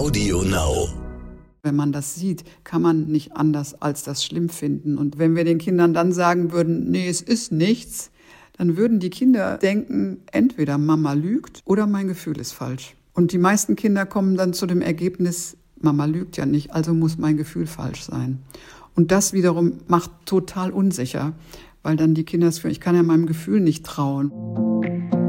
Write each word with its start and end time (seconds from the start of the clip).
Audio 0.00 0.42
Now. 0.42 0.88
Wenn 1.62 1.76
man 1.76 1.92
das 1.92 2.14
sieht, 2.14 2.42
kann 2.64 2.80
man 2.80 3.08
nicht 3.08 3.36
anders 3.36 3.82
als 3.82 4.02
das 4.02 4.24
schlimm 4.24 4.48
finden. 4.48 4.96
Und 4.96 5.18
wenn 5.18 5.36
wir 5.36 5.44
den 5.44 5.58
Kindern 5.58 5.92
dann 5.92 6.10
sagen 6.14 6.52
würden, 6.52 6.90
nee, 6.90 7.06
es 7.06 7.20
ist 7.20 7.52
nichts, 7.52 8.10
dann 8.56 8.78
würden 8.78 8.98
die 8.98 9.10
Kinder 9.10 9.58
denken, 9.58 10.22
entweder 10.32 10.78
Mama 10.78 11.12
lügt 11.12 11.60
oder 11.66 11.86
mein 11.86 12.08
Gefühl 12.08 12.40
ist 12.40 12.52
falsch. 12.52 12.96
Und 13.12 13.32
die 13.32 13.38
meisten 13.38 13.76
Kinder 13.76 14.06
kommen 14.06 14.38
dann 14.38 14.54
zu 14.54 14.64
dem 14.64 14.80
Ergebnis, 14.80 15.58
Mama 15.78 16.06
lügt 16.06 16.38
ja 16.38 16.46
nicht, 16.46 16.72
also 16.72 16.94
muss 16.94 17.18
mein 17.18 17.36
Gefühl 17.36 17.66
falsch 17.66 18.04
sein. 18.04 18.38
Und 18.96 19.12
das 19.12 19.34
wiederum 19.34 19.80
macht 19.86 20.12
total 20.24 20.70
unsicher, 20.70 21.34
weil 21.82 21.96
dann 21.96 22.14
die 22.14 22.24
Kinder 22.24 22.46
das 22.46 22.60
fühlen, 22.60 22.72
ich 22.72 22.80
kann 22.80 22.96
ja 22.96 23.02
meinem 23.02 23.26
Gefühl 23.26 23.60
nicht 23.60 23.84
trauen. 23.84 25.19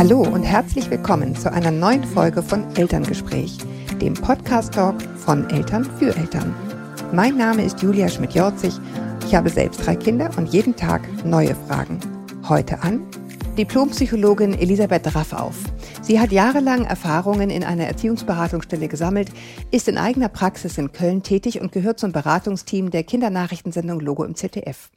Hallo 0.00 0.22
und 0.22 0.44
herzlich 0.44 0.88
willkommen 0.90 1.36
zu 1.36 1.52
einer 1.52 1.70
neuen 1.70 2.04
Folge 2.04 2.42
von 2.42 2.64
Elterngespräch, 2.74 3.58
dem 4.00 4.14
Podcast-Talk 4.14 4.94
von 5.02 5.50
Eltern 5.50 5.84
für 5.84 6.16
Eltern. 6.16 6.54
Mein 7.12 7.36
Name 7.36 7.66
ist 7.66 7.82
Julia 7.82 8.08
Schmidt-Jorzig. 8.08 8.72
Ich 9.26 9.34
habe 9.34 9.50
selbst 9.50 9.84
drei 9.84 9.96
Kinder 9.96 10.30
und 10.38 10.54
jeden 10.54 10.74
Tag 10.74 11.02
neue 11.26 11.54
Fragen. 11.54 12.00
Heute 12.48 12.82
an 12.82 13.02
Diplompsychologin 13.58 14.54
Elisabeth 14.54 15.14
Raffauf. 15.14 15.56
Sie 16.00 16.18
hat 16.18 16.32
jahrelang 16.32 16.86
Erfahrungen 16.86 17.50
in 17.50 17.62
einer 17.62 17.84
Erziehungsberatungsstelle 17.84 18.88
gesammelt, 18.88 19.28
ist 19.70 19.86
in 19.86 19.98
eigener 19.98 20.30
Praxis 20.30 20.78
in 20.78 20.92
Köln 20.92 21.22
tätig 21.22 21.60
und 21.60 21.72
gehört 21.72 22.00
zum 22.00 22.12
Beratungsteam 22.12 22.90
der 22.90 23.04
Kindernachrichtensendung 23.04 24.00
Logo 24.00 24.24
im 24.24 24.34
ZDF. 24.34 24.88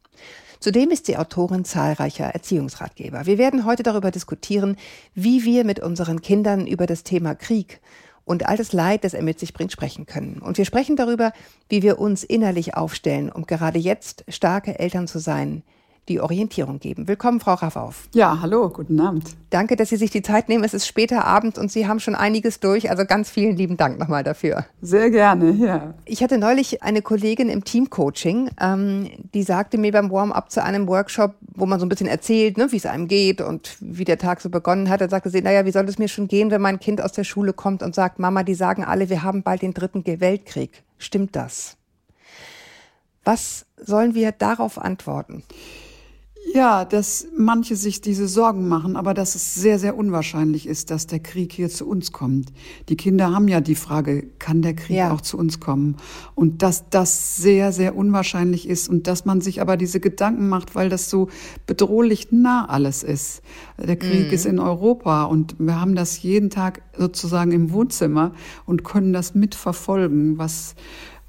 Zudem 0.63 0.91
ist 0.91 1.07
sie 1.07 1.17
Autorin 1.17 1.65
zahlreicher 1.65 2.23
Erziehungsratgeber. 2.23 3.25
Wir 3.25 3.37
werden 3.37 3.65
heute 3.65 3.83
darüber 3.83 4.11
diskutieren, 4.11 4.77
wie 5.13 5.43
wir 5.43 5.65
mit 5.65 5.81
unseren 5.81 6.21
Kindern 6.21 6.67
über 6.67 6.85
das 6.85 7.03
Thema 7.03 7.35
Krieg 7.35 7.81
und 8.23 8.45
all 8.45 8.55
das 8.55 8.71
Leid, 8.71 9.03
das 9.03 9.13
er 9.13 9.23
mit 9.23 9.41
sich 9.41 9.51
bringt, 9.51 9.73
sprechen 9.73 10.05
können. 10.05 10.39
Und 10.41 10.57
wir 10.57 10.63
sprechen 10.63 10.95
darüber, 10.95 11.33
wie 11.67 11.81
wir 11.81 11.99
uns 11.99 12.23
innerlich 12.23 12.75
aufstellen, 12.75 13.29
um 13.29 13.45
gerade 13.45 13.77
jetzt 13.77 14.23
starke 14.29 14.79
Eltern 14.79 15.05
zu 15.05 15.19
sein, 15.19 15.63
die 16.09 16.19
Orientierung 16.19 16.79
geben. 16.79 17.07
Willkommen, 17.07 17.39
Frau 17.39 17.53
Raffauf. 17.53 18.09
Ja, 18.13 18.41
hallo, 18.41 18.69
guten 18.69 18.99
Abend. 18.99 19.23
Danke, 19.49 19.75
dass 19.75 19.89
Sie 19.89 19.95
sich 19.95 20.11
die 20.11 20.21
Zeit 20.21 20.49
nehmen. 20.49 20.63
Es 20.63 20.73
ist 20.73 20.85
später 20.85 21.25
Abend 21.25 21.57
und 21.57 21.71
Sie 21.71 21.87
haben 21.87 21.99
schon 21.99 22.15
einiges 22.15 22.59
durch. 22.59 22.89
Also 22.89 23.05
ganz 23.05 23.29
vielen 23.29 23.55
lieben 23.55 23.77
Dank 23.77 23.99
nochmal 23.99 24.23
dafür. 24.23 24.65
Sehr 24.81 25.09
gerne, 25.11 25.51
ja. 25.51 25.93
Ich 26.05 26.21
hatte 26.21 26.37
neulich 26.37 26.83
eine 26.83 27.01
Kollegin 27.01 27.47
im 27.47 27.63
Teamcoaching, 27.63 28.49
ähm, 28.59 29.09
die 29.33 29.43
sagte 29.43 29.77
mir 29.77 29.91
beim 29.91 30.11
Warm-up 30.11 30.51
zu 30.51 30.61
einem 30.63 30.87
Workshop, 30.87 31.35
wo 31.55 31.65
man 31.65 31.79
so 31.79 31.85
ein 31.85 31.89
bisschen 31.89 32.07
erzählt, 32.07 32.57
ne, 32.57 32.71
wie 32.71 32.77
es 32.77 32.85
einem 32.85 33.07
geht 33.07 33.39
und 33.39 33.77
wie 33.79 34.03
der 34.03 34.17
Tag 34.17 34.41
so 34.41 34.49
begonnen 34.49 34.89
hat. 34.89 34.99
Da 34.99 35.07
sagte 35.07 35.29
sie, 35.29 35.41
naja, 35.41 35.65
wie 35.65 35.71
soll 35.71 35.87
es 35.87 35.99
mir 35.99 36.09
schon 36.09 36.27
gehen, 36.27 36.51
wenn 36.51 36.61
mein 36.61 36.79
Kind 36.79 37.01
aus 37.01 37.13
der 37.13 37.23
Schule 37.23 37.53
kommt 37.53 37.81
und 37.81 37.95
sagt, 37.95 38.19
Mama, 38.19 38.43
die 38.43 38.55
sagen 38.55 38.83
alle, 38.83 39.09
wir 39.09 39.23
haben 39.23 39.43
bald 39.43 39.61
den 39.61 39.73
dritten 39.73 40.03
Weltkrieg. 40.05 40.83
Stimmt 40.97 41.35
das? 41.35 41.77
Was 43.23 43.65
sollen 43.77 44.15
wir 44.15 44.33
darauf 44.33 44.77
antworten? 44.77 45.43
Ja, 46.53 46.85
dass 46.85 47.25
manche 47.35 47.75
sich 47.75 47.99
diese 47.99 48.27
Sorgen 48.27 48.67
machen, 48.67 48.95
aber 48.95 49.15
dass 49.15 49.33
es 49.33 49.55
sehr, 49.55 49.79
sehr 49.79 49.97
unwahrscheinlich 49.97 50.67
ist, 50.67 50.91
dass 50.91 51.07
der 51.07 51.19
Krieg 51.19 51.51
hier 51.51 51.67
zu 51.67 51.87
uns 51.87 52.11
kommt. 52.11 52.53
Die 52.89 52.95
Kinder 52.95 53.33
haben 53.33 53.47
ja 53.47 53.59
die 53.59 53.73
Frage, 53.73 54.27
kann 54.37 54.61
der 54.61 54.75
Krieg 54.75 54.97
ja. 54.97 55.11
auch 55.11 55.21
zu 55.21 55.39
uns 55.39 55.59
kommen? 55.59 55.97
Und 56.35 56.61
dass 56.61 56.91
das 56.91 57.37
sehr, 57.37 57.71
sehr 57.71 57.95
unwahrscheinlich 57.95 58.69
ist 58.69 58.87
und 58.87 59.07
dass 59.07 59.25
man 59.25 59.41
sich 59.41 59.61
aber 59.61 59.77
diese 59.77 59.99
Gedanken 59.99 60.47
macht, 60.47 60.75
weil 60.75 60.89
das 60.89 61.09
so 61.09 61.27
bedrohlich 61.65 62.31
nah 62.31 62.69
alles 62.69 63.01
ist. 63.01 63.41
Der 63.79 63.95
Krieg 63.95 64.27
mhm. 64.27 64.33
ist 64.33 64.45
in 64.45 64.59
Europa 64.59 65.23
und 65.23 65.55
wir 65.57 65.81
haben 65.81 65.95
das 65.95 66.21
jeden 66.21 66.51
Tag 66.51 66.83
sozusagen 66.95 67.51
im 67.51 67.71
Wohnzimmer 67.71 68.31
und 68.67 68.83
können 68.83 69.11
das 69.11 69.33
mitverfolgen, 69.33 70.37
was 70.37 70.75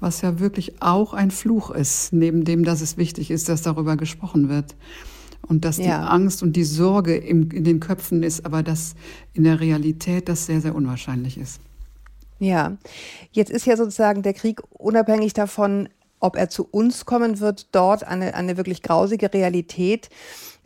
was 0.01 0.21
ja 0.21 0.39
wirklich 0.39 0.81
auch 0.81 1.13
ein 1.13 1.31
Fluch 1.31 1.71
ist, 1.71 2.11
neben 2.11 2.43
dem, 2.43 2.63
dass 2.65 2.81
es 2.81 2.97
wichtig 2.97 3.31
ist, 3.31 3.47
dass 3.49 3.61
darüber 3.61 3.95
gesprochen 3.95 4.49
wird. 4.49 4.75
Und 5.47 5.65
dass 5.65 5.77
die 5.77 5.83
ja. 5.83 6.07
Angst 6.07 6.41
und 6.43 6.53
die 6.53 6.63
Sorge 6.63 7.15
im, 7.15 7.51
in 7.51 7.63
den 7.63 7.79
Köpfen 7.79 8.23
ist, 8.23 8.45
aber 8.45 8.63
dass 8.63 8.95
in 9.33 9.43
der 9.43 9.59
Realität 9.59 10.27
das 10.27 10.45
sehr, 10.45 10.61
sehr 10.61 10.75
unwahrscheinlich 10.75 11.37
ist. 11.37 11.59
Ja, 12.39 12.77
jetzt 13.31 13.51
ist 13.51 13.65
ja 13.65 13.77
sozusagen 13.77 14.21
der 14.21 14.33
Krieg 14.33 14.61
unabhängig 14.71 15.33
davon, 15.33 15.89
ob 16.19 16.35
er 16.35 16.49
zu 16.49 16.67
uns 16.69 17.05
kommen 17.05 17.39
wird, 17.39 17.67
dort 17.73 18.03
eine, 18.03 18.33
eine 18.33 18.57
wirklich 18.57 18.81
grausige 18.81 19.31
Realität. 19.33 20.09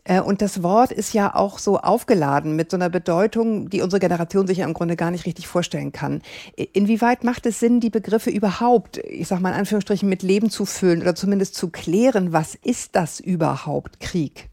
Äh, 0.04 0.22
und 0.22 0.42
das 0.42 0.64
Wort 0.64 0.92
ist 0.92 1.14
ja 1.14 1.36
auch 1.36 1.60
so 1.60 1.78
aufgeladen 1.78 2.56
mit 2.56 2.72
so 2.72 2.78
einer 2.78 2.90
Bedeutung, 2.90 3.70
die 3.70 3.82
unsere 3.82 4.00
Generation 4.00 4.48
sich 4.48 4.60
ja 4.60 4.66
im 4.66 4.74
Grunde 4.74 4.96
gar 4.96 5.12
nicht 5.12 5.26
richtig 5.26 5.48
vorstellen 5.48 5.92
kann. 5.92 6.22
Inwieweit 6.56 7.24
macht 7.24 7.46
es 7.46 7.60
Sinn, 7.60 7.80
die 7.80 7.90
Begriffe 7.90 8.30
überhaupt, 8.30 8.98
ich 8.98 9.28
sag 9.28 9.40
mal 9.42 9.50
in 9.50 9.60
Anführungsstrichen, 9.60 10.10
mit 10.10 10.24
Leben 10.24 10.50
zu 10.50 10.66
füllen 10.66 11.02
oder 11.02 11.16
zumindest 11.16 11.56
zu 11.56 11.70
klären, 11.70 12.34
was 12.34 12.56
ist 12.56 12.96
das 12.96 13.20
überhaupt, 13.20 14.00
Krieg? 14.00 14.49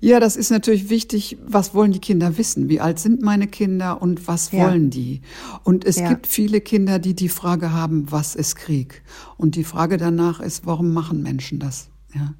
Ja, 0.00 0.20
das 0.20 0.36
ist 0.36 0.50
natürlich 0.50 0.90
wichtig. 0.90 1.38
Was 1.46 1.74
wollen 1.74 1.92
die 1.92 2.00
Kinder 2.00 2.36
wissen? 2.38 2.68
Wie 2.68 2.80
alt 2.80 2.98
sind 2.98 3.22
meine 3.22 3.46
Kinder 3.46 4.02
und 4.02 4.26
was 4.26 4.50
ja. 4.52 4.64
wollen 4.64 4.90
die? 4.90 5.20
Und 5.62 5.84
es 5.84 5.96
ja. 5.96 6.08
gibt 6.08 6.26
viele 6.26 6.60
Kinder, 6.60 6.98
die 6.98 7.14
die 7.14 7.28
Frage 7.28 7.72
haben, 7.72 8.10
was 8.10 8.34
ist 8.34 8.56
Krieg? 8.56 9.02
Und 9.36 9.54
die 9.54 9.64
Frage 9.64 9.96
danach 9.96 10.40
ist, 10.40 10.66
warum 10.66 10.92
machen 10.92 11.22
Menschen 11.22 11.58
das? 11.58 11.88
Ja. 12.14 12.34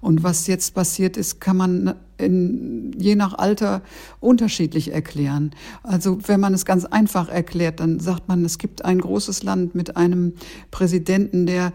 Und 0.00 0.22
was 0.22 0.46
jetzt 0.46 0.74
passiert 0.74 1.16
ist, 1.16 1.40
kann 1.40 1.56
man 1.56 1.94
in, 2.18 2.92
je 2.98 3.14
nach 3.14 3.34
Alter 3.38 3.82
unterschiedlich 4.20 4.92
erklären. 4.92 5.52
Also 5.82 6.18
wenn 6.26 6.40
man 6.40 6.52
es 6.52 6.66
ganz 6.66 6.84
einfach 6.84 7.28
erklärt, 7.28 7.80
dann 7.80 8.00
sagt 8.00 8.28
man, 8.28 8.44
es 8.44 8.58
gibt 8.58 8.84
ein 8.84 8.98
großes 8.98 9.42
Land 9.42 9.74
mit 9.74 9.96
einem 9.96 10.34
Präsidenten, 10.70 11.46
der 11.46 11.72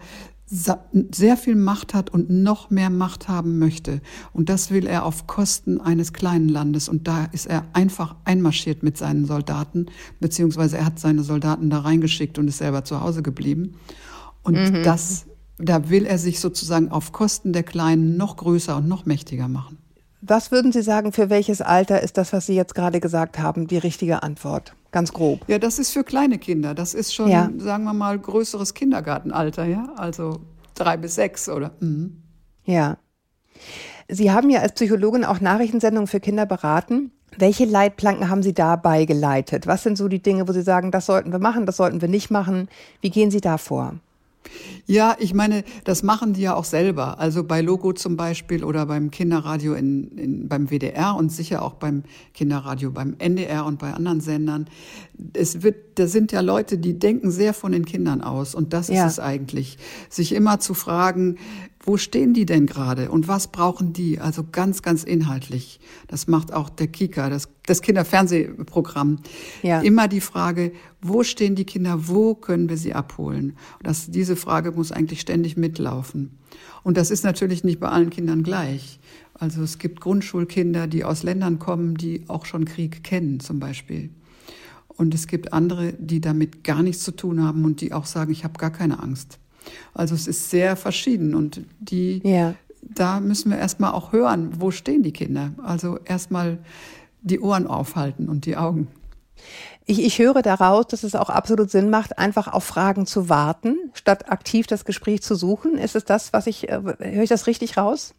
sehr 0.50 1.36
viel 1.36 1.54
Macht 1.54 1.94
hat 1.94 2.10
und 2.10 2.28
noch 2.28 2.70
mehr 2.70 2.90
Macht 2.90 3.28
haben 3.28 3.58
möchte. 3.58 4.00
Und 4.32 4.48
das 4.48 4.70
will 4.70 4.86
er 4.86 5.04
auf 5.04 5.26
Kosten 5.28 5.80
eines 5.80 6.12
kleinen 6.12 6.48
Landes. 6.48 6.88
Und 6.88 7.06
da 7.06 7.26
ist 7.26 7.46
er 7.46 7.66
einfach 7.72 8.16
einmarschiert 8.24 8.82
mit 8.82 8.98
seinen 8.98 9.26
Soldaten, 9.26 9.86
beziehungsweise 10.18 10.78
er 10.78 10.86
hat 10.86 10.98
seine 10.98 11.22
Soldaten 11.22 11.70
da 11.70 11.78
reingeschickt 11.78 12.38
und 12.38 12.48
ist 12.48 12.58
selber 12.58 12.84
zu 12.84 13.00
Hause 13.00 13.22
geblieben. 13.22 13.76
Und 14.42 14.56
mhm. 14.56 14.82
das 14.82 15.26
da 15.62 15.90
will 15.90 16.06
er 16.06 16.18
sich 16.18 16.40
sozusagen 16.40 16.90
auf 16.90 17.12
Kosten 17.12 17.52
der 17.52 17.62
Kleinen 17.62 18.16
noch 18.16 18.36
größer 18.36 18.76
und 18.76 18.88
noch 18.88 19.06
mächtiger 19.06 19.48
machen. 19.48 19.78
Was 20.22 20.50
würden 20.50 20.72
Sie 20.72 20.82
sagen, 20.82 21.12
für 21.12 21.30
welches 21.30 21.60
Alter 21.62 22.02
ist 22.02 22.18
das, 22.18 22.32
was 22.32 22.46
Sie 22.46 22.54
jetzt 22.54 22.74
gerade 22.74 23.00
gesagt 23.00 23.38
haben, 23.38 23.66
die 23.66 23.78
richtige 23.78 24.22
Antwort? 24.22 24.74
Ganz 24.90 25.12
grob. 25.12 25.40
Ja, 25.46 25.58
das 25.58 25.78
ist 25.78 25.92
für 25.92 26.02
kleine 26.02 26.38
Kinder. 26.38 26.74
Das 26.74 26.94
ist 26.94 27.14
schon, 27.14 27.28
ja. 27.28 27.48
sagen 27.58 27.84
wir 27.84 27.94
mal, 27.94 28.18
größeres 28.18 28.74
Kindergartenalter, 28.74 29.64
ja. 29.64 29.92
Also 29.96 30.40
drei 30.74 30.96
bis 30.96 31.14
sechs 31.14 31.48
oder. 31.48 31.72
Mhm. 31.80 32.22
Ja. 32.64 32.98
Sie 34.08 34.32
haben 34.32 34.50
ja 34.50 34.60
als 34.60 34.72
Psychologin 34.72 35.24
auch 35.24 35.40
Nachrichtensendungen 35.40 36.08
für 36.08 36.18
Kinder 36.18 36.46
beraten. 36.46 37.12
Welche 37.38 37.64
Leitplanken 37.64 38.28
haben 38.28 38.42
Sie 38.42 38.54
dabei 38.54 39.04
geleitet? 39.04 39.68
Was 39.68 39.84
sind 39.84 39.96
so 39.96 40.08
die 40.08 40.20
Dinge, 40.20 40.48
wo 40.48 40.52
Sie 40.52 40.62
sagen, 40.62 40.90
das 40.90 41.06
sollten 41.06 41.30
wir 41.30 41.38
machen, 41.38 41.64
das 41.64 41.76
sollten 41.76 42.00
wir 42.00 42.08
nicht 42.08 42.30
machen? 42.30 42.68
Wie 43.00 43.10
gehen 43.10 43.30
Sie 43.30 43.40
da 43.40 43.56
vor? 43.56 43.94
Ja, 44.86 45.16
ich 45.18 45.34
meine, 45.34 45.64
das 45.84 46.02
machen 46.02 46.32
die 46.32 46.40
ja 46.42 46.54
auch 46.54 46.64
selber. 46.64 47.20
Also 47.20 47.44
bei 47.44 47.60
Logo 47.60 47.92
zum 47.92 48.16
Beispiel 48.16 48.64
oder 48.64 48.86
beim 48.86 49.10
Kinderradio 49.10 49.74
in, 49.74 50.16
in, 50.16 50.48
beim 50.48 50.68
WDR 50.68 51.14
und 51.16 51.30
sicher 51.30 51.62
auch 51.62 51.74
beim 51.74 52.02
Kinderradio 52.34 52.90
beim 52.90 53.14
NDR 53.18 53.66
und 53.66 53.78
bei 53.78 53.92
anderen 53.92 54.20
Sendern. 54.20 54.68
Es 55.32 55.62
wird, 55.62 55.98
da 55.98 56.06
sind 56.06 56.32
ja 56.32 56.40
Leute, 56.40 56.78
die 56.78 56.98
denken 56.98 57.30
sehr 57.30 57.54
von 57.54 57.72
den 57.72 57.84
Kindern 57.84 58.20
aus. 58.20 58.54
Und 58.54 58.72
das 58.72 58.88
ja. 58.88 59.06
ist 59.06 59.12
es 59.12 59.20
eigentlich. 59.20 59.78
Sich 60.08 60.34
immer 60.34 60.58
zu 60.58 60.74
fragen, 60.74 61.38
wo 61.82 61.96
stehen 61.96 62.34
die 62.34 62.44
denn 62.44 62.66
gerade 62.66 63.10
und 63.10 63.26
was 63.26 63.48
brauchen 63.48 63.92
die? 63.94 64.20
Also 64.20 64.44
ganz, 64.50 64.82
ganz 64.82 65.02
inhaltlich. 65.02 65.80
Das 66.08 66.26
macht 66.26 66.52
auch 66.52 66.68
der 66.68 66.88
Kika, 66.88 67.30
das, 67.30 67.48
das 67.64 67.80
Kinderfernsehprogramm. 67.80 69.20
Ja. 69.62 69.80
Immer 69.80 70.06
die 70.06 70.20
Frage, 70.20 70.72
wo 71.00 71.22
stehen 71.22 71.54
die 71.54 71.64
Kinder, 71.64 72.08
wo 72.08 72.34
können 72.34 72.68
wir 72.68 72.76
sie 72.76 72.92
abholen? 72.92 73.56
Das, 73.82 74.10
diese 74.10 74.36
Frage 74.36 74.72
muss 74.72 74.92
eigentlich 74.92 75.22
ständig 75.22 75.56
mitlaufen. 75.56 76.38
Und 76.82 76.98
das 76.98 77.10
ist 77.10 77.24
natürlich 77.24 77.64
nicht 77.64 77.80
bei 77.80 77.88
allen 77.88 78.10
Kindern 78.10 78.42
gleich. 78.42 79.00
Also 79.32 79.62
es 79.62 79.78
gibt 79.78 80.02
Grundschulkinder, 80.02 80.86
die 80.86 81.04
aus 81.04 81.22
Ländern 81.22 81.58
kommen, 81.58 81.96
die 81.96 82.24
auch 82.28 82.44
schon 82.44 82.66
Krieg 82.66 83.02
kennen 83.02 83.40
zum 83.40 83.58
Beispiel. 83.58 84.10
Und 84.88 85.14
es 85.14 85.26
gibt 85.26 85.54
andere, 85.54 85.94
die 85.94 86.20
damit 86.20 86.62
gar 86.62 86.82
nichts 86.82 87.04
zu 87.04 87.12
tun 87.12 87.42
haben 87.42 87.64
und 87.64 87.80
die 87.80 87.94
auch 87.94 88.04
sagen, 88.04 88.32
ich 88.32 88.44
habe 88.44 88.58
gar 88.58 88.70
keine 88.70 89.02
Angst. 89.02 89.38
Also 89.94 90.14
es 90.14 90.26
ist 90.26 90.50
sehr 90.50 90.76
verschieden 90.76 91.34
und 91.34 91.62
die, 91.78 92.20
ja. 92.24 92.54
da 92.82 93.20
müssen 93.20 93.50
wir 93.50 93.58
erstmal 93.58 93.92
auch 93.92 94.12
hören, 94.12 94.60
wo 94.60 94.70
stehen 94.70 95.02
die 95.02 95.12
Kinder. 95.12 95.52
Also 95.62 95.98
erstmal 96.04 96.58
die 97.22 97.40
Ohren 97.40 97.66
aufhalten 97.66 98.28
und 98.28 98.46
die 98.46 98.56
Augen. 98.56 98.88
Ich, 99.86 100.02
ich 100.04 100.18
höre 100.18 100.42
daraus, 100.42 100.86
dass 100.86 101.02
es 101.02 101.14
auch 101.14 101.30
absolut 101.30 101.70
Sinn 101.70 101.90
macht, 101.90 102.18
einfach 102.18 102.48
auf 102.48 102.64
Fragen 102.64 103.06
zu 103.06 103.28
warten, 103.28 103.76
statt 103.94 104.30
aktiv 104.30 104.66
das 104.66 104.84
Gespräch 104.84 105.22
zu 105.22 105.34
suchen. 105.34 105.78
Ist 105.78 105.96
es 105.96 106.04
das, 106.04 106.32
was 106.32 106.46
ich, 106.46 106.68
äh, 106.68 106.80
höre 106.98 107.22
ich 107.22 107.28
das 107.28 107.46
richtig 107.46 107.76
raus? 107.76 108.14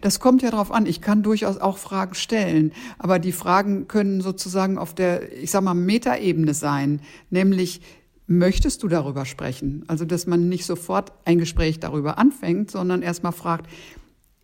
Das 0.00 0.20
kommt 0.20 0.42
ja 0.42 0.50
darauf 0.50 0.70
an. 0.72 0.86
Ich 0.86 1.00
kann 1.00 1.22
durchaus 1.22 1.58
auch 1.58 1.78
Fragen 1.78 2.14
stellen, 2.14 2.72
aber 2.98 3.18
die 3.18 3.32
Fragen 3.32 3.88
können 3.88 4.20
sozusagen 4.20 4.78
auf 4.78 4.94
der, 4.94 5.32
ich 5.32 5.50
sag 5.50 5.62
mal, 5.62 5.74
Metaebene 5.74 6.54
sein, 6.54 7.00
nämlich 7.30 7.80
möchtest 8.26 8.82
du 8.82 8.88
darüber 8.88 9.24
sprechen? 9.24 9.84
Also, 9.88 10.04
dass 10.04 10.26
man 10.26 10.48
nicht 10.48 10.64
sofort 10.66 11.12
ein 11.24 11.38
Gespräch 11.38 11.80
darüber 11.80 12.18
anfängt, 12.18 12.70
sondern 12.70 13.02
erstmal 13.02 13.32
fragt, 13.32 13.68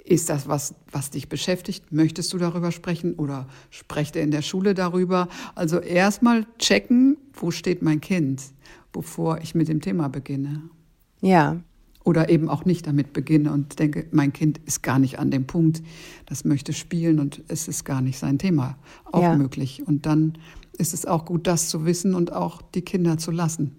ist 0.05 0.29
das 0.29 0.49
was, 0.49 0.75
was 0.91 1.11
dich 1.11 1.29
beschäftigt? 1.29 1.93
Möchtest 1.93 2.33
du 2.33 2.39
darüber 2.39 2.73
sprechen 2.73 3.15
oder 3.15 3.47
sprecht 3.71 4.17
er 4.17 4.23
in 4.23 4.31
der 4.31 4.43
Schule 4.43 4.75
darüber? 4.75 5.29
Also 5.55 5.79
erstmal 5.79 6.47
checken, 6.59 7.17
wo 7.35 7.51
steht 7.51 7.83
mein 7.83 8.01
Kind, 8.01 8.43
bevor 8.93 9.39
ich 9.39 9.55
mit 9.55 9.69
dem 9.69 9.81
Thema 9.81 10.09
beginne. 10.09 10.63
Ja, 11.21 11.61
oder 12.11 12.29
eben 12.29 12.49
auch 12.49 12.65
nicht 12.65 12.89
damit 12.89 13.13
beginne 13.13 13.53
und 13.53 13.79
denke, 13.79 14.05
mein 14.11 14.33
Kind 14.33 14.59
ist 14.67 14.83
gar 14.83 14.99
nicht 14.99 15.21
an 15.21 15.31
dem 15.31 15.47
Punkt, 15.47 15.81
das 16.27 16.45
möchte 16.45 16.73
spielen 16.73 17.21
und 17.21 17.41
es 17.47 17.69
ist 17.69 17.85
gar 17.85 18.01
nicht 18.01 18.19
sein 18.19 18.37
Thema 18.37 18.77
auch 19.13 19.23
ja. 19.23 19.37
möglich. 19.37 19.87
Und 19.87 20.07
dann 20.07 20.37
ist 20.77 20.93
es 20.93 21.07
auch 21.07 21.25
gut, 21.25 21.47
das 21.47 21.69
zu 21.69 21.87
wissen 21.87 22.17
und 22.17 22.33
auch 22.33 22.63
die 22.75 22.83
Kinder 22.83 23.17
zu 23.17 23.31
lassen. 23.31 23.77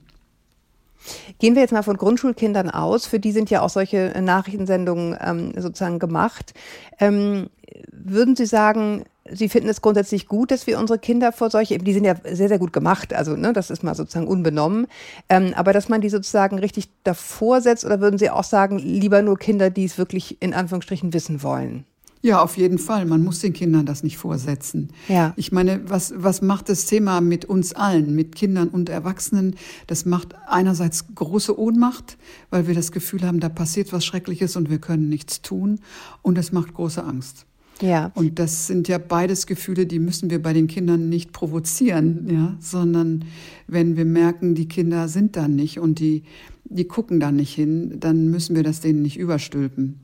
Gehen 1.39 1.55
wir 1.55 1.61
jetzt 1.61 1.73
mal 1.73 1.83
von 1.83 1.97
Grundschulkindern 1.97 2.69
aus. 2.69 3.05
Für 3.05 3.19
die 3.19 3.33
sind 3.33 3.49
ja 3.49 3.63
auch 3.63 3.69
solche 3.69 4.13
Nachrichtensendungen 4.21 5.17
ähm, 5.19 5.51
sozusagen 5.57 5.99
gemacht. 5.99 6.53
Ähm, 6.99 7.49
würden 7.91 8.37
Sie 8.37 8.45
sagen, 8.45 9.03
Sie 9.33 9.49
finden 9.49 9.69
es 9.69 9.81
grundsätzlich 9.81 10.27
gut, 10.27 10.51
dass 10.51 10.67
wir 10.67 10.79
unsere 10.79 10.99
Kinder 10.99 11.31
vor 11.31 11.49
solche, 11.49 11.77
die 11.77 11.93
sind 11.93 12.03
ja 12.03 12.15
sehr, 12.23 12.47
sehr 12.47 12.59
gut 12.59 12.73
gemacht, 12.73 13.13
also 13.13 13.35
ne, 13.35 13.53
das 13.53 13.69
ist 13.69 13.83
mal 13.83 13.95
sozusagen 13.95 14.27
unbenommen, 14.27 14.87
ähm, 15.29 15.53
aber 15.55 15.73
dass 15.73 15.89
man 15.89 16.01
die 16.01 16.09
sozusagen 16.09 16.59
richtig 16.59 16.89
davor 17.03 17.61
setzt 17.61 17.85
oder 17.85 18.01
würden 18.01 18.17
Sie 18.17 18.29
auch 18.29 18.43
sagen, 18.43 18.77
lieber 18.77 19.21
nur 19.21 19.37
Kinder, 19.37 19.69
die 19.69 19.85
es 19.85 19.97
wirklich 19.97 20.41
in 20.41 20.53
Anführungsstrichen 20.53 21.13
wissen 21.13 21.43
wollen? 21.43 21.85
Ja, 22.23 22.43
auf 22.43 22.55
jeden 22.55 22.77
Fall. 22.77 23.05
Man 23.05 23.23
muss 23.23 23.39
den 23.39 23.53
Kindern 23.53 23.85
das 23.87 24.03
nicht 24.03 24.17
vorsetzen. 24.17 24.89
Ja. 25.07 25.33
Ich 25.37 25.51
meine, 25.51 25.89
was, 25.89 26.13
was 26.15 26.43
macht 26.43 26.69
das 26.69 26.85
Thema 26.85 27.19
mit 27.19 27.45
uns 27.45 27.73
allen, 27.73 28.13
mit 28.15 28.35
Kindern 28.35 28.67
und 28.67 28.89
Erwachsenen? 28.89 29.55
Das 29.87 30.05
macht 30.05 30.35
einerseits 30.47 31.15
große 31.15 31.57
Ohnmacht, 31.59 32.17
weil 32.51 32.67
wir 32.67 32.75
das 32.75 32.91
Gefühl 32.91 33.23
haben, 33.23 33.39
da 33.39 33.49
passiert 33.49 33.91
was 33.91 34.05
Schreckliches 34.05 34.55
und 34.55 34.69
wir 34.69 34.77
können 34.77 35.09
nichts 35.09 35.41
tun. 35.41 35.79
Und 36.21 36.37
es 36.37 36.51
macht 36.51 36.75
große 36.75 37.03
Angst. 37.03 37.47
Ja. 37.81 38.11
Und 38.15 38.39
das 38.39 38.67
sind 38.67 38.87
ja 38.87 38.97
beides 38.97 39.47
Gefühle, 39.47 39.85
die 39.85 39.99
müssen 39.99 40.29
wir 40.29 40.41
bei 40.41 40.53
den 40.53 40.67
Kindern 40.67 41.09
nicht 41.09 41.33
provozieren, 41.33 42.27
ja, 42.29 42.55
sondern 42.59 43.25
wenn 43.67 43.97
wir 43.97 44.05
merken, 44.05 44.55
die 44.55 44.67
Kinder 44.67 45.07
sind 45.07 45.35
da 45.35 45.47
nicht 45.47 45.79
und 45.79 45.99
die, 45.99 46.23
die 46.65 46.85
gucken 46.85 47.19
da 47.19 47.31
nicht 47.31 47.53
hin, 47.53 47.99
dann 47.99 48.29
müssen 48.29 48.55
wir 48.55 48.63
das 48.63 48.81
denen 48.81 49.01
nicht 49.01 49.17
überstülpen. 49.17 49.99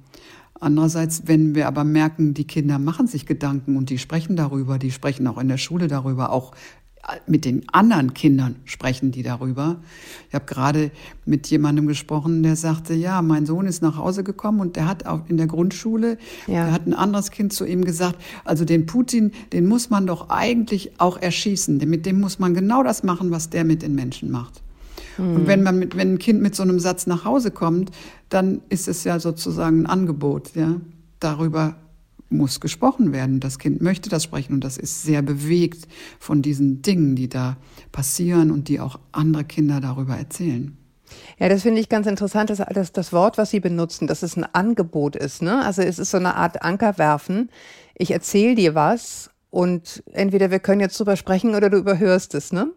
Andererseits, 0.59 1.24
wenn 1.27 1.53
wir 1.53 1.68
aber 1.68 1.83
merken, 1.83 2.33
die 2.33 2.47
Kinder 2.47 2.79
machen 2.79 3.06
sich 3.06 3.27
Gedanken 3.27 3.77
und 3.77 3.91
die 3.91 4.00
sprechen 4.00 4.35
darüber, 4.35 4.79
die 4.79 4.91
sprechen 4.91 5.27
auch 5.27 5.38
in 5.38 5.47
der 5.47 5.57
Schule 5.57 5.88
darüber, 5.88 6.31
auch 6.31 6.53
mit 7.25 7.45
den 7.45 7.68
anderen 7.71 8.13
Kindern 8.13 8.57
sprechen 8.65 9.12
die 9.12 9.24
darüber. 9.24 9.77
Ich 10.27 10.36
habe 10.36 10.45
gerade 10.45 10.92
mit 11.25 11.48
jemandem 11.48 11.88
gesprochen, 11.88 12.44
der 12.44 12.56
sagte, 12.56 12.94
ja, 12.94 13.21
mein 13.21 13.45
Sohn 13.45 13.65
ist 13.65 13.81
nach 13.81 13.98
Hause 13.98 14.24
gekommen 14.24 14.59
und 14.59 14.75
der 14.75 14.88
hat 14.88 15.06
auch 15.06 15.21
in 15.27 15.38
der 15.38 15.48
Grundschule, 15.48 16.18
ja. 16.48 16.65
der 16.65 16.71
hat 16.71 16.86
ein 16.86 16.94
anderes 16.94 17.31
Kind 17.31 17.54
zu 17.54 17.65
ihm 17.65 17.86
gesagt, 17.86 18.18
also 18.44 18.65
den 18.65 18.86
Putin, 18.86 19.31
den 19.54 19.68
muss 19.68 19.89
man 19.89 20.06
doch 20.06 20.30
eigentlich 20.30 21.00
auch 21.00 21.18
erschießen. 21.21 21.77
Mit 21.77 22.06
dem 22.06 22.19
muss 22.19 22.39
man 22.39 22.54
genau 22.54 22.83
das 22.83 23.04
machen, 23.04 23.31
was 23.31 23.50
der 23.50 23.63
mit 23.63 23.81
den 23.81 23.95
Menschen 23.95 24.30
macht. 24.30 24.62
Mhm. 25.18 25.36
Und 25.36 25.48
wenn 25.48 25.63
man 25.63 25.80
mit, 25.80 25.95
wenn 25.95 26.13
ein 26.15 26.19
Kind 26.19 26.42
mit 26.42 26.56
so 26.56 26.63
einem 26.63 26.80
Satz 26.80 27.07
nach 27.07 27.24
Hause 27.24 27.51
kommt, 27.51 27.92
dann 28.30 28.62
ist 28.69 28.88
es 28.88 29.03
ja 29.06 29.19
sozusagen 29.19 29.83
ein 29.83 29.86
Angebot, 29.86 30.56
ja, 30.56 30.75
darüber 31.19 31.75
muss 32.29 32.59
gesprochen 32.59 33.13
werden. 33.13 33.39
Das 33.39 33.59
Kind 33.59 33.81
möchte 33.81 34.09
das 34.09 34.24
sprechen 34.24 34.53
und 34.53 34.63
das 34.63 34.77
ist 34.77 35.03
sehr 35.03 35.21
bewegt 35.21 35.88
von 36.19 36.41
diesen 36.41 36.81
Dingen, 36.81 37.15
die 37.15 37.29
da 37.29 37.57
passieren 37.91 38.51
und 38.51 38.68
die 38.68 38.79
auch 38.79 39.00
andere 39.12 39.44
Kinder 39.44 39.79
darüber 39.79 40.15
erzählen. 40.15 40.77
Ja, 41.39 41.50
das 41.50 41.62
finde 41.62 41.79
ich 41.79 41.89
ganz 41.89 42.07
interessant, 42.07 42.50
dass, 42.50 42.57
dass 42.57 42.91
das 42.91 43.13
Wort, 43.13 43.38
was 43.38 43.51
Sie 43.51 43.59
benutzen, 43.59 44.07
dass 44.07 44.24
es 44.24 44.35
ein 44.35 44.44
Angebot 44.44 45.15
ist. 45.15 45.41
Ne? 45.41 45.63
Also 45.63 45.81
es 45.81 46.00
ist 46.00 46.12
so 46.12 46.18
eine 46.18 46.35
Art 46.35 46.63
Ankerwerfen. 46.63 47.50
Ich 47.95 48.12
erzähle 48.12 48.56
dir 48.56 48.75
was 48.75 49.29
und 49.50 50.03
entweder 50.12 50.51
wir 50.51 50.59
können 50.59 50.81
jetzt 50.81 51.00
drüber 51.00 51.15
sprechen 51.15 51.56
oder 51.56 51.69
du 51.69 51.77
überhörst 51.77 52.35
es. 52.35 52.51
Ne? 52.51 52.71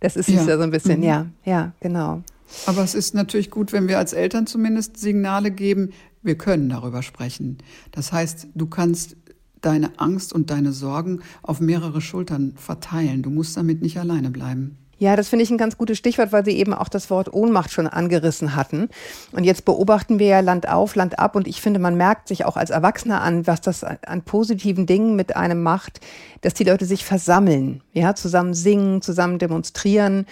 Das 0.00 0.16
ist 0.16 0.28
ja. 0.28 0.42
ja 0.42 0.56
so 0.56 0.62
ein 0.62 0.70
bisschen, 0.70 1.00
mhm. 1.00 1.06
ja, 1.06 1.26
ja, 1.44 1.72
genau. 1.80 2.22
Aber 2.66 2.82
es 2.82 2.94
ist 2.94 3.14
natürlich 3.14 3.50
gut, 3.50 3.72
wenn 3.72 3.88
wir 3.88 3.98
als 3.98 4.12
Eltern 4.12 4.46
zumindest 4.46 4.96
Signale 4.96 5.50
geben, 5.50 5.90
wir 6.22 6.36
können 6.36 6.68
darüber 6.68 7.02
sprechen. 7.02 7.58
Das 7.92 8.12
heißt, 8.12 8.48
du 8.54 8.66
kannst 8.66 9.16
deine 9.60 9.98
Angst 9.98 10.32
und 10.32 10.50
deine 10.50 10.72
Sorgen 10.72 11.20
auf 11.42 11.60
mehrere 11.60 12.00
Schultern 12.00 12.54
verteilen. 12.56 13.22
Du 13.22 13.30
musst 13.30 13.56
damit 13.56 13.82
nicht 13.82 13.98
alleine 13.98 14.30
bleiben. 14.30 14.78
Ja, 15.00 15.14
das 15.14 15.28
finde 15.28 15.44
ich 15.44 15.50
ein 15.50 15.58
ganz 15.58 15.78
gutes 15.78 15.96
Stichwort, 15.96 16.32
weil 16.32 16.44
Sie 16.44 16.56
eben 16.56 16.74
auch 16.74 16.88
das 16.88 17.08
Wort 17.08 17.32
Ohnmacht 17.32 17.70
schon 17.70 17.86
angerissen 17.86 18.56
hatten. 18.56 18.88
Und 19.30 19.44
jetzt 19.44 19.64
beobachten 19.64 20.18
wir 20.18 20.26
ja 20.26 20.40
Land 20.40 20.68
auf, 20.68 20.96
Land 20.96 21.20
ab. 21.20 21.36
Und 21.36 21.46
ich 21.46 21.60
finde, 21.60 21.78
man 21.78 21.96
merkt 21.96 22.26
sich 22.26 22.44
auch 22.44 22.56
als 22.56 22.70
Erwachsener 22.70 23.22
an, 23.22 23.46
was 23.46 23.60
das 23.60 23.84
an 23.84 24.22
positiven 24.22 24.86
Dingen 24.86 25.14
mit 25.14 25.36
einem 25.36 25.62
macht, 25.62 26.00
dass 26.40 26.54
die 26.54 26.64
Leute 26.64 26.84
sich 26.84 27.04
versammeln, 27.04 27.80
ja, 27.92 28.16
zusammen 28.16 28.54
singen, 28.54 29.00
zusammen 29.00 29.38
demonstrieren. 29.38 30.26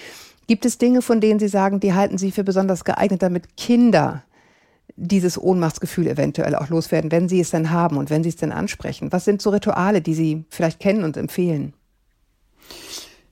Gibt 0.46 0.64
es 0.64 0.78
Dinge, 0.78 1.02
von 1.02 1.20
denen 1.20 1.40
Sie 1.40 1.48
sagen, 1.48 1.81
die 1.81 1.94
halten 1.94 2.19
Sie 2.19 2.31
für 2.31 2.44
besonders 2.44 2.84
geeignet, 2.84 3.22
damit 3.22 3.56
Kinder 3.56 4.25
dieses 4.96 5.40
Ohnmachtsgefühl 5.40 6.06
eventuell 6.06 6.54
auch 6.54 6.69
loswerden, 6.69 7.10
wenn 7.10 7.28
sie 7.28 7.40
es 7.40 7.50
denn 7.50 7.70
haben 7.70 7.96
und 7.96 8.10
wenn 8.10 8.22
sie 8.22 8.31
es 8.31 8.37
denn 8.37 8.52
ansprechen? 8.52 9.12
Was 9.12 9.25
sind 9.25 9.43
so 9.43 9.50
Rituale, 9.50 10.00
die 10.00 10.14
Sie 10.14 10.44
vielleicht 10.48 10.81
kennen 10.81 11.04
und 11.04 11.16
empfehlen? 11.16 11.75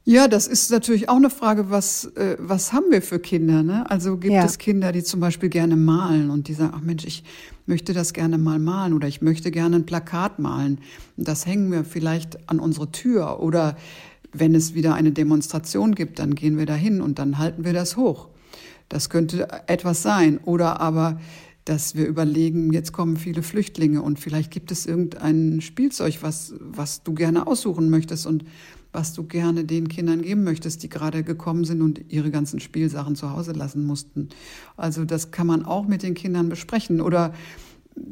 Ja, 0.06 0.28
das 0.28 0.46
ist 0.46 0.70
natürlich 0.70 1.08
auch 1.08 1.16
eine 1.16 1.30
Frage, 1.30 1.70
was, 1.70 2.04
äh, 2.16 2.36
was 2.38 2.74
haben 2.74 2.90
wir 2.90 3.00
für 3.00 3.18
Kinder? 3.18 3.62
Ne? 3.62 3.90
Also 3.90 4.18
gibt 4.18 4.34
ja. 4.34 4.44
es 4.44 4.58
Kinder, 4.58 4.92
die 4.92 5.02
zum 5.02 5.18
Beispiel 5.18 5.48
gerne 5.48 5.76
malen 5.76 6.28
und 6.28 6.48
die 6.48 6.52
sagen, 6.52 6.74
ach 6.76 6.82
Mensch, 6.82 7.06
ich 7.06 7.24
möchte 7.64 7.94
das 7.94 8.12
gerne 8.12 8.36
mal 8.36 8.58
malen 8.58 8.92
oder 8.92 9.08
ich 9.08 9.22
möchte 9.22 9.50
gerne 9.50 9.76
ein 9.76 9.86
Plakat 9.86 10.38
malen. 10.38 10.78
Das 11.16 11.46
hängen 11.46 11.72
wir 11.72 11.84
vielleicht 11.84 12.50
an 12.50 12.60
unsere 12.60 12.92
Tür 12.92 13.40
oder 13.40 13.76
wenn 14.34 14.54
es 14.54 14.74
wieder 14.74 14.94
eine 14.94 15.12
Demonstration 15.12 15.94
gibt, 15.94 16.18
dann 16.18 16.34
gehen 16.34 16.58
wir 16.58 16.66
dahin 16.66 17.00
und 17.00 17.18
dann 17.18 17.38
halten 17.38 17.64
wir 17.64 17.72
das 17.72 17.96
hoch. 17.96 18.28
Das 18.88 19.08
könnte 19.08 19.48
etwas 19.66 20.02
sein. 20.02 20.38
Oder 20.44 20.80
aber 20.80 21.20
dass 21.64 21.94
wir 21.94 22.06
überlegen, 22.06 22.72
jetzt 22.72 22.92
kommen 22.92 23.16
viele 23.16 23.42
Flüchtlinge 23.42 24.02
und 24.02 24.18
vielleicht 24.18 24.50
gibt 24.50 24.70
es 24.70 24.84
irgendein 24.84 25.62
Spielzeug, 25.62 26.18
was, 26.20 26.54
was 26.60 27.02
du 27.02 27.14
gerne 27.14 27.46
aussuchen 27.46 27.88
möchtest 27.88 28.26
und 28.26 28.44
was 28.92 29.14
du 29.14 29.24
gerne 29.24 29.64
den 29.64 29.88
Kindern 29.88 30.22
geben 30.22 30.44
möchtest, 30.44 30.82
die 30.82 30.88
gerade 30.88 31.24
gekommen 31.24 31.64
sind 31.64 31.80
und 31.80 32.12
ihre 32.12 32.30
ganzen 32.30 32.60
Spielsachen 32.60 33.16
zu 33.16 33.30
Hause 33.30 33.52
lassen 33.52 33.86
mussten. 33.86 34.28
Also 34.76 35.04
das 35.04 35.30
kann 35.30 35.46
man 35.46 35.64
auch 35.64 35.88
mit 35.88 36.02
den 36.02 36.14
Kindern 36.14 36.48
besprechen. 36.48 37.00
Oder 37.00 37.34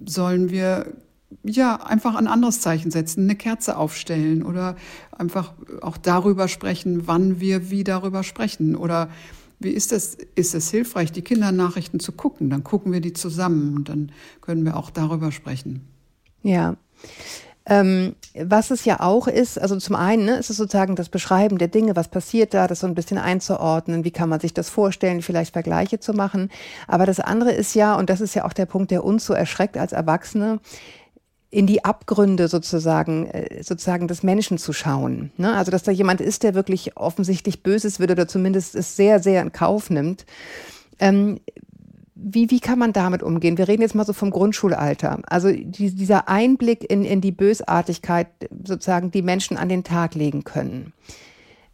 sollen 0.07 0.50
wir 0.50 0.97
ja 1.43 1.77
einfach 1.77 2.15
ein 2.15 2.27
anderes 2.27 2.61
Zeichen 2.61 2.91
setzen, 2.91 3.25
eine 3.25 3.37
Kerze 3.37 3.77
aufstellen 3.77 4.43
oder 4.43 4.77
einfach 5.17 5.53
auch 5.81 5.97
darüber 5.97 6.49
sprechen, 6.49 7.07
wann 7.07 7.41
wir 7.41 7.71
wie 7.71 7.85
darüber 7.85 8.23
sprechen 8.23 8.77
oder 8.77 9.09
wie 9.61 9.71
ist 9.71 9.93
das? 9.93 10.17
Ist 10.35 10.55
es 10.55 10.71
hilfreich, 10.71 11.12
die 11.12 11.23
Kindernachrichten 11.23 12.01
zu 12.01 12.12
gucken? 12.12 12.51
Dann 12.51 12.65
gucken 12.65 12.93
wir 12.93 13.01
die 13.01 13.12
zusammen 13.12 13.77
und 13.77 13.89
dann 13.89 14.12
können 14.41 14.65
wir 14.65 14.77
auch 14.77 14.91
darüber 14.91 15.31
sprechen. 15.31 15.87
Ja. 16.43 16.77
Ähm, 17.65 18.17
was 18.35 18.73
es 18.73 18.85
ja 18.85 18.99
auch 18.99 19.29
ist, 19.29 19.61
also 19.61 19.77
zum 19.77 19.95
einen 19.95 20.25
ne, 20.25 20.37
ist 20.37 20.51
es 20.51 20.57
sozusagen 20.57 20.97
das 20.97 21.09
Beschreiben 21.09 21.59
der 21.59 21.69
Dinge, 21.69 21.95
was 21.95 22.09
passiert 22.09 22.55
da, 22.55 22.67
das 22.67 22.81
so 22.81 22.89
ein 22.89 22.97
bisschen 22.97 23.19
einzuordnen, 23.19 24.03
wie 24.03 24.11
kann 24.11 24.29
man 24.29 24.41
sich 24.41 24.53
das 24.53 24.69
vorstellen, 24.69 25.23
vielleicht 25.23 25.53
Vergleiche 25.53 26.01
zu 26.01 26.12
machen. 26.12 26.51
Aber 26.89 27.07
das 27.07 27.21
andere 27.21 27.53
ist 27.53 27.75
ja, 27.77 27.95
und 27.95 28.11
das 28.11 28.21
ist 28.21 28.35
ja 28.35 28.45
auch 28.45 28.53
der 28.53 28.67
Punkt, 28.67 28.91
der 28.91 29.05
uns 29.05 29.25
so 29.25 29.33
erschreckt 29.33 29.77
als 29.77 29.93
Erwachsene, 29.93 30.59
in 31.52 31.66
die 31.66 31.85
Abgründe 31.85 32.49
sozusagen, 32.49 33.26
äh, 33.26 33.62
sozusagen 33.62 34.09
des 34.09 34.23
Menschen 34.23 34.56
zu 34.56 34.73
schauen. 34.73 35.30
Ne? 35.37 35.54
Also, 35.54 35.71
dass 35.71 35.82
da 35.82 35.92
jemand 35.92 36.23
ist, 36.23 36.42
der 36.42 36.54
wirklich 36.54 36.97
offensichtlich 36.97 37.62
Böses 37.62 38.00
wird 38.00 38.11
oder 38.11 38.26
zumindest 38.26 38.75
es 38.75 38.97
sehr, 38.97 39.21
sehr 39.21 39.42
in 39.42 39.52
Kauf 39.52 39.90
nimmt. 39.90 40.25
Ähm, 40.99 41.40
wie, 42.14 42.50
wie 42.50 42.61
kann 42.61 42.78
man 42.78 42.94
damit 42.94 43.23
umgehen? 43.23 43.59
Wir 43.59 43.68
reden 43.68 43.82
jetzt 43.82 43.94
mal 43.94 44.06
so 44.06 44.14
vom 44.14 44.30
Grundschulalter. 44.30 45.21
Also 45.26 45.52
die, 45.52 45.94
dieser 45.94 46.26
Einblick 46.28 46.90
in, 46.90 47.04
in 47.04 47.21
die 47.21 47.32
Bösartigkeit 47.32 48.28
sozusagen, 48.64 49.11
die 49.11 49.23
Menschen 49.23 49.59
an 49.59 49.68
den 49.68 49.85
Tag 49.85 50.14
legen 50.14 50.44
können 50.44 50.94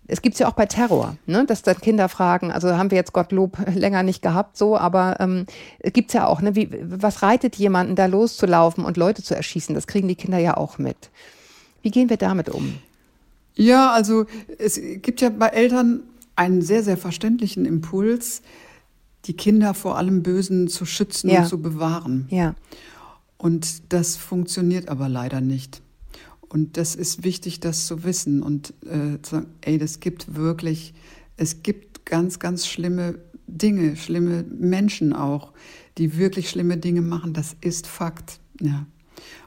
es 0.08 0.22
gibt's 0.22 0.38
ja 0.38 0.48
auch 0.48 0.54
bei 0.54 0.66
Terror, 0.66 1.16
ne? 1.26 1.44
dass 1.44 1.62
dann 1.62 1.78
Kinder 1.80 2.08
fragen, 2.08 2.50
also 2.50 2.76
haben 2.76 2.90
wir 2.90 2.96
jetzt 2.96 3.12
Gottlob 3.12 3.58
länger 3.74 4.02
nicht 4.02 4.22
gehabt 4.22 4.56
so, 4.56 4.76
aber 4.76 5.20
ähm, 5.20 5.46
gibt's 5.82 6.14
ja 6.14 6.26
auch, 6.26 6.40
ne? 6.40 6.56
Wie, 6.56 6.70
was 6.82 7.22
reitet 7.22 7.56
jemanden 7.56 7.94
da 7.94 8.06
loszulaufen 8.06 8.84
und 8.84 8.96
Leute 8.96 9.22
zu 9.22 9.36
erschießen? 9.36 9.74
Das 9.74 9.86
kriegen 9.86 10.08
die 10.08 10.16
Kinder 10.16 10.38
ja 10.38 10.56
auch 10.56 10.78
mit. 10.78 11.10
Wie 11.82 11.90
gehen 11.90 12.08
wir 12.08 12.16
damit 12.16 12.48
um? 12.48 12.78
Ja, 13.54 13.92
also 13.92 14.24
es 14.58 14.80
gibt 15.02 15.20
ja 15.20 15.28
bei 15.28 15.48
Eltern 15.48 16.02
einen 16.36 16.62
sehr, 16.62 16.82
sehr 16.82 16.96
verständlichen 16.96 17.66
Impuls, 17.66 18.42
die 19.26 19.34
Kinder 19.34 19.74
vor 19.74 19.98
allem 19.98 20.22
Bösen 20.22 20.68
zu 20.68 20.86
schützen 20.86 21.28
ja. 21.28 21.40
und 21.40 21.48
zu 21.48 21.60
bewahren. 21.60 22.26
Ja. 22.30 22.54
Und 23.36 23.92
das 23.92 24.16
funktioniert 24.16 24.88
aber 24.88 25.08
leider 25.08 25.40
nicht. 25.40 25.82
Und 26.48 26.76
das 26.76 26.94
ist 26.94 27.24
wichtig, 27.24 27.60
das 27.60 27.86
zu 27.86 28.04
wissen 28.04 28.42
und 28.42 28.72
äh, 28.84 29.20
zu 29.22 29.36
sagen, 29.36 29.46
ey, 29.60 29.78
das 29.78 30.00
gibt 30.00 30.34
wirklich, 30.34 30.94
es 31.36 31.62
gibt 31.62 32.06
ganz, 32.06 32.38
ganz 32.38 32.66
schlimme 32.66 33.18
Dinge, 33.46 33.96
schlimme 33.96 34.44
Menschen 34.44 35.12
auch, 35.12 35.52
die 35.98 36.16
wirklich 36.16 36.48
schlimme 36.48 36.76
Dinge 36.76 37.02
machen. 37.02 37.32
Das 37.32 37.56
ist 37.60 37.86
Fakt. 37.86 38.40
Ja. 38.60 38.86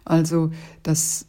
Also 0.06 0.52
das, 0.84 1.28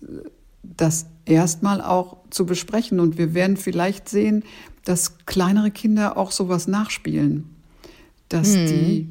das 0.63 1.07
erstmal 1.25 1.81
auch 1.81 2.19
zu 2.31 2.47
besprechen. 2.47 3.01
Und 3.01 3.19
wir 3.19 3.35
werden 3.35 3.57
vielleicht 3.57 4.09
sehen, 4.09 4.45
dass 4.85 5.25
kleinere 5.27 5.71
Kinder 5.71 6.17
auch 6.17 6.33
sowas 6.33 6.67
nachspielen. 6.67 7.51
Dass 8.29 8.55
hm. 8.55 8.67
die 8.67 9.09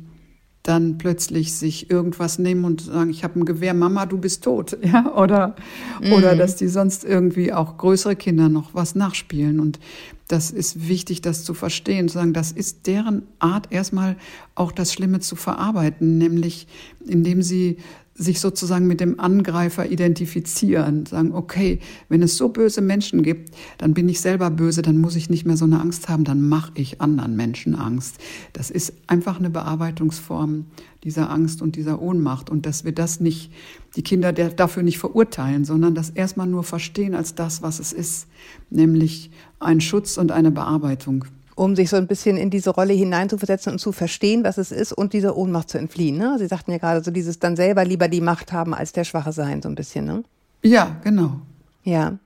dann 0.63 0.98
plötzlich 0.98 1.56
sich 1.56 1.89
irgendwas 1.89 2.38
nehmen 2.38 2.65
und 2.65 2.82
sagen, 2.82 3.10
ich 3.10 3.24
habe 3.24 3.39
ein 3.39 3.46
Gewehr, 3.46 3.74
Mama, 3.74 4.06
du 4.06 4.18
bist 4.18 4.44
tot, 4.44 4.77
ja, 4.84 5.15
oder 5.15 5.56
mhm. 6.01 6.13
oder 6.13 6.36
dass 6.36 6.56
die 6.56 6.68
sonst 6.68 7.03
irgendwie 7.03 7.51
auch 7.53 7.77
größere 7.77 8.15
Kinder 8.15 8.50
noch 8.50 8.74
was 8.74 8.96
nachspielen 8.96 9.60
und 9.60 9.80
das 10.27 10.50
ist 10.50 10.88
wichtig, 10.88 11.22
das 11.22 11.44
zu 11.44 11.53
verstehen, 11.53 12.08
zu 12.08 12.13
sagen, 12.13 12.32
das 12.32 12.53
ist 12.53 12.88
deren 12.88 13.24
Art 13.39 13.72
erstmal 13.72 14.15
auch 14.56 14.72
das 14.72 14.94
Schlimme 14.94 15.20
zu 15.20 15.36
verarbeiten, 15.36 16.18
nämlich 16.18 16.68
indem 17.06 17.41
sie 17.41 17.77
sich 18.22 18.40
sozusagen 18.40 18.88
mit 18.88 19.00
dem 19.00 19.20
Angreifer 19.20 19.90
identifizieren, 19.90 21.06
sagen, 21.06 21.34
okay, 21.34 21.80
wenn 22.08 22.22
es 22.22 22.38
so 22.38 22.50
böse 22.50 22.82
Menschen 22.82 23.24
gibt, 23.24 23.56
dann 23.80 23.94
bin 23.94 24.08
ich 24.08 24.22
selber 24.22 24.51
böse, 24.51 24.82
dann 24.82 25.00
muss 25.00 25.16
ich 25.16 25.30
nicht 25.30 25.46
mehr 25.46 25.58
so 25.58 25.66
eine 25.66 25.82
Angst 25.82 26.08
haben, 26.08 26.24
dann 26.24 26.48
mache 26.48 26.72
ich 26.75 27.01
anderen 27.01 27.36
Menschen 27.36 27.75
Angst. 27.75 28.18
Das 28.54 28.70
ist 28.70 28.94
einfach 29.08 29.40
eine 29.40 29.50
Bearbeitungsform 29.50 30.66
dieser 31.04 31.32
Angst 31.32 31.63
und 31.63 31.75
dieser 31.75 32.01
Ohnmacht 32.01 32.50
und 32.50 32.66
dass 32.68 32.86
wir 32.86 32.92
das 32.92 33.20
nicht, 33.20 33.51
die 33.96 34.04
Kinder 34.04 34.32
dafür 34.34 34.84
nicht 34.84 35.00
verurteilen, 35.00 35.66
sondern 35.66 35.96
das 35.96 36.12
erstmal 36.12 36.48
nur 36.48 36.63
verstehen 36.63 37.16
als 37.16 37.34
das, 37.34 37.63
was 37.63 37.80
es 37.80 37.92
ist, 37.92 38.28
nämlich 38.70 39.32
ein 39.60 39.82
Schutz 39.82 40.18
und 40.18 40.32
eine 40.32 40.51
Bearbeitung 40.51 41.25
um 41.55 41.75
sich 41.75 41.89
so 41.89 41.98
ein 41.98 42.08
bisschen 42.08 42.38
in 42.38 42.50
diese 42.50 42.72
Rolle 42.72 42.93
hineinzuversetzen 42.93 43.74
und 43.74 43.79
zu 43.79 43.91
verstehen, 43.91 44.43
was 44.43 44.58
es 44.58 44.72
ist 44.72 44.93
und 44.93 45.13
dieser 45.13 45.38
Ohnmacht 45.38 45.70
zu 45.70 45.77
entfliehen. 45.77 46.17
Ne? 46.17 46.36
Sie 46.39 46.48
sagten 46.48 46.72
ja 46.72 46.77
gerade 46.77 47.03
so 47.03 47.12
dieses 47.12 47.39
dann 47.39 47.55
selber 47.55 47.86
lieber 47.86 48.08
die 48.08 48.22
Macht 48.22 48.51
haben 48.51 48.74
als 48.74 48.91
der 48.91 49.03
Schwache 49.03 49.31
sein, 49.31 49.62
so 49.62 49.70
ein 49.70 49.75
bisschen. 49.75 50.05
Ne? 50.05 50.24
Ja, 50.63 50.98
genau. 51.03 51.41
Ja. 51.84 52.17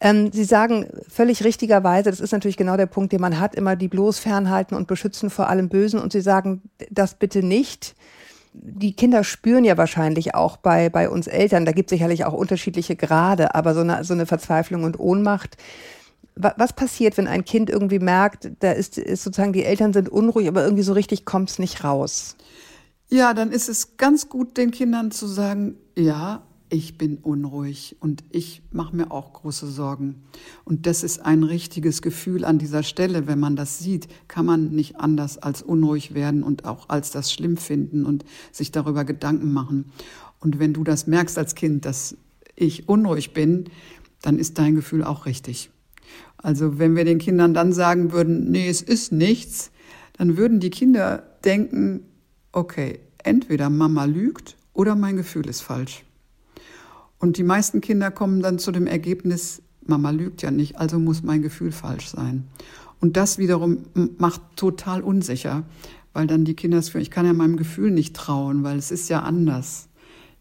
Ähm, 0.00 0.32
Sie 0.32 0.44
sagen 0.44 0.86
völlig 1.08 1.44
richtigerweise, 1.44 2.10
das 2.10 2.20
ist 2.20 2.32
natürlich 2.32 2.56
genau 2.56 2.76
der 2.76 2.86
Punkt, 2.86 3.12
den 3.12 3.20
man 3.20 3.38
hat, 3.38 3.54
immer 3.54 3.76
die 3.76 3.88
bloß 3.88 4.18
fernhalten 4.18 4.74
und 4.74 4.86
beschützen 4.86 5.30
vor 5.30 5.48
allem 5.48 5.68
Bösen. 5.68 6.00
Und 6.00 6.12
Sie 6.12 6.22
sagen 6.22 6.62
das 6.90 7.14
bitte 7.14 7.42
nicht. 7.42 7.94
Die 8.52 8.94
Kinder 8.94 9.22
spüren 9.22 9.64
ja 9.64 9.76
wahrscheinlich 9.76 10.34
auch 10.34 10.56
bei, 10.56 10.88
bei 10.88 11.08
uns 11.08 11.28
Eltern, 11.28 11.64
da 11.64 11.72
gibt 11.72 11.92
es 11.92 11.96
sicherlich 11.96 12.24
auch 12.24 12.32
unterschiedliche 12.32 12.96
Grade, 12.96 13.54
aber 13.54 13.74
so 13.74 13.80
eine, 13.80 14.02
so 14.02 14.12
eine 14.12 14.26
Verzweiflung 14.26 14.82
und 14.82 14.98
Ohnmacht, 14.98 15.56
was 16.42 16.72
passiert, 16.72 17.16
wenn 17.16 17.26
ein 17.26 17.44
Kind 17.44 17.70
irgendwie 17.70 17.98
merkt, 17.98 18.50
da 18.60 18.72
ist, 18.72 18.98
ist 18.98 19.22
sozusagen 19.22 19.52
die 19.52 19.64
Eltern 19.64 19.92
sind 19.92 20.08
unruhig, 20.08 20.48
aber 20.48 20.62
irgendwie 20.62 20.82
so 20.82 20.92
richtig 20.92 21.24
kommt 21.24 21.50
es 21.50 21.58
nicht 21.58 21.84
raus? 21.84 22.36
Ja, 23.08 23.34
dann 23.34 23.50
ist 23.50 23.68
es 23.68 23.96
ganz 23.96 24.28
gut, 24.28 24.56
den 24.56 24.70
Kindern 24.70 25.10
zu 25.10 25.26
sagen, 25.26 25.76
ja, 25.96 26.42
ich 26.70 26.96
bin 26.96 27.18
unruhig 27.18 27.96
und 27.98 28.22
ich 28.30 28.62
mache 28.70 28.94
mir 28.94 29.10
auch 29.10 29.32
große 29.32 29.66
Sorgen. 29.66 30.22
Und 30.64 30.86
das 30.86 31.02
ist 31.02 31.18
ein 31.18 31.42
richtiges 31.42 32.00
Gefühl 32.00 32.44
an 32.44 32.58
dieser 32.58 32.84
Stelle. 32.84 33.26
Wenn 33.26 33.40
man 33.40 33.56
das 33.56 33.80
sieht, 33.80 34.06
kann 34.28 34.46
man 34.46 34.70
nicht 34.70 34.96
anders 34.96 35.38
als 35.38 35.62
unruhig 35.62 36.14
werden 36.14 36.44
und 36.44 36.64
auch 36.64 36.88
als 36.88 37.10
das 37.10 37.32
schlimm 37.32 37.56
finden 37.56 38.06
und 38.06 38.24
sich 38.52 38.70
darüber 38.70 39.04
Gedanken 39.04 39.52
machen. 39.52 39.92
Und 40.38 40.60
wenn 40.60 40.72
du 40.72 40.84
das 40.84 41.08
merkst 41.08 41.36
als 41.36 41.56
Kind, 41.56 41.84
dass 41.84 42.16
ich 42.54 42.88
unruhig 42.88 43.32
bin, 43.32 43.64
dann 44.22 44.38
ist 44.38 44.58
dein 44.58 44.76
Gefühl 44.76 45.02
auch 45.02 45.26
richtig. 45.26 45.70
Also 46.38 46.78
wenn 46.78 46.96
wir 46.96 47.04
den 47.04 47.18
Kindern 47.18 47.54
dann 47.54 47.72
sagen 47.72 48.12
würden, 48.12 48.50
nee, 48.50 48.68
es 48.68 48.82
ist 48.82 49.12
nichts, 49.12 49.70
dann 50.16 50.36
würden 50.36 50.60
die 50.60 50.70
Kinder 50.70 51.22
denken, 51.44 52.04
okay, 52.52 53.00
entweder 53.18 53.70
Mama 53.70 54.04
lügt 54.04 54.56
oder 54.72 54.94
mein 54.96 55.16
Gefühl 55.16 55.48
ist 55.48 55.60
falsch. 55.60 56.04
Und 57.18 57.36
die 57.36 57.42
meisten 57.42 57.80
Kinder 57.80 58.10
kommen 58.10 58.40
dann 58.40 58.58
zu 58.58 58.72
dem 58.72 58.86
Ergebnis, 58.86 59.62
Mama 59.84 60.10
lügt 60.10 60.42
ja 60.42 60.50
nicht, 60.50 60.78
also 60.78 60.98
muss 60.98 61.22
mein 61.22 61.42
Gefühl 61.42 61.72
falsch 61.72 62.08
sein. 62.08 62.44
Und 63.00 63.16
das 63.16 63.38
wiederum 63.38 63.78
macht 64.18 64.40
total 64.56 65.02
unsicher, 65.02 65.64
weil 66.12 66.26
dann 66.26 66.44
die 66.44 66.54
Kinder 66.54 66.78
das 66.78 66.90
fühlen, 66.90 67.02
ich 67.02 67.10
kann 67.10 67.26
ja 67.26 67.32
meinem 67.32 67.56
Gefühl 67.56 67.90
nicht 67.90 68.16
trauen, 68.16 68.62
weil 68.62 68.78
es 68.78 68.90
ist 68.90 69.08
ja 69.08 69.20
anders. 69.20 69.88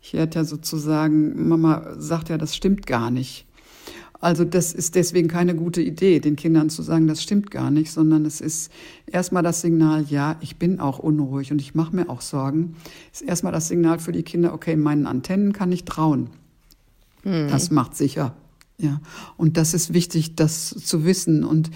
Ich 0.02 0.14
hätte 0.14 0.40
ja 0.40 0.46
sozusagen, 0.46 1.48
Mama 1.50 1.96
sagt 1.98 2.30
ja, 2.30 2.38
das 2.38 2.56
stimmt 2.56 2.88
gar 2.88 3.12
nicht. 3.12 3.46
Also 4.22 4.44
das 4.44 4.74
ist 4.74 4.96
deswegen 4.96 5.30
keine 5.30 5.56
gute 5.56 5.82
Idee, 5.82 6.20
den 6.20 6.36
Kindern 6.36 6.70
zu 6.70 6.82
sagen, 6.82 7.08
das 7.08 7.24
stimmt 7.24 7.52
gar 7.52 7.72
nicht, 7.72 7.92
sondern 7.92 8.26
es 8.26 8.42
ist 8.42 8.70
erstmal 9.08 9.44
das 9.44 9.62
Signal, 9.62 10.06
ja, 10.10 10.36
ich 10.42 10.58
bin 10.58 10.82
auch 10.82 11.00
unruhig 11.00 11.52
und 11.54 11.62
ich 11.62 11.74
mache 11.74 11.96
mir 11.96 12.10
auch 12.10 12.20
Sorgen. 12.20 12.76
Ist 13.14 13.22
erstmal 13.22 13.54
das 13.54 13.70
Signal 13.70 14.00
für 14.00 14.12
die 14.12 14.24
Kinder, 14.24 14.54
okay, 14.54 14.76
meinen 14.76 15.08
Antennen 15.08 15.54
kann 15.54 15.72
ich 15.72 15.86
trauen. 15.86 16.32
Hm. 17.24 17.48
Das 17.50 17.72
macht 17.72 17.96
sicher. 17.96 18.36
Ja, 18.78 19.02
und 19.36 19.58
das 19.58 19.74
ist 19.74 19.94
wichtig, 19.94 20.36
das 20.36 20.70
zu 20.70 21.04
wissen 21.04 21.44
und 21.44 21.70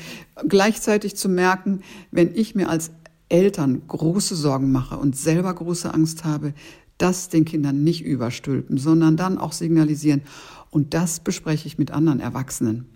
gleichzeitig 0.48 1.18
zu 1.18 1.28
merken, 1.28 1.82
wenn 2.12 2.34
ich 2.34 2.56
mir 2.56 2.70
als 2.70 2.92
Eltern 3.28 3.82
große 3.88 4.36
Sorgen 4.36 4.72
mache 4.72 4.98
und 4.98 5.18
selber 5.18 5.54
große 5.54 5.94
Angst 5.94 6.24
habe, 6.24 6.54
das 6.98 7.30
den 7.30 7.46
Kindern 7.46 7.84
nicht 7.84 8.04
überstülpen, 8.04 8.78
sondern 8.78 9.18
dann 9.18 9.38
auch 9.38 9.52
signalisieren, 9.52 10.22
und 10.70 10.96
das 10.96 11.20
bespreche 11.20 11.68
ich 11.68 11.78
mit 11.78 11.92
anderen 11.92 12.20
Erwachsenen. 12.20 12.88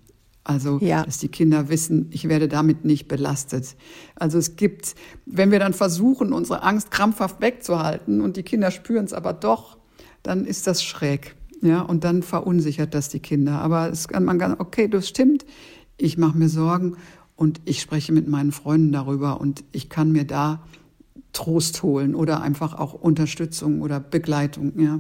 Also, 0.44 0.80
ja. 0.82 1.04
dass 1.04 1.20
die 1.20 1.28
Kinder 1.28 1.70
wissen, 1.70 2.08
ich 2.12 2.28
werde 2.28 2.48
damit 2.48 2.86
nicht 2.86 3.08
belastet. 3.08 3.76
Also 4.16 4.38
es 4.38 4.56
gibt, 4.56 4.96
wenn 5.26 5.52
wir 5.52 5.60
dann 5.60 5.74
versuchen, 5.74 6.32
unsere 6.34 6.64
Angst 6.64 6.90
krampfhaft 6.90 7.42
wegzuhalten 7.42 8.22
und 8.22 8.38
die 8.38 8.44
Kinder 8.44 8.72
spüren 8.72 9.06
es 9.06 9.14
aber 9.14 9.34
doch, 9.34 9.78
dann 10.24 10.46
ist 10.46 10.66
das 10.66 10.84
schräg. 10.84 11.36
Ja, 11.62 11.82
und 11.82 12.04
dann 12.04 12.24
verunsichert 12.24 12.94
das 12.94 13.10
die 13.10 13.20
Kinder. 13.20 13.60
Aber 13.60 13.90
es 13.90 14.08
kann 14.08 14.24
man 14.24 14.40
ganz, 14.40 14.60
okay, 14.60 14.88
das 14.88 15.08
stimmt. 15.08 15.46
Ich 15.98 16.18
mache 16.18 16.38
mir 16.38 16.50
Sorgen 16.50 16.96
und 17.36 17.62
ich 17.66 17.82
spreche 17.82 18.14
mit 18.14 18.28
meinen 18.28 18.52
Freunden 18.52 18.92
darüber 18.92 19.42
und 19.42 19.64
ich 19.72 19.90
kann 19.90 20.12
mir 20.12 20.26
da 20.26 20.64
Trost 21.38 21.84
holen 21.84 22.16
oder 22.16 22.42
einfach 22.42 22.74
auch 22.74 22.94
Unterstützung 22.94 23.82
oder 23.82 24.00
Begleitung, 24.00 24.74
ja. 24.80 25.00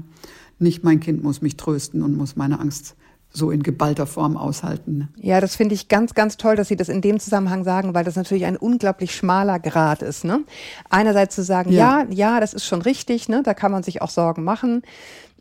Nicht 0.60 0.84
mein 0.84 1.00
Kind 1.00 1.24
muss 1.24 1.42
mich 1.42 1.58
trösten 1.58 2.04
und 2.04 2.16
muss 2.16 2.36
meine 2.36 2.60
Angst 2.60 2.96
so 3.32 3.50
in 3.50 3.64
geballter 3.64 4.06
Form 4.06 4.38
aushalten. 4.38 5.10
Ja, 5.18 5.42
das 5.42 5.56
finde 5.56 5.74
ich 5.74 5.88
ganz, 5.88 6.14
ganz 6.14 6.38
toll, 6.38 6.56
dass 6.56 6.68
Sie 6.68 6.76
das 6.76 6.90
in 6.90 7.02
dem 7.02 7.20
Zusammenhang 7.20 7.64
sagen, 7.64 7.96
weil 7.96 8.04
das 8.04 8.16
natürlich 8.16 8.46
ein 8.46 8.56
unglaublich 8.56 9.16
schmaler 9.16 9.60
Grad 9.60 10.04
ist. 10.04 10.26
Ne? 10.26 10.42
Einerseits 10.90 11.36
zu 11.36 11.44
sagen, 11.44 11.72
ja. 11.72 12.02
ja, 12.02 12.08
ja, 12.12 12.40
das 12.40 12.54
ist 12.54 12.66
schon 12.66 12.84
richtig, 12.84 13.30
ne? 13.30 13.42
da 13.44 13.56
kann 13.56 13.72
man 13.72 13.82
sich 13.82 14.02
auch 14.04 14.10
Sorgen 14.10 14.44
machen. 14.44 14.84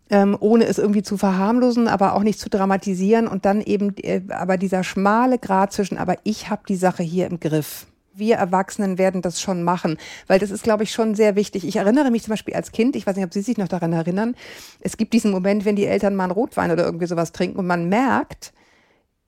Ähm, 0.09 0.37
ohne 0.39 0.67
es 0.67 0.79
irgendwie 0.79 1.03
zu 1.03 1.17
verharmlosen, 1.19 1.89
aber 1.89 2.15
auch 2.15 2.23
nicht 2.23 2.39
zu 2.39 2.49
dramatisieren 2.49 3.27
und 3.27 3.45
dann 3.45 3.61
eben 3.61 3.95
äh, 3.99 4.23
aber 4.31 4.57
dieser 4.57 4.85
schmale 4.85 5.37
Grad 5.39 5.73
zwischen, 5.73 5.99
aber 5.99 6.17
ich 6.23 6.49
habe 6.49 6.63
die 6.69 6.77
Sache 6.77 7.03
hier 7.03 7.27
im 7.27 7.41
Griff 7.41 7.87
wir 8.19 8.37
Erwachsenen 8.37 8.99
werden 8.99 9.23
das 9.23 9.41
schon 9.41 9.63
machen, 9.63 9.99
weil 10.27 10.39
das 10.39 10.51
ist, 10.51 10.63
glaube 10.63 10.85
ich, 10.85 10.93
schon 10.93 11.15
sehr 11.15 11.37
wichtig. 11.37 11.67
Ich 11.67 11.77
erinnere 11.77 12.11
mich 12.11 12.23
zum 12.23 12.33
Beispiel 12.33 12.55
als 12.55 12.73
Kind, 12.73 12.97
ich 12.97 13.07
weiß 13.07 13.17
nicht, 13.17 13.25
ob 13.25 13.33
Sie 13.33 13.43
sich 13.43 13.59
noch 13.59 13.69
daran 13.69 13.93
erinnern, 13.93 14.35
es 14.81 14.97
gibt 14.97 15.13
diesen 15.13 15.31
Moment, 15.31 15.65
wenn 15.65 15.77
die 15.77 15.87
Eltern 15.87 16.15
mal 16.15 16.25
einen 16.25 16.33
Rotwein 16.33 16.71
oder 16.71 16.85
irgendwie 16.85 17.07
sowas 17.07 17.33
trinken 17.33 17.59
und 17.59 17.67
man 17.67 17.89
merkt, 17.89 18.53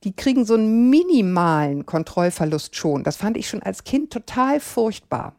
die 0.05 0.15
kriegen 0.15 0.45
so 0.45 0.55
einen 0.55 0.91
minimalen 0.91 1.85
Kontrollverlust 1.85 2.77
schon. 2.77 3.03
Das 3.03 3.17
fand 3.17 3.37
ich 3.37 3.49
schon 3.49 3.63
als 3.63 3.85
Kind 3.85 4.13
total 4.13 4.61
furchtbar. 4.61 5.35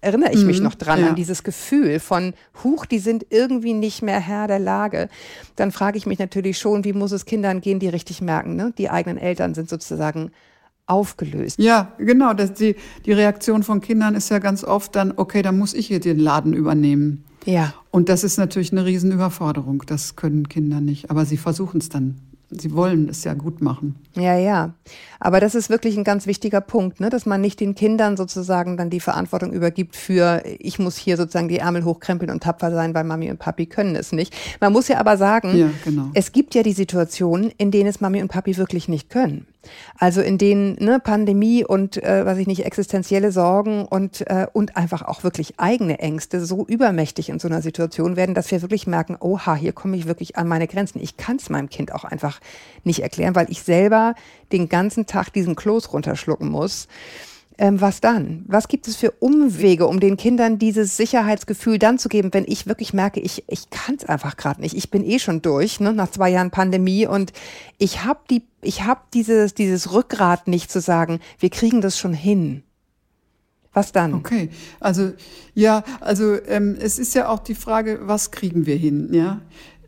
Erinnere 0.00 0.32
ich 0.32 0.44
mich 0.44 0.58
mhm, 0.58 0.64
noch 0.64 0.74
dran 0.74 1.00
ja. 1.00 1.08
an 1.08 1.14
dieses 1.14 1.44
Gefühl 1.44 1.98
von, 1.98 2.34
huch, 2.62 2.84
die 2.84 2.98
sind 2.98 3.24
irgendwie 3.30 3.72
nicht 3.72 4.02
mehr 4.02 4.20
Herr 4.20 4.48
der 4.48 4.58
Lage. 4.58 5.08
Dann 5.56 5.72
frage 5.72 5.96
ich 5.96 6.04
mich 6.04 6.18
natürlich 6.18 6.58
schon, 6.58 6.84
wie 6.84 6.92
muss 6.92 7.12
es 7.12 7.24
Kindern 7.24 7.62
gehen, 7.62 7.78
die 7.78 7.88
richtig 7.88 8.20
merken, 8.20 8.54
ne? 8.54 8.74
die 8.76 8.90
eigenen 8.90 9.16
Eltern 9.16 9.54
sind 9.54 9.70
sozusagen 9.70 10.30
aufgelöst. 10.86 11.58
Ja, 11.58 11.92
genau. 11.98 12.34
Das, 12.34 12.52
die, 12.52 12.76
die 13.06 13.12
Reaktion 13.12 13.62
von 13.62 13.80
Kindern 13.80 14.14
ist 14.14 14.30
ja 14.30 14.38
ganz 14.38 14.64
oft 14.64 14.94
dann, 14.96 15.14
okay, 15.16 15.42
dann 15.42 15.58
muss 15.58 15.74
ich 15.74 15.86
hier 15.86 16.00
den 16.00 16.18
Laden 16.18 16.52
übernehmen. 16.52 17.24
Ja. 17.44 17.74
Und 17.90 18.08
das 18.08 18.24
ist 18.24 18.38
natürlich 18.38 18.72
eine 18.72 18.84
Riesenüberforderung. 18.84 19.84
Das 19.86 20.16
können 20.16 20.48
Kinder 20.48 20.80
nicht. 20.80 21.10
Aber 21.10 21.24
sie 21.24 21.36
versuchen 21.36 21.78
es 21.78 21.88
dann. 21.88 22.16
Sie 22.50 22.72
wollen 22.74 23.08
es 23.08 23.24
ja 23.24 23.34
gut 23.34 23.62
machen. 23.62 23.96
Ja, 24.14 24.36
ja. 24.36 24.74
Aber 25.18 25.40
das 25.40 25.54
ist 25.54 25.70
wirklich 25.70 25.96
ein 25.96 26.04
ganz 26.04 26.26
wichtiger 26.26 26.60
Punkt, 26.60 27.00
ne? 27.00 27.08
dass 27.10 27.26
man 27.26 27.40
nicht 27.40 27.58
den 27.58 27.74
Kindern 27.74 28.16
sozusagen 28.16 28.76
dann 28.76 28.90
die 28.90 29.00
Verantwortung 29.00 29.52
übergibt 29.52 29.96
für, 29.96 30.42
ich 30.58 30.78
muss 30.78 30.96
hier 30.96 31.16
sozusagen 31.16 31.48
die 31.48 31.58
Ärmel 31.58 31.84
hochkrempeln 31.84 32.30
und 32.30 32.42
tapfer 32.42 32.70
sein, 32.70 32.94
weil 32.94 33.04
Mami 33.04 33.30
und 33.30 33.38
Papi 33.38 33.66
können 33.66 33.96
es 33.96 34.12
nicht. 34.12 34.34
Man 34.60 34.72
muss 34.72 34.86
ja 34.86 34.98
aber 34.98 35.16
sagen, 35.16 35.56
ja, 35.56 35.70
genau. 35.84 36.10
es 36.14 36.30
gibt 36.30 36.54
ja 36.54 36.62
die 36.62 36.74
Situationen, 36.74 37.50
in 37.56 37.70
denen 37.70 37.88
es 37.88 38.00
Mami 38.00 38.22
und 38.22 38.28
Papi 38.28 38.56
wirklich 38.56 38.88
nicht 38.88 39.10
können. 39.10 39.46
Also 39.98 40.20
in 40.20 40.38
denen 40.38 40.76
ne, 40.76 41.00
Pandemie 41.00 41.64
und, 41.64 42.02
äh, 42.02 42.24
weiß 42.24 42.38
ich 42.38 42.46
nicht, 42.46 42.64
existenzielle 42.64 43.32
Sorgen 43.32 43.84
und, 43.84 44.22
äh, 44.28 44.46
und 44.52 44.76
einfach 44.76 45.02
auch 45.02 45.24
wirklich 45.24 45.54
eigene 45.58 45.98
Ängste 45.98 46.44
so 46.44 46.66
übermächtig 46.66 47.28
in 47.28 47.38
so 47.38 47.48
einer 47.48 47.62
Situation 47.62 48.16
werden, 48.16 48.34
dass 48.34 48.50
wir 48.50 48.62
wirklich 48.62 48.86
merken, 48.86 49.16
oha, 49.20 49.54
hier 49.54 49.72
komme 49.72 49.96
ich 49.96 50.06
wirklich 50.06 50.36
an 50.36 50.48
meine 50.48 50.66
Grenzen. 50.66 51.00
Ich 51.02 51.16
kann 51.16 51.36
es 51.36 51.50
meinem 51.50 51.68
Kind 51.68 51.92
auch 51.92 52.04
einfach 52.04 52.40
nicht 52.84 53.00
erklären, 53.00 53.34
weil 53.34 53.50
ich 53.50 53.62
selber 53.62 54.14
den 54.52 54.68
ganzen 54.68 55.06
Tag 55.06 55.32
diesen 55.32 55.56
Kloß 55.56 55.92
runterschlucken 55.92 56.48
muss 56.48 56.88
ähm, 57.58 57.80
was 57.80 58.00
dann? 58.00 58.44
Was 58.48 58.68
gibt 58.68 58.88
es 58.88 58.96
für 58.96 59.12
Umwege, 59.12 59.86
um 59.86 60.00
den 60.00 60.16
Kindern 60.16 60.58
dieses 60.58 60.96
Sicherheitsgefühl 60.96 61.78
dann 61.78 61.98
zu 61.98 62.08
geben, 62.08 62.30
wenn 62.32 62.44
ich 62.46 62.66
wirklich 62.66 62.92
merke, 62.92 63.20
ich, 63.20 63.44
ich 63.48 63.70
kann 63.70 63.96
es 63.96 64.04
einfach 64.04 64.36
gerade 64.36 64.60
nicht. 64.60 64.76
Ich 64.76 64.90
bin 64.90 65.04
eh 65.04 65.18
schon 65.18 65.42
durch, 65.42 65.80
ne, 65.80 65.92
nach 65.92 66.10
zwei 66.10 66.30
Jahren 66.30 66.50
Pandemie 66.50 67.06
und 67.06 67.32
ich 67.78 68.04
habe 68.04 68.20
die, 68.30 68.42
ich 68.60 68.82
habe 68.82 69.00
dieses, 69.12 69.54
dieses 69.54 69.92
Rückgrat 69.92 70.48
nicht 70.48 70.70
zu 70.70 70.80
sagen, 70.80 71.20
wir 71.38 71.50
kriegen 71.50 71.80
das 71.80 71.98
schon 71.98 72.14
hin. 72.14 72.62
Was 73.72 73.90
dann? 73.90 74.14
Okay, 74.14 74.50
also 74.78 75.12
ja, 75.52 75.82
also 76.00 76.40
ähm, 76.46 76.76
es 76.78 77.00
ist 77.00 77.14
ja 77.14 77.28
auch 77.28 77.40
die 77.40 77.56
Frage, 77.56 78.00
was 78.02 78.30
kriegen 78.30 78.66
wir 78.66 78.76
hin, 78.76 79.12
ja? 79.12 79.40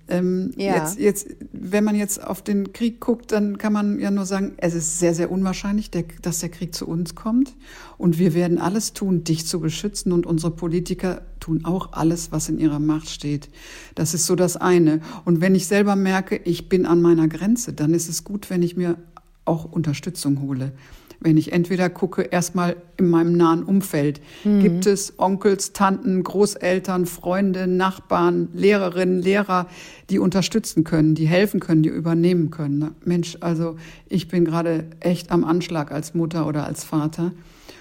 Ähm, 0.09 0.53
ja. 0.57 0.77
jetzt, 0.77 0.99
jetzt, 0.99 1.29
wenn 1.53 1.85
man 1.85 1.97
jetzt 1.97 2.23
auf 2.23 2.43
den 2.43 2.73
Krieg 2.73 3.01
guckt, 3.01 3.33
dann 3.33 3.59
kann 3.59 3.73
man 3.73 3.99
ja 3.99 4.11
nur 4.11 4.25
sagen, 4.25 4.55
es 4.59 4.75
ist 4.75 4.99
sehr, 4.99 5.15
sehr 5.15 5.31
unwahrscheinlich, 5.31 5.91
der, 5.91 6.05
dass 6.23 6.41
der 6.41 6.49
Krieg 6.49 6.75
zu 6.75 6.87
uns 6.87 7.15
kommt. 7.15 7.55
Und 7.99 8.19
wir 8.19 8.35
werden 8.35 8.59
alles 8.59 8.93
tun, 8.93 9.25
dich 9.25 9.47
zu 9.47 9.61
beschützen. 9.61 10.13
Und 10.13 10.27
unsere 10.27 10.53
Politiker 10.53 11.23
tun 11.41 11.65
auch 11.65 11.93
alles, 11.93 12.33
was 12.33 12.49
in 12.49 12.59
ihrer 12.59 12.79
Macht 12.79 13.09
steht. 13.09 13.49
Das 13.95 14.15
ist 14.15 14.27
so 14.27 14.37
das 14.37 14.57
eine. 14.57 15.01
Und 15.25 15.41
wenn 15.41 15.55
ich 15.55 15.67
selber 15.67 15.97
merke, 15.97 16.37
ich 16.37 16.69
bin 16.69 16.87
an 16.87 17.03
meiner 17.03 17.29
Grenze, 17.29 17.73
dann 17.73 17.95
ist 17.95 18.09
es 18.09 18.25
gut, 18.25 18.51
wenn 18.51 18.63
ich 18.63 18.77
mir 18.77 18.97
auch 19.45 19.65
Unterstützung 19.65 20.41
hole 20.41 20.73
wenn 21.21 21.37
ich 21.37 21.53
entweder 21.53 21.89
gucke, 21.91 22.23
erstmal 22.23 22.77
in 22.97 23.09
meinem 23.09 23.37
nahen 23.37 23.63
Umfeld, 23.63 24.21
mhm. 24.45 24.61
gibt 24.61 24.87
es 24.87 25.15
Onkels, 25.19 25.73
Tanten, 25.73 26.23
Großeltern, 26.23 27.07
Freunde, 27.07 27.67
Nachbarn, 27.67 28.49
Lehrerinnen, 28.53 29.21
Lehrer, 29.21 29.67
die 30.11 30.19
unterstützen 30.19 30.85
können, 30.85 31.15
die 31.15 31.27
helfen 31.27 31.61
können, 31.61 31.83
die 31.83 31.89
übernehmen 31.89 32.51
können. 32.51 32.95
Mensch, 33.05 33.39
also 33.41 33.77
ich 34.09 34.29
bin 34.29 34.45
gerade 34.45 34.85
echt 35.01 35.31
am 35.31 35.45
Anschlag 35.45 35.91
als 35.93 36.15
Mutter 36.15 36.47
oder 36.47 36.67
als 36.67 36.85
Vater 36.85 37.33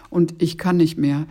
und 0.10 0.42
ich 0.42 0.58
kann 0.58 0.78
nicht 0.78 0.98
mehr. 0.98 1.28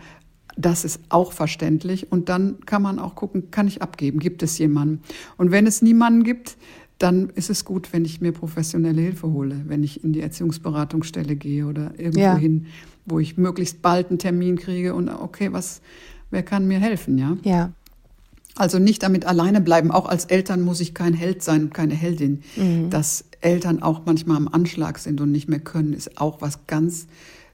Das 0.57 0.85
ist 0.85 1.01
auch 1.09 1.33
verständlich. 1.33 2.11
Und 2.11 2.29
dann 2.29 2.59
kann 2.65 2.81
man 2.81 2.97
auch 2.97 3.15
gucken, 3.15 3.51
kann 3.51 3.67
ich 3.67 3.81
abgeben? 3.81 4.19
Gibt 4.19 4.41
es 4.41 4.57
jemanden? 4.57 5.01
Und 5.35 5.51
wenn 5.51 5.67
es 5.67 5.81
niemanden 5.81 6.23
gibt, 6.23 6.55
dann 6.97 7.29
ist 7.29 7.49
es 7.49 7.65
gut, 7.65 7.91
wenn 7.91 8.05
ich 8.05 8.21
mir 8.21 8.31
professionelle 8.31 9.01
Hilfe 9.01 9.27
hole, 9.31 9.61
wenn 9.67 9.83
ich 9.83 10.03
in 10.03 10.13
die 10.13 10.21
Erziehungsberatungsstelle 10.21 11.35
gehe 11.35 11.65
oder 11.65 11.91
irgendwo 11.97 12.21
ja. 12.21 12.37
hin, 12.37 12.67
wo 13.05 13.19
ich 13.19 13.37
möglichst 13.37 13.81
bald 13.81 14.09
einen 14.09 14.19
Termin 14.19 14.57
kriege 14.57 14.95
und 14.95 15.09
okay, 15.09 15.51
was, 15.51 15.81
wer 16.31 16.43
kann 16.43 16.67
mir 16.67 16.79
helfen, 16.79 17.17
ja? 17.17 17.37
Ja. 17.43 17.73
Also 18.57 18.79
nicht 18.79 19.03
damit 19.03 19.25
alleine 19.25 19.59
bleiben. 19.59 19.91
Auch 19.91 20.07
als 20.07 20.25
Eltern 20.25 20.61
muss 20.61 20.79
ich 20.79 20.93
kein 20.93 21.13
Held 21.13 21.43
sein 21.43 21.63
und 21.63 21.73
keine 21.73 21.93
Heldin. 21.93 22.41
Mhm. 22.55 22.89
Dass 22.89 23.25
Eltern 23.41 23.83
auch 23.83 24.03
manchmal 24.05 24.37
am 24.37 24.47
Anschlag 24.47 24.97
sind 24.97 25.19
und 25.19 25.31
nicht 25.31 25.49
mehr 25.49 25.59
können, 25.59 25.91
ist 25.91 26.17
auch 26.19 26.41
was 26.41 26.65
ganz 26.65 27.07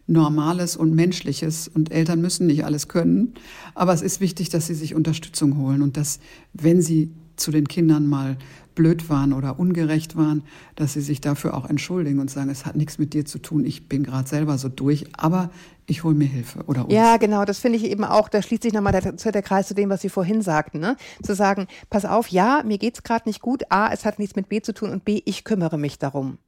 Normales 0.05 0.75
und 0.75 0.93
Menschliches. 0.93 1.67
Und 1.67 1.91
Eltern 1.91 2.21
müssen 2.21 2.45
nicht 2.45 2.65
alles 2.65 2.87
können. 2.87 3.33
Aber 3.73 3.93
es 3.93 4.03
ist 4.03 4.21
wichtig, 4.21 4.49
dass 4.49 4.67
sie 4.67 4.75
sich 4.75 4.93
Unterstützung 4.93 5.57
holen 5.57 5.81
und 5.81 5.97
dass, 5.97 6.19
wenn 6.53 6.83
sie 6.83 7.11
zu 7.35 7.49
den 7.49 7.67
Kindern 7.67 8.05
mal 8.05 8.37
blöd 8.81 9.11
waren 9.11 9.31
oder 9.33 9.59
ungerecht 9.59 10.15
waren, 10.15 10.41
dass 10.75 10.93
sie 10.93 11.01
sich 11.01 11.21
dafür 11.21 11.53
auch 11.53 11.69
entschuldigen 11.69 12.19
und 12.19 12.31
sagen, 12.31 12.49
es 12.49 12.65
hat 12.65 12.75
nichts 12.75 12.97
mit 12.97 13.13
dir 13.13 13.25
zu 13.25 13.37
tun, 13.37 13.63
ich 13.63 13.87
bin 13.87 14.03
gerade 14.03 14.27
selber 14.27 14.57
so 14.57 14.69
durch, 14.69 15.05
aber 15.15 15.51
ich 15.85 16.03
hole 16.03 16.15
mir 16.15 16.25
Hilfe 16.25 16.63
oder 16.65 16.85
uns. 16.85 16.93
Ja, 16.93 17.17
genau, 17.17 17.45
das 17.45 17.59
finde 17.59 17.77
ich 17.77 17.85
eben 17.85 18.03
auch, 18.03 18.27
da 18.27 18.41
schließt 18.41 18.63
sich 18.63 18.73
nochmal 18.73 18.93
der, 18.93 19.11
der 19.11 19.41
Kreis 19.43 19.67
zu 19.67 19.75
dem, 19.75 19.91
was 19.91 20.01
Sie 20.01 20.09
vorhin 20.09 20.41
sagten, 20.41 20.79
ne? 20.79 20.97
zu 21.21 21.35
sagen, 21.35 21.67
pass 21.91 22.05
auf, 22.05 22.29
ja, 22.29 22.63
mir 22.65 22.79
geht 22.79 22.95
es 22.95 23.03
gerade 23.03 23.29
nicht 23.29 23.39
gut, 23.39 23.61
A, 23.69 23.93
es 23.93 24.03
hat 24.03 24.17
nichts 24.17 24.35
mit 24.35 24.49
B 24.49 24.61
zu 24.61 24.73
tun 24.73 24.89
und 24.89 25.05
B, 25.05 25.21
ich 25.25 25.43
kümmere 25.43 25.77
mich 25.77 25.99
darum. 25.99 26.39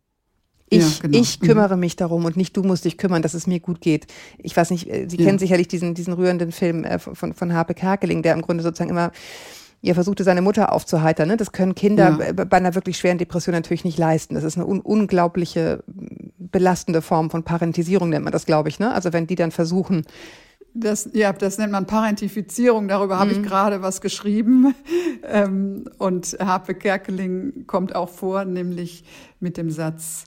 Ich, 0.70 0.98
ja, 0.98 1.02
genau. 1.04 1.20
ich 1.20 1.40
mhm. 1.40 1.46
kümmere 1.46 1.78
mich 1.78 1.98
darum 1.98 2.26
und 2.26 2.36
nicht 2.36 2.58
du 2.58 2.64
musst 2.64 2.86
dich 2.86 2.98
kümmern, 2.98 3.22
dass 3.22 3.36
es 3.36 3.46
mir 3.46 3.60
gut 3.60 3.80
geht. 3.80 4.08
Ich 4.40 4.58
weiß 4.58 4.72
nicht, 4.72 4.90
äh, 4.90 5.08
Sie 5.08 5.18
ja. 5.18 5.26
kennen 5.26 5.38
sicherlich 5.38 5.68
diesen, 5.68 5.94
diesen 5.94 6.14
rührenden 6.14 6.52
Film 6.52 6.84
äh, 6.84 6.98
von, 6.98 7.36
von 7.36 7.54
Harpe 7.54 7.76
Kerkeling, 7.76 8.24
der 8.24 8.34
im 8.34 8.42
Grunde 8.42 8.64
sozusagen 8.64 8.90
immer 8.90 9.12
er 9.84 9.96
versuchte 9.96 10.24
seine 10.24 10.42
Mutter 10.42 10.72
aufzuheitern. 10.72 11.28
Ne? 11.28 11.38
Das 11.38 11.52
können 11.52 11.76
Kinder 11.76 12.18
ja. 12.20 12.32
bei 12.46 12.58
einer 12.58 12.74
wirklich 12.74 12.98
schweren 12.98 13.18
Depression 13.18 13.54
natürlich 13.54 13.84
nicht 13.84 13.98
leisten. 13.98 14.36
Das 14.36 14.44
ist 14.44 14.56
eine 14.56 14.66
un 14.66 14.80
unglaubliche 14.80 15.84
belastende 15.88 17.02
Form 17.02 17.30
von 17.30 17.44
Parentisierung, 17.44 18.10
nennt 18.10 18.24
man 18.24 18.32
das, 18.32 18.46
glaube 18.46 18.70
ich. 18.70 18.80
Ne? 18.80 18.94
Also 18.94 19.12
wenn 19.12 19.28
die 19.28 19.36
dann 19.36 19.52
versuchen, 19.52 20.06
das, 20.74 21.10
ja, 21.14 21.34
das 21.34 21.58
nennt 21.58 21.72
man 21.72 21.86
Parentifizierung. 21.86 22.88
Darüber 22.88 23.16
mhm. 23.16 23.20
habe 23.20 23.32
ich 23.32 23.40
mhm. 23.40 23.44
gerade 23.44 23.82
was 23.82 24.02
geschrieben. 24.02 24.74
Ähm, 25.26 25.86
und 26.00 26.36
Harpe 26.42 26.76
Kerkeling 26.76 27.66
kommt 27.66 27.96
auch 27.96 28.10
vor, 28.10 28.44
nämlich 28.44 29.06
mit 29.40 29.56
dem 29.56 29.72
Satz, 29.72 30.26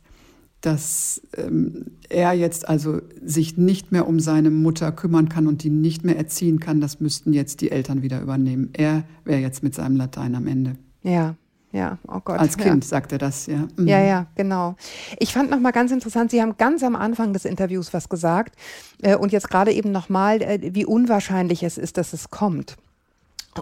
dass 0.67 1.23
ähm, 1.37 1.93
er 2.09 2.33
jetzt 2.33 2.69
also 2.69 3.01
sich 3.25 3.57
nicht 3.57 3.93
mehr 3.93 4.09
um 4.09 4.19
seine 4.19 4.51
Mutter 4.51 4.91
kümmern 4.91 5.29
kann 5.29 5.47
und 5.47 5.63
die 5.63 5.71
nicht 5.71 6.05
mehr 6.05 6.17
erziehen 6.17 6.59
kann, 6.59 6.81
das 6.81 6.99
müssten 6.99 7.33
jetzt 7.33 7.61
die 7.61 7.71
Eltern 7.71 8.03
wieder 8.03 8.21
übernehmen. 8.21 8.71
Er 8.73 9.05
wäre 9.25 9.41
jetzt 9.41 9.63
mit 9.63 9.77
seinem 9.77 9.97
Latein 9.97 10.35
am 10.35 10.49
Ende. 10.49 10.77
Ja, 11.05 11.37
ja, 11.71 11.99
oh 12.09 12.21
Gott. 12.25 12.41
Als 12.41 12.57
Kind 12.57 12.85
ja. 12.85 12.89
sagt 12.89 13.13
er 13.13 13.19
das, 13.19 13.47
ja. 13.47 13.69
Mhm. 13.77 13.87
Ja, 13.87 14.03
ja, 14.03 14.27
genau. 14.35 14.75
Ich 15.21 15.33
fand 15.33 15.51
noch 15.51 15.61
mal 15.61 15.71
ganz 15.71 15.93
interessant, 15.93 16.33
Sie 16.33 16.43
haben 16.43 16.57
ganz 16.57 16.83
am 16.83 16.97
Anfang 16.97 17.33
des 17.33 17.45
Interviews 17.45 17.95
was 17.95 18.09
gesagt 18.09 18.57
äh, 19.03 19.15
und 19.15 19.31
jetzt 19.31 19.49
gerade 19.49 19.73
eben 19.73 19.93
noch 19.93 20.09
mal, 20.09 20.43
äh, 20.43 20.75
wie 20.75 20.85
unwahrscheinlich 20.85 21.63
es 21.63 21.79
ist, 21.79 21.97
dass 21.97 22.13
es 22.13 22.31
kommt. 22.31 22.77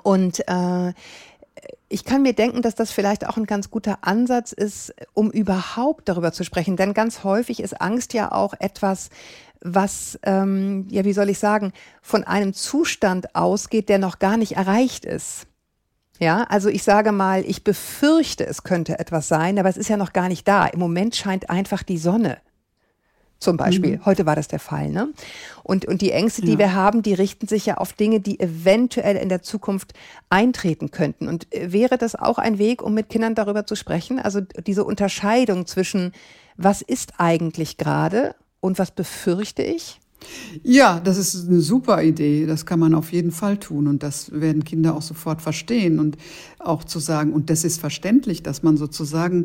Und 0.02 0.40
äh, 0.48 0.92
ich 1.88 2.04
kann 2.04 2.22
mir 2.22 2.32
denken, 2.32 2.62
dass 2.62 2.74
das 2.74 2.90
vielleicht 2.90 3.26
auch 3.26 3.36
ein 3.36 3.46
ganz 3.46 3.70
guter 3.70 3.98
Ansatz 4.02 4.52
ist, 4.52 4.94
um 5.12 5.30
überhaupt 5.30 6.08
darüber 6.08 6.32
zu 6.32 6.44
sprechen. 6.44 6.76
Denn 6.76 6.94
ganz 6.94 7.24
häufig 7.24 7.60
ist 7.60 7.80
Angst 7.80 8.14
ja 8.14 8.32
auch 8.32 8.54
etwas, 8.58 9.10
was, 9.60 10.18
ähm, 10.24 10.86
ja, 10.90 11.04
wie 11.04 11.12
soll 11.12 11.30
ich 11.30 11.38
sagen, 11.38 11.72
von 12.02 12.24
einem 12.24 12.52
Zustand 12.52 13.34
ausgeht, 13.34 13.88
der 13.88 13.98
noch 13.98 14.18
gar 14.18 14.36
nicht 14.36 14.56
erreicht 14.56 15.04
ist. 15.04 15.46
Ja, 16.20 16.44
also 16.44 16.68
ich 16.68 16.84
sage 16.84 17.12
mal, 17.12 17.44
ich 17.44 17.64
befürchte, 17.64 18.46
es 18.46 18.62
könnte 18.62 18.98
etwas 18.98 19.26
sein, 19.26 19.58
aber 19.58 19.68
es 19.68 19.76
ist 19.76 19.88
ja 19.88 19.96
noch 19.96 20.12
gar 20.12 20.28
nicht 20.28 20.46
da. 20.46 20.66
Im 20.66 20.78
Moment 20.78 21.16
scheint 21.16 21.50
einfach 21.50 21.82
die 21.82 21.98
Sonne 21.98 22.38
zum 23.44 23.56
Beispiel. 23.56 23.98
Mhm. 23.98 24.06
Heute 24.06 24.26
war 24.26 24.34
das 24.34 24.48
der 24.48 24.58
Fall. 24.58 24.90
Ne? 24.90 25.10
Und, 25.62 25.84
und 25.84 26.02
die 26.02 26.10
Ängste, 26.10 26.42
die 26.42 26.52
ja. 26.52 26.58
wir 26.58 26.74
haben, 26.74 27.02
die 27.02 27.14
richten 27.14 27.46
sich 27.46 27.66
ja 27.66 27.76
auf 27.76 27.92
Dinge, 27.92 28.20
die 28.20 28.40
eventuell 28.40 29.16
in 29.16 29.28
der 29.28 29.42
Zukunft 29.42 29.92
eintreten 30.30 30.90
könnten. 30.90 31.28
Und 31.28 31.52
äh, 31.54 31.72
wäre 31.72 31.98
das 31.98 32.16
auch 32.16 32.38
ein 32.38 32.58
Weg, 32.58 32.82
um 32.82 32.94
mit 32.94 33.08
Kindern 33.08 33.34
darüber 33.36 33.66
zu 33.66 33.76
sprechen? 33.76 34.18
Also 34.18 34.40
diese 34.40 34.84
Unterscheidung 34.84 35.66
zwischen, 35.66 36.12
was 36.56 36.82
ist 36.82 37.14
eigentlich 37.18 37.76
gerade 37.76 38.34
und 38.60 38.78
was 38.78 38.90
befürchte 38.90 39.62
ich? 39.62 40.00
Ja, 40.62 41.00
das 41.00 41.18
ist 41.18 41.48
eine 41.48 41.60
super 41.60 42.02
Idee. 42.02 42.46
Das 42.46 42.66
kann 42.66 42.80
man 42.80 42.94
auf 42.94 43.12
jeden 43.12 43.30
Fall 43.30 43.58
tun. 43.58 43.86
Und 43.86 44.02
das 44.02 44.30
werden 44.32 44.64
Kinder 44.64 44.94
auch 44.94 45.02
sofort 45.02 45.42
verstehen. 45.42 45.98
Und 45.98 46.16
auch 46.58 46.84
zu 46.84 46.98
sagen, 46.98 47.32
und 47.32 47.50
das 47.50 47.64
ist 47.64 47.80
verständlich, 47.80 48.42
dass 48.42 48.62
man 48.62 48.76
sozusagen 48.76 49.44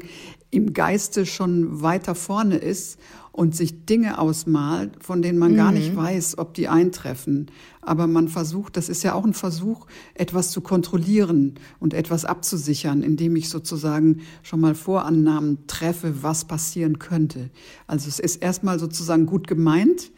im 0.51 0.73
Geiste 0.73 1.25
schon 1.25 1.81
weiter 1.81 2.15
vorne 2.15 2.57
ist 2.57 2.97
und 3.39 3.55
sich 3.55 3.85
Dinge 3.85 4.19
ausmalt, 4.19 5.01
von 5.01 5.21
denen 5.21 5.39
man 5.39 5.53
mhm. 5.53 5.55
gar 5.55 5.71
nicht 5.71 5.93
mhm. 5.93 5.97
weiß, 5.97 6.39
ob 6.39 6.53
die 6.55 6.67
eintreffen. 6.67 7.49
Aber 7.81 8.05
man 8.05 8.27
versucht, 8.27 8.75
das 8.75 8.89
ist 8.89 9.01
ja 9.01 9.13
auch 9.13 9.23
ein 9.23 9.33
Versuch, 9.33 9.87
etwas 10.13 10.51
zu 10.51 10.59
kontrollieren 10.59 11.53
und 11.79 11.93
etwas 11.93 12.25
abzusichern, 12.25 13.01
indem 13.01 13.37
ich 13.37 13.47
sozusagen 13.47 14.23
schon 14.43 14.59
mal 14.59 14.75
Vorannahmen 14.75 15.59
treffe, 15.67 16.21
was 16.21 16.43
passieren 16.43 16.99
könnte. 16.99 17.49
Also 17.87 18.09
es 18.09 18.19
ist 18.19 18.43
erstmal 18.43 18.77
sozusagen 18.77 19.25
gut 19.25 19.47
gemeint 19.47 20.11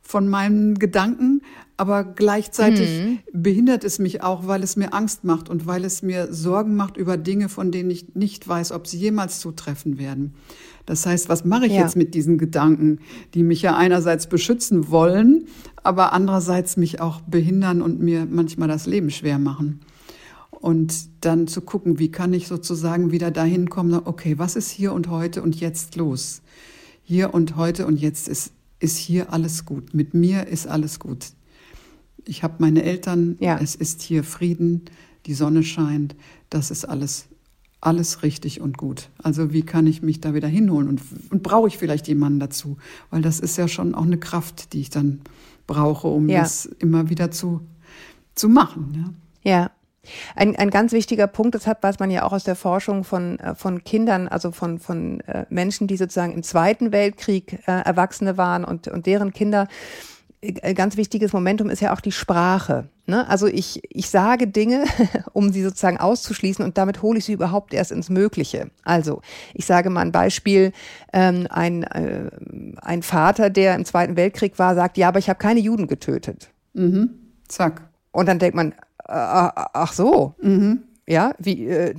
von 0.00 0.28
meinen 0.28 0.78
Gedanken, 0.78 1.42
aber 1.78 2.02
gleichzeitig 2.02 3.00
mhm. 3.00 3.18
behindert 3.32 3.84
es 3.84 4.00
mich 4.00 4.20
auch, 4.20 4.48
weil 4.48 4.64
es 4.64 4.74
mir 4.74 4.92
Angst 4.92 5.22
macht 5.22 5.48
und 5.48 5.64
weil 5.64 5.84
es 5.84 6.02
mir 6.02 6.32
Sorgen 6.32 6.74
macht 6.74 6.96
über 6.96 7.16
Dinge, 7.16 7.48
von 7.48 7.70
denen 7.70 7.88
ich 7.88 8.16
nicht 8.16 8.46
weiß, 8.48 8.72
ob 8.72 8.88
sie 8.88 8.98
jemals 8.98 9.38
zutreffen 9.38 9.96
werden. 9.96 10.34
Das 10.86 11.06
heißt, 11.06 11.28
was 11.28 11.44
mache 11.44 11.66
ich 11.66 11.74
ja. 11.74 11.82
jetzt 11.82 11.94
mit 11.94 12.14
diesen 12.14 12.36
Gedanken, 12.36 12.98
die 13.32 13.44
mich 13.44 13.62
ja 13.62 13.76
einerseits 13.76 14.26
beschützen 14.26 14.90
wollen, 14.90 15.46
aber 15.84 16.12
andererseits 16.12 16.76
mich 16.76 17.00
auch 17.00 17.20
behindern 17.20 17.80
und 17.80 18.00
mir 18.00 18.26
manchmal 18.28 18.66
das 18.66 18.86
Leben 18.86 19.10
schwer 19.10 19.38
machen? 19.38 19.78
Und 20.50 20.94
dann 21.20 21.46
zu 21.46 21.60
gucken, 21.60 22.00
wie 22.00 22.10
kann 22.10 22.34
ich 22.34 22.48
sozusagen 22.48 23.12
wieder 23.12 23.30
dahin 23.30 23.70
kommen, 23.70 24.02
okay, 24.04 24.36
was 24.36 24.56
ist 24.56 24.70
hier 24.70 24.92
und 24.92 25.08
heute 25.08 25.42
und 25.42 25.60
jetzt 25.60 25.94
los? 25.94 26.42
Hier 27.04 27.32
und 27.32 27.54
heute 27.54 27.86
und 27.86 28.00
jetzt 28.00 28.26
ist, 28.26 28.50
ist 28.80 28.96
hier 28.96 29.32
alles 29.32 29.64
gut. 29.64 29.94
Mit 29.94 30.12
mir 30.12 30.48
ist 30.48 30.66
alles 30.66 30.98
gut. 30.98 31.26
Ich 32.28 32.42
habe 32.42 32.54
meine 32.58 32.82
Eltern, 32.82 33.36
ja. 33.40 33.58
es 33.60 33.74
ist 33.74 34.02
hier 34.02 34.22
Frieden, 34.22 34.84
die 35.26 35.34
Sonne 35.34 35.62
scheint, 35.62 36.14
das 36.50 36.70
ist 36.70 36.84
alles 36.84 37.28
alles 37.80 38.22
richtig 38.22 38.60
und 38.60 38.76
gut. 38.76 39.08
Also 39.22 39.52
wie 39.52 39.62
kann 39.62 39.86
ich 39.86 40.02
mich 40.02 40.20
da 40.20 40.34
wieder 40.34 40.48
hinholen 40.48 40.88
und, 40.88 41.00
und 41.30 41.42
brauche 41.42 41.68
ich 41.68 41.78
vielleicht 41.78 42.08
jemanden 42.08 42.40
dazu? 42.40 42.76
Weil 43.10 43.22
das 43.22 43.38
ist 43.38 43.56
ja 43.56 43.68
schon 43.68 43.94
auch 43.94 44.02
eine 44.02 44.18
Kraft, 44.18 44.72
die 44.72 44.80
ich 44.80 44.90
dann 44.90 45.20
brauche, 45.66 46.08
um 46.08 46.28
ja. 46.28 46.40
das 46.40 46.66
immer 46.66 47.08
wieder 47.08 47.30
zu, 47.30 47.60
zu 48.34 48.48
machen. 48.48 49.14
Ja. 49.44 49.52
ja. 49.52 49.70
Ein, 50.34 50.56
ein 50.56 50.70
ganz 50.70 50.92
wichtiger 50.92 51.26
Punkt, 51.26 51.54
das 51.54 51.66
hat, 51.66 51.82
weiß 51.82 51.98
man 51.98 52.10
ja 52.10 52.24
auch 52.24 52.32
aus 52.32 52.42
der 52.42 52.56
Forschung 52.56 53.04
von, 53.04 53.38
äh, 53.40 53.54
von 53.54 53.84
Kindern, 53.84 54.26
also 54.26 54.52
von, 54.52 54.78
von 54.78 55.20
äh, 55.20 55.44
Menschen, 55.50 55.86
die 55.86 55.98
sozusagen 55.98 56.32
im 56.32 56.42
Zweiten 56.42 56.92
Weltkrieg 56.92 57.60
äh, 57.66 57.82
Erwachsene 57.82 58.38
waren 58.38 58.64
und, 58.64 58.88
und 58.88 59.06
deren 59.06 59.32
Kinder, 59.32 59.68
ganz 60.74 60.96
wichtiges 60.96 61.32
Momentum 61.32 61.68
ist 61.70 61.80
ja 61.80 61.92
auch 61.92 62.00
die 62.00 62.12
Sprache. 62.12 62.88
Ne? 63.06 63.28
Also 63.28 63.46
ich, 63.46 63.82
ich 63.90 64.08
sage 64.08 64.46
Dinge, 64.46 64.84
um 65.32 65.52
sie 65.52 65.62
sozusagen 65.62 65.98
auszuschließen 65.98 66.64
und 66.64 66.78
damit 66.78 67.02
hole 67.02 67.18
ich 67.18 67.24
sie 67.24 67.32
überhaupt 67.32 67.74
erst 67.74 67.90
ins 67.90 68.10
Mögliche. 68.10 68.70
Also 68.84 69.22
ich 69.54 69.66
sage 69.66 69.90
mal 69.90 70.02
ein 70.02 70.12
Beispiel, 70.12 70.72
ähm, 71.12 71.46
ein, 71.50 71.82
äh, 71.84 72.30
ein 72.82 73.02
Vater, 73.02 73.50
der 73.50 73.74
im 73.74 73.84
Zweiten 73.84 74.16
Weltkrieg 74.16 74.58
war, 74.58 74.74
sagt, 74.74 74.96
ja, 74.96 75.08
aber 75.08 75.18
ich 75.18 75.28
habe 75.28 75.38
keine 75.38 75.60
Juden 75.60 75.86
getötet. 75.86 76.50
Mhm. 76.74 77.10
Zack. 77.48 77.88
Und 78.12 78.28
dann 78.28 78.38
denkt 78.38 78.54
man, 78.54 78.72
äh, 78.72 78.74
ach 79.08 79.92
so. 79.92 80.34
Mhm. 80.40 80.82
Ja, 81.10 81.32
wie 81.38 81.66
äh, 81.66 81.94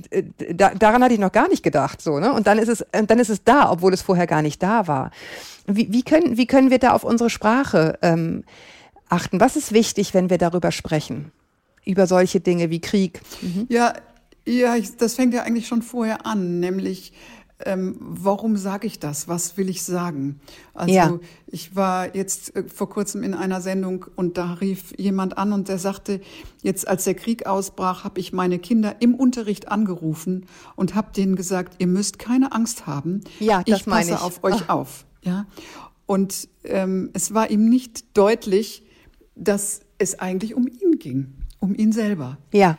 da, 0.54 0.72
daran 0.72 1.02
hatte 1.02 1.14
ich 1.14 1.18
noch 1.18 1.32
gar 1.32 1.48
nicht 1.48 1.64
gedacht, 1.64 2.00
so 2.00 2.20
ne? 2.20 2.32
Und 2.32 2.46
dann 2.46 2.58
ist 2.58 2.68
es, 2.68 2.86
dann 2.92 3.18
ist 3.18 3.28
es 3.28 3.42
da, 3.42 3.68
obwohl 3.68 3.92
es 3.92 4.02
vorher 4.02 4.28
gar 4.28 4.40
nicht 4.40 4.62
da 4.62 4.86
war. 4.86 5.10
Wie, 5.66 5.92
wie, 5.92 6.04
können, 6.04 6.36
wie 6.36 6.46
können 6.46 6.70
wir 6.70 6.78
da 6.78 6.92
auf 6.92 7.02
unsere 7.02 7.28
Sprache 7.28 7.98
ähm, 8.02 8.44
achten? 9.08 9.40
Was 9.40 9.56
ist 9.56 9.72
wichtig, 9.72 10.14
wenn 10.14 10.30
wir 10.30 10.38
darüber 10.38 10.70
sprechen? 10.70 11.32
Über 11.84 12.06
solche 12.06 12.38
Dinge 12.38 12.70
wie 12.70 12.80
Krieg? 12.80 13.20
Mhm. 13.42 13.66
Ja, 13.68 13.94
ja, 14.46 14.76
ich, 14.76 14.96
das 14.96 15.14
fängt 15.14 15.34
ja 15.34 15.42
eigentlich 15.42 15.66
schon 15.66 15.82
vorher 15.82 16.24
an, 16.24 16.60
nämlich 16.60 17.12
ähm, 17.66 17.96
warum 17.98 18.56
sage 18.56 18.86
ich 18.86 18.98
das? 18.98 19.28
Was 19.28 19.56
will 19.56 19.68
ich 19.68 19.82
sagen? 19.82 20.40
Also 20.74 20.94
ja. 20.94 21.18
ich 21.46 21.76
war 21.76 22.14
jetzt 22.14 22.56
äh, 22.56 22.64
vor 22.64 22.88
kurzem 22.88 23.22
in 23.22 23.34
einer 23.34 23.60
Sendung 23.60 24.06
und 24.16 24.38
da 24.38 24.54
rief 24.54 24.92
jemand 24.98 25.38
an 25.38 25.52
und 25.52 25.68
der 25.68 25.78
sagte, 25.78 26.20
jetzt 26.62 26.88
als 26.88 27.04
der 27.04 27.14
Krieg 27.14 27.46
ausbrach, 27.46 28.04
habe 28.04 28.20
ich 28.20 28.32
meine 28.32 28.58
Kinder 28.58 28.96
im 29.00 29.14
Unterricht 29.14 29.68
angerufen 29.68 30.46
und 30.76 30.94
habe 30.94 31.12
denen 31.12 31.36
gesagt, 31.36 31.74
ihr 31.78 31.86
müsst 31.86 32.18
keine 32.18 32.52
Angst 32.52 32.86
haben. 32.86 33.22
Ja, 33.38 33.62
ich 33.64 33.84
passe 33.84 34.12
ich. 34.12 34.20
auf 34.20 34.42
euch 34.44 34.62
Ach. 34.66 34.74
auf. 34.74 35.06
Ja, 35.22 35.46
und 36.06 36.48
ähm, 36.64 37.10
es 37.12 37.34
war 37.34 37.50
ihm 37.50 37.68
nicht 37.68 38.16
deutlich, 38.16 38.82
dass 39.36 39.82
es 39.98 40.18
eigentlich 40.18 40.54
um 40.54 40.66
ihn 40.66 40.98
ging, 40.98 41.34
um 41.60 41.74
ihn 41.74 41.92
selber. 41.92 42.38
Ja. 42.52 42.78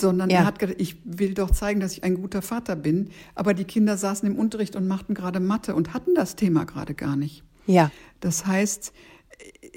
Sondern 0.00 0.30
ja. 0.30 0.40
er 0.40 0.46
hat 0.46 0.58
gedacht, 0.58 0.76
ich 0.80 0.96
will 1.04 1.34
doch 1.34 1.50
zeigen, 1.50 1.80
dass 1.80 1.92
ich 1.92 2.04
ein 2.04 2.14
guter 2.16 2.42
Vater 2.42 2.76
bin. 2.76 3.10
Aber 3.34 3.54
die 3.54 3.64
Kinder 3.64 3.96
saßen 3.96 4.28
im 4.28 4.38
Unterricht 4.38 4.76
und 4.76 4.86
machten 4.86 5.14
gerade 5.14 5.40
Mathe 5.40 5.74
und 5.74 5.94
hatten 5.94 6.14
das 6.14 6.36
Thema 6.36 6.64
gerade 6.64 6.94
gar 6.94 7.16
nicht. 7.16 7.42
Ja. 7.66 7.90
Das 8.20 8.46
heißt, 8.46 8.92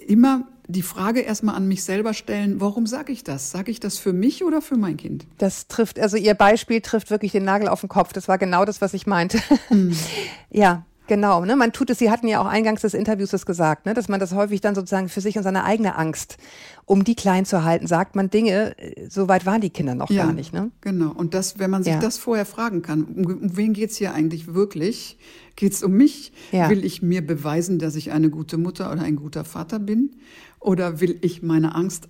immer 0.07 0.47
die 0.67 0.83
Frage 0.83 1.21
erstmal 1.21 1.55
an 1.55 1.67
mich 1.67 1.83
selber 1.83 2.13
stellen, 2.13 2.61
warum 2.61 2.85
sage 2.85 3.11
ich 3.11 3.23
das? 3.23 3.49
Sage 3.49 3.71
ich 3.71 3.79
das 3.79 3.97
für 3.97 4.13
mich 4.13 4.43
oder 4.43 4.61
für 4.61 4.77
mein 4.77 4.97
Kind? 4.97 5.25
Das 5.39 5.67
trifft, 5.67 5.99
also 5.99 6.15
Ihr 6.15 6.35
Beispiel 6.35 6.81
trifft 6.81 7.09
wirklich 7.09 7.31
den 7.31 7.43
Nagel 7.43 7.67
auf 7.67 7.79
den 7.81 7.89
Kopf. 7.89 8.13
Das 8.13 8.27
war 8.27 8.37
genau 8.37 8.65
das, 8.65 8.79
was 8.79 8.93
ich 8.93 9.07
meinte. 9.07 9.39
Mhm. 9.71 9.95
ja, 10.51 10.85
Genau, 11.09 11.43
ne? 11.43 11.55
Man 11.55 11.73
tut 11.73 11.89
es, 11.89 11.97
Sie 11.97 12.11
hatten 12.11 12.27
ja 12.27 12.39
auch 12.39 12.45
eingangs 12.45 12.81
des 12.81 12.93
Interviews 12.93 13.31
das 13.31 13.47
gesagt, 13.47 13.87
ne? 13.87 13.95
dass 13.95 14.09
man 14.09 14.19
das 14.19 14.35
häufig 14.35 14.61
dann 14.61 14.75
sozusagen 14.75 15.09
für 15.09 15.21
sich 15.21 15.37
und 15.37 15.43
seine 15.43 15.63
eigene 15.63 15.97
Angst, 15.97 16.37
um 16.85 17.03
die 17.03 17.15
klein 17.15 17.45
zu 17.45 17.63
halten, 17.63 17.87
sagt 17.87 18.15
man 18.15 18.29
Dinge, 18.29 18.77
äh, 18.77 19.09
so 19.09 19.27
weit 19.27 19.47
waren 19.47 19.59
die 19.59 19.71
Kinder 19.71 19.95
noch 19.95 20.11
ja, 20.11 20.25
gar 20.25 20.33
nicht. 20.33 20.53
Ne? 20.53 20.69
Genau. 20.81 21.11
Und 21.11 21.33
das, 21.33 21.57
wenn 21.57 21.71
man 21.71 21.83
sich 21.83 21.93
ja. 21.93 21.99
das 21.99 22.19
vorher 22.19 22.45
fragen 22.45 22.83
kann, 22.83 23.05
um, 23.05 23.25
um 23.25 23.57
wen 23.57 23.73
geht's 23.73 23.97
hier 23.97 24.13
eigentlich 24.13 24.53
wirklich? 24.53 25.17
Geht's 25.55 25.81
um 25.81 25.93
mich? 25.93 26.31
Ja. 26.51 26.69
Will 26.69 26.85
ich 26.85 27.01
mir 27.01 27.25
beweisen, 27.25 27.79
dass 27.79 27.95
ich 27.95 28.11
eine 28.11 28.29
gute 28.29 28.59
Mutter 28.59 28.91
oder 28.91 29.01
ein 29.01 29.15
guter 29.15 29.45
Vater 29.45 29.79
bin? 29.79 30.11
Oder 30.59 31.01
will 31.01 31.17
ich 31.21 31.41
meine 31.41 31.73
Angst 31.73 32.07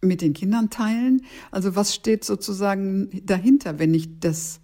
mit 0.00 0.22
den 0.22 0.32
Kindern 0.32 0.70
teilen? 0.70 1.20
Also 1.50 1.76
was 1.76 1.94
steht 1.94 2.24
sozusagen 2.24 3.10
dahinter, 3.26 3.78
wenn 3.78 3.92
ich 3.92 4.20
das 4.20 4.60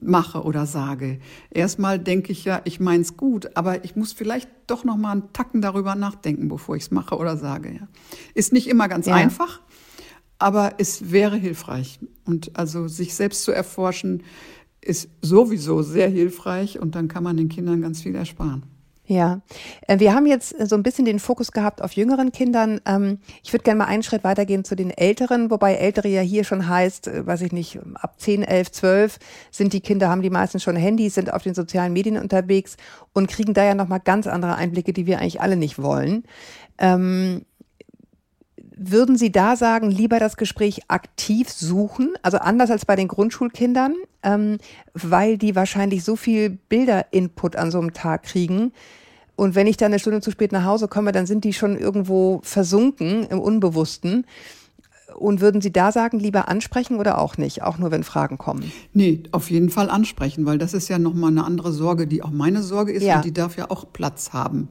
mache 0.00 0.42
oder 0.42 0.66
sage. 0.66 1.18
Erstmal 1.50 1.98
denke 1.98 2.32
ich 2.32 2.44
ja, 2.44 2.60
ich 2.64 2.80
meins 2.80 3.16
gut, 3.16 3.56
aber 3.56 3.84
ich 3.84 3.96
muss 3.96 4.12
vielleicht 4.12 4.48
doch 4.66 4.84
noch 4.84 4.96
mal 4.96 5.12
einen 5.12 5.32
Tacken 5.32 5.60
darüber 5.60 5.94
nachdenken, 5.94 6.48
bevor 6.48 6.76
ich 6.76 6.84
es 6.84 6.90
mache 6.90 7.16
oder 7.16 7.36
sage. 7.36 7.72
Ja. 7.72 7.88
Ist 8.34 8.52
nicht 8.52 8.68
immer 8.68 8.88
ganz 8.88 9.06
ja. 9.06 9.14
einfach, 9.14 9.60
aber 10.38 10.74
es 10.78 11.10
wäre 11.10 11.36
hilfreich. 11.36 11.98
Und 12.24 12.56
also 12.56 12.88
sich 12.88 13.14
selbst 13.14 13.42
zu 13.44 13.52
erforschen, 13.52 14.22
ist 14.80 15.10
sowieso 15.20 15.82
sehr 15.82 16.08
hilfreich 16.08 16.78
und 16.78 16.94
dann 16.94 17.08
kann 17.08 17.24
man 17.24 17.36
den 17.36 17.48
Kindern 17.48 17.82
ganz 17.82 18.02
viel 18.02 18.14
ersparen. 18.14 18.62
Ja, 19.08 19.40
äh, 19.86 19.98
wir 20.00 20.14
haben 20.14 20.26
jetzt 20.26 20.54
so 20.68 20.76
ein 20.76 20.82
bisschen 20.82 21.06
den 21.06 21.18
Fokus 21.18 21.50
gehabt 21.50 21.80
auf 21.80 21.92
jüngeren 21.92 22.30
Kindern. 22.30 22.82
Ähm, 22.84 23.20
ich 23.42 23.54
würde 23.54 23.62
gerne 23.62 23.78
mal 23.78 23.86
einen 23.86 24.02
Schritt 24.02 24.22
weitergehen 24.22 24.64
zu 24.64 24.76
den 24.76 24.90
Älteren, 24.90 25.50
wobei 25.50 25.76
Ältere 25.76 26.08
ja 26.08 26.20
hier 26.20 26.44
schon 26.44 26.68
heißt, 26.68 27.08
äh, 27.08 27.26
weiß 27.26 27.40
ich 27.40 27.52
nicht, 27.52 27.78
ab 27.94 28.20
10, 28.20 28.42
11, 28.42 28.70
12 28.70 29.18
sind 29.50 29.72
die 29.72 29.80
Kinder, 29.80 30.10
haben 30.10 30.20
die 30.20 30.28
meisten 30.28 30.60
schon 30.60 30.76
Handys, 30.76 31.14
sind 31.14 31.32
auf 31.32 31.42
den 31.42 31.54
sozialen 31.54 31.94
Medien 31.94 32.18
unterwegs 32.18 32.76
und 33.14 33.30
kriegen 33.30 33.54
da 33.54 33.64
ja 33.64 33.74
nochmal 33.74 34.00
ganz 34.00 34.26
andere 34.26 34.56
Einblicke, 34.56 34.92
die 34.92 35.06
wir 35.06 35.20
eigentlich 35.20 35.40
alle 35.40 35.56
nicht 35.56 35.82
wollen. 35.82 36.24
Ähm, 36.76 37.46
würden 38.78 39.16
Sie 39.16 39.32
da 39.32 39.56
sagen, 39.56 39.90
lieber 39.90 40.18
das 40.18 40.36
Gespräch 40.36 40.82
aktiv 40.88 41.50
suchen, 41.50 42.14
also 42.22 42.38
anders 42.38 42.70
als 42.70 42.86
bei 42.86 42.96
den 42.96 43.08
Grundschulkindern, 43.08 43.94
ähm, 44.22 44.58
weil 44.94 45.38
die 45.38 45.56
wahrscheinlich 45.56 46.04
so 46.04 46.16
viel 46.16 46.50
Bilder-Input 46.50 47.56
an 47.56 47.70
so 47.70 47.78
einem 47.80 47.92
Tag 47.92 48.22
kriegen, 48.24 48.72
und 49.38 49.54
wenn 49.54 49.68
ich 49.68 49.76
dann 49.76 49.92
eine 49.92 50.00
Stunde 50.00 50.20
zu 50.20 50.32
spät 50.32 50.50
nach 50.50 50.64
Hause 50.64 50.88
komme, 50.88 51.12
dann 51.12 51.24
sind 51.24 51.44
die 51.44 51.52
schon 51.52 51.78
irgendwo 51.78 52.40
versunken 52.42 53.24
im 53.28 53.38
Unbewussten. 53.38 54.26
Und 55.16 55.40
würden 55.40 55.60
Sie 55.60 55.72
da 55.72 55.92
sagen, 55.92 56.18
lieber 56.18 56.48
ansprechen 56.48 56.96
oder 56.96 57.18
auch 57.18 57.38
nicht, 57.38 57.62
auch 57.62 57.78
nur 57.78 57.92
wenn 57.92 58.02
Fragen 58.02 58.36
kommen? 58.36 58.72
Nee, 58.94 59.22
auf 59.30 59.48
jeden 59.48 59.70
Fall 59.70 59.90
ansprechen, 59.90 60.44
weil 60.44 60.58
das 60.58 60.74
ist 60.74 60.88
ja 60.88 60.98
nochmal 60.98 61.30
eine 61.30 61.44
andere 61.44 61.70
Sorge, 61.70 62.08
die 62.08 62.20
auch 62.22 62.32
meine 62.32 62.64
Sorge 62.64 62.92
ist 62.92 63.04
ja. 63.04 63.16
und 63.16 63.24
die 63.24 63.32
darf 63.32 63.56
ja 63.56 63.70
auch 63.70 63.84
Platz 63.92 64.32
haben. 64.32 64.68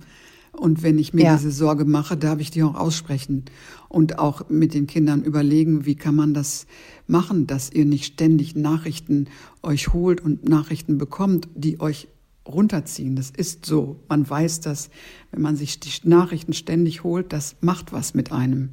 Und 0.57 0.83
wenn 0.83 0.97
ich 0.97 1.13
mir 1.13 1.25
ja. 1.25 1.35
diese 1.35 1.51
Sorge 1.51 1.85
mache, 1.85 2.17
darf 2.17 2.39
ich 2.39 2.51
die 2.51 2.63
auch 2.63 2.75
aussprechen 2.75 3.45
und 3.89 4.19
auch 4.19 4.49
mit 4.49 4.73
den 4.73 4.87
Kindern 4.87 5.23
überlegen, 5.23 5.85
wie 5.85 5.95
kann 5.95 6.15
man 6.15 6.33
das 6.33 6.65
machen, 7.05 7.47
dass 7.47 7.71
ihr 7.71 7.85
nicht 7.85 8.05
ständig 8.05 8.55
Nachrichten 8.55 9.27
euch 9.61 9.93
holt 9.93 10.19
und 10.19 10.49
Nachrichten 10.49 10.97
bekommt, 10.97 11.47
die 11.55 11.79
euch 11.79 12.07
runterziehen. 12.47 13.15
Das 13.15 13.29
ist 13.29 13.65
so. 13.65 13.99
Man 14.09 14.27
weiß 14.27 14.61
das, 14.61 14.89
wenn 15.31 15.41
man 15.41 15.55
sich 15.55 15.79
die 15.79 15.91
Nachrichten 16.03 16.53
ständig 16.53 17.03
holt, 17.03 17.33
das 17.33 17.55
macht 17.61 17.93
was 17.93 18.13
mit 18.13 18.31
einem. 18.31 18.69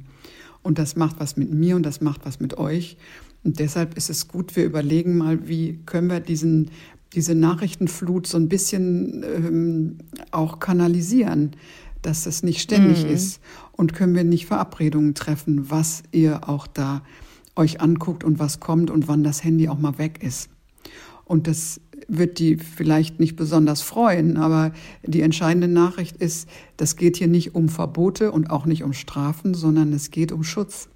Und 0.63 0.79
das 0.79 0.95
macht 0.95 1.19
was 1.19 1.37
mit 1.37 1.53
mir 1.53 1.75
und 1.75 1.83
das 1.83 2.01
macht 2.01 2.25
was 2.25 2.39
mit 2.39 2.57
euch. 2.57 2.97
Und 3.43 3.59
deshalb 3.59 3.95
ist 3.95 4.09
es 4.09 4.27
gut, 4.27 4.55
wir 4.55 4.65
überlegen 4.65 5.17
mal, 5.17 5.47
wie 5.47 5.79
können 5.85 6.09
wir 6.09 6.19
diesen, 6.19 6.71
diese 7.15 7.35
Nachrichtenflut 7.35 8.27
so 8.27 8.37
ein 8.37 8.49
bisschen 8.49 9.23
ähm, 9.23 9.97
auch 10.31 10.59
kanalisieren, 10.59 11.51
dass 12.01 12.25
es 12.25 12.43
nicht 12.43 12.61
ständig 12.61 13.03
mhm. 13.03 13.09
ist. 13.09 13.39
Und 13.71 13.93
können 13.93 14.15
wir 14.15 14.23
nicht 14.23 14.45
Verabredungen 14.45 15.15
treffen, 15.15 15.69
was 15.69 16.03
ihr 16.11 16.47
auch 16.47 16.67
da 16.67 17.01
euch 17.55 17.81
anguckt 17.81 18.23
und 18.23 18.39
was 18.39 18.59
kommt 18.59 18.91
und 18.91 19.07
wann 19.07 19.23
das 19.23 19.43
Handy 19.43 19.67
auch 19.67 19.79
mal 19.79 19.97
weg 19.97 20.21
ist. 20.21 20.49
Und 21.25 21.47
das 21.47 21.81
wird 22.07 22.37
die 22.37 22.57
vielleicht 22.57 23.19
nicht 23.19 23.35
besonders 23.35 23.81
freuen, 23.81 24.37
aber 24.37 24.71
die 25.03 25.21
entscheidende 25.21 25.67
Nachricht 25.67 26.17
ist, 26.17 26.47
das 26.77 26.97
geht 26.97 27.17
hier 27.17 27.27
nicht 27.27 27.55
um 27.55 27.67
Verbote 27.67 28.31
und 28.31 28.51
auch 28.51 28.65
nicht 28.65 28.83
um 28.83 28.93
Strafen, 28.93 29.53
sondern 29.53 29.91
es 29.91 30.11
geht 30.11 30.31
um 30.31 30.43
Schutz. 30.43 30.87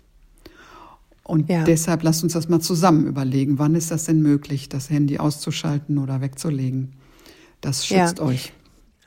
Und 1.23 1.49
ja. 1.49 1.63
deshalb 1.63 2.03
lasst 2.03 2.23
uns 2.23 2.33
das 2.33 2.49
mal 2.49 2.59
zusammen 2.59 3.05
überlegen. 3.05 3.59
Wann 3.59 3.75
ist 3.75 3.91
das 3.91 4.05
denn 4.05 4.21
möglich, 4.21 4.69
das 4.69 4.89
Handy 4.89 5.19
auszuschalten 5.19 5.97
oder 5.97 6.21
wegzulegen? 6.21 6.93
Das 7.61 7.85
schützt 7.85 8.19
ja. 8.19 8.25
euch. 8.25 8.53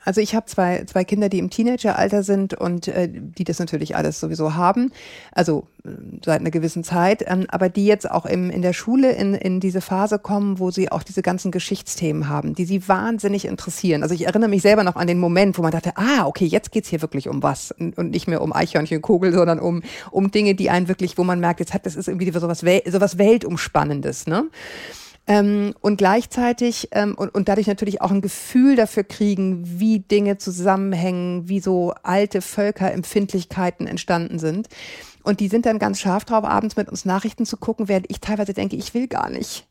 Also 0.03 0.21
ich 0.21 0.35
habe 0.35 0.45
zwei, 0.47 0.83
zwei 0.85 1.03
Kinder, 1.03 1.29
die 1.29 1.39
im 1.39 1.49
Teenageralter 1.49 2.23
sind 2.23 2.53
und 2.53 2.87
äh, 2.87 3.09
die 3.09 3.43
das 3.43 3.59
natürlich 3.59 3.95
alles 3.95 4.19
sowieso 4.19 4.55
haben, 4.55 4.91
also 5.31 5.67
äh, 5.85 5.89
seit 6.23 6.41
einer 6.41 6.51
gewissen 6.51 6.83
Zeit, 6.83 7.23
ähm, 7.25 7.45
aber 7.47 7.69
die 7.69 7.85
jetzt 7.85 8.09
auch 8.09 8.25
im, 8.25 8.49
in 8.49 8.61
der 8.61 8.73
Schule 8.73 9.11
in, 9.11 9.33
in 9.33 9.59
diese 9.59 9.81
Phase 9.81 10.19
kommen, 10.19 10.59
wo 10.59 10.71
sie 10.71 10.91
auch 10.91 11.03
diese 11.03 11.21
ganzen 11.21 11.51
Geschichtsthemen 11.51 12.27
haben, 12.27 12.53
die 12.53 12.65
sie 12.65 12.87
wahnsinnig 12.87 13.45
interessieren. 13.45 14.03
Also 14.03 14.13
ich 14.13 14.25
erinnere 14.25 14.49
mich 14.49 14.61
selber 14.61 14.83
noch 14.83 14.97
an 14.97 15.07
den 15.07 15.19
Moment, 15.19 15.57
wo 15.57 15.61
man 15.61 15.71
dachte, 15.71 15.93
ah, 15.95 16.25
okay, 16.25 16.45
jetzt 16.45 16.71
geht's 16.71 16.89
hier 16.89 17.01
wirklich 17.01 17.29
um 17.29 17.41
was 17.41 17.71
und, 17.71 17.97
und 17.97 18.11
nicht 18.11 18.27
mehr 18.27 18.41
um 18.41 18.53
Eichhörnchenkugel, 18.53 19.31
sondern 19.31 19.59
um, 19.59 19.83
um 20.11 20.31
Dinge, 20.31 20.55
die 20.55 20.69
einen 20.69 20.89
wirklich, 20.89 21.17
wo 21.17 21.23
man 21.23 21.39
merkt, 21.39 21.61
jetzt 21.61 21.73
hat 21.73 21.85
das 21.85 21.95
ist 21.95 22.07
irgendwie 22.07 22.31
sowas, 22.31 22.59
sowas 22.59 23.17
Weltumspannendes, 23.17 24.27
ne? 24.27 24.45
Ähm, 25.25 25.73
und 25.79 25.97
gleichzeitig 25.97 26.89
ähm, 26.91 27.15
und, 27.15 27.33
und 27.33 27.47
dadurch 27.47 27.67
natürlich 27.67 28.01
auch 28.01 28.11
ein 28.11 28.21
Gefühl 28.21 28.75
dafür 28.75 29.03
kriegen, 29.05 29.79
wie 29.79 29.99
Dinge 29.99 30.37
zusammenhängen, 30.37 31.47
wie 31.47 31.61
so 31.61 31.93
alte 32.03 32.41
Völkerempfindlichkeiten 32.41 33.87
entstanden 33.87 34.37
sind. 34.37 34.67
Und 35.23 35.39
die 35.39 35.47
sind 35.47 35.65
dann 35.65 35.79
ganz 35.79 36.01
scharf 36.01 36.25
drauf, 36.25 36.43
abends 36.43 36.75
mit 36.75 36.89
uns 36.89 37.05
Nachrichten 37.05 37.45
zu 37.45 37.55
gucken, 37.55 37.87
während 37.87 38.09
ich 38.09 38.19
teilweise 38.19 38.53
denke, 38.53 38.75
ich 38.75 38.93
will 38.93 39.07
gar 39.07 39.29
nicht. 39.29 39.65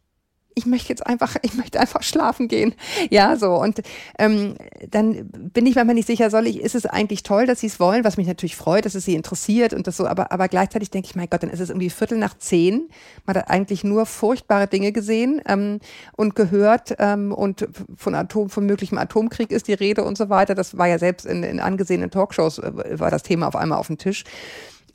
Ich 0.55 0.67
möchte 0.67 0.91
jetzt 0.91 1.07
einfach, 1.07 1.37
ich 1.43 1.55
möchte 1.55 1.81
einfach 1.81 2.03
schlafen 2.03 2.49
gehen. 2.49 2.75
Ja, 3.11 3.37
so. 3.37 3.55
Und 3.55 3.83
ähm, 4.19 4.57
dann 4.91 5.29
bin 5.31 5.67
ich 5.67 5.75
mir 5.75 5.85
nicht 5.95 6.07
sicher, 6.07 6.31
soll 6.31 6.47
ich, 6.47 6.61
ist 6.61 6.75
es 6.75 6.87
eigentlich 6.87 7.23
toll, 7.23 7.47
dass 7.47 7.61
sie 7.61 7.67
es 7.67 7.81
wollen, 7.81 8.05
was 8.05 8.17
mich 8.17 8.27
natürlich 8.27 8.57
freut, 8.57 8.85
dass 8.85 8.95
es 8.95 9.05
sie 9.05 9.15
interessiert 9.15 9.73
und 9.73 9.87
das 9.87 9.97
so, 9.97 10.07
aber, 10.07 10.33
aber 10.33 10.49
gleichzeitig 10.49 10.91
denke 10.91 11.09
ich, 11.09 11.17
mein 11.17 11.29
Gott, 11.29 11.43
dann 11.43 11.51
ist 11.51 11.61
es 11.61 11.71
irgendwie 11.71 11.91
Viertel 11.91 12.19
nach 12.19 12.37
zehn. 12.39 12.89
Man 13.27 13.37
hat 13.37 13.51
eigentlich 13.51 13.85
nur 13.85 14.07
furchtbare 14.07 14.67
Dinge 14.67 14.93
gesehen 14.93 15.41
ähm, 15.47 15.81
und 16.17 16.35
gehört 16.35 16.95
ähm, 16.99 17.33
und 17.33 17.69
von 17.97 18.15
Atom, 18.15 18.51
von 18.51 18.67
möglichem 18.67 18.99
Atomkrieg 18.99 19.51
ist 19.51 19.69
die 19.69 19.75
Rede 19.75 20.05
und 20.05 20.17
so 20.17 20.29
weiter. 20.29 20.55
Das 20.55 20.77
war 20.77 20.87
ja 20.87 20.99
selbst 20.99 21.27
in, 21.27 21.43
in 21.43 21.61
angesehenen 21.61 22.11
Talkshows 22.11 22.59
äh, 22.59 22.99
war 22.99 23.11
das 23.11 23.23
Thema 23.23 23.49
auf 23.49 23.57
einmal 23.57 23.79
auf 23.79 23.87
dem 23.87 23.99
Tisch. 23.99 24.25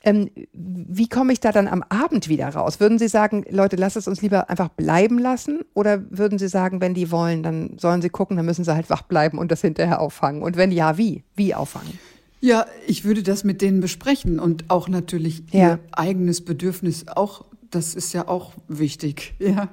Ähm, 0.02 0.30
wie 0.52 1.08
komme 1.08 1.32
ich 1.32 1.40
da 1.40 1.52
dann 1.52 1.68
am 1.68 1.82
Abend 1.88 2.28
wieder 2.28 2.48
raus? 2.48 2.80
Würden 2.80 2.98
Sie 2.98 3.08
sagen, 3.08 3.44
Leute, 3.50 3.76
lasst 3.76 3.96
es 3.96 4.08
uns 4.08 4.22
lieber 4.22 4.48
einfach 4.48 4.68
bleiben 4.68 5.18
lassen? 5.18 5.60
Oder 5.74 6.02
würden 6.10 6.38
Sie 6.38 6.48
sagen, 6.48 6.80
wenn 6.80 6.94
die 6.94 7.10
wollen, 7.10 7.42
dann 7.42 7.78
sollen 7.78 8.02
sie 8.02 8.10
gucken, 8.10 8.36
dann 8.36 8.46
müssen 8.46 8.64
sie 8.64 8.74
halt 8.74 8.90
wach 8.90 9.02
bleiben 9.02 9.38
und 9.38 9.50
das 9.50 9.60
hinterher 9.60 10.00
auffangen? 10.00 10.42
Und 10.42 10.56
wenn 10.56 10.70
ja, 10.70 10.98
wie? 10.98 11.24
Wie 11.34 11.54
auffangen? 11.54 11.98
Ja, 12.40 12.66
ich 12.86 13.04
würde 13.04 13.22
das 13.22 13.42
mit 13.42 13.62
denen 13.62 13.80
besprechen 13.80 14.38
und 14.38 14.70
auch 14.70 14.88
natürlich 14.88 15.42
ja. 15.50 15.60
ihr 15.60 15.78
eigenes 15.90 16.44
Bedürfnis 16.44 17.06
auch, 17.08 17.44
das 17.70 17.94
ist 17.94 18.12
ja 18.12 18.28
auch 18.28 18.52
wichtig, 18.68 19.34
ja. 19.38 19.68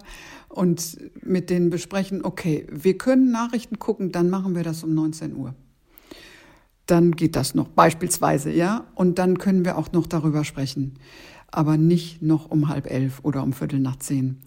Und 0.50 0.98
mit 1.22 1.50
denen 1.50 1.70
besprechen, 1.70 2.24
okay, 2.24 2.66
wir 2.72 2.98
können 2.98 3.30
Nachrichten 3.30 3.78
gucken, 3.78 4.12
dann 4.12 4.30
machen 4.30 4.56
wir 4.56 4.64
das 4.64 4.84
um 4.84 4.94
19 4.94 5.36
Uhr 5.36 5.54
dann 6.86 7.12
geht 7.14 7.36
das 7.36 7.56
noch 7.56 7.68
beispielsweise, 7.68 8.52
ja. 8.52 8.86
Und 8.96 9.18
dann 9.20 9.38
können 9.38 9.66
wir 9.66 9.78
auch 9.78 9.92
noch 9.92 10.08
darüber 10.08 10.44
sprechen. 10.44 10.96
Aber 11.52 11.78
nicht 11.78 12.22
noch 12.22 12.52
um 12.52 12.68
halb 12.68 12.90
elf 12.90 13.20
oder 13.24 13.44
um 13.44 13.54
Viertel 13.54 13.80
nach 13.80 13.98
zehn. 13.98 14.38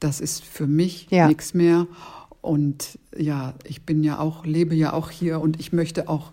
Das 0.00 0.20
ist 0.20 0.44
für 0.44 0.66
mich 0.66 1.06
ja. 1.10 1.28
nichts 1.28 1.54
mehr. 1.54 1.86
Und 2.42 2.98
ja, 3.16 3.54
ich 3.64 3.82
bin 3.82 4.04
ja 4.04 4.18
auch, 4.18 4.44
lebe 4.44 4.74
ja 4.74 4.92
auch 4.92 5.10
hier 5.10 5.40
und 5.40 5.58
ich 5.58 5.72
möchte 5.72 6.08
auch, 6.08 6.32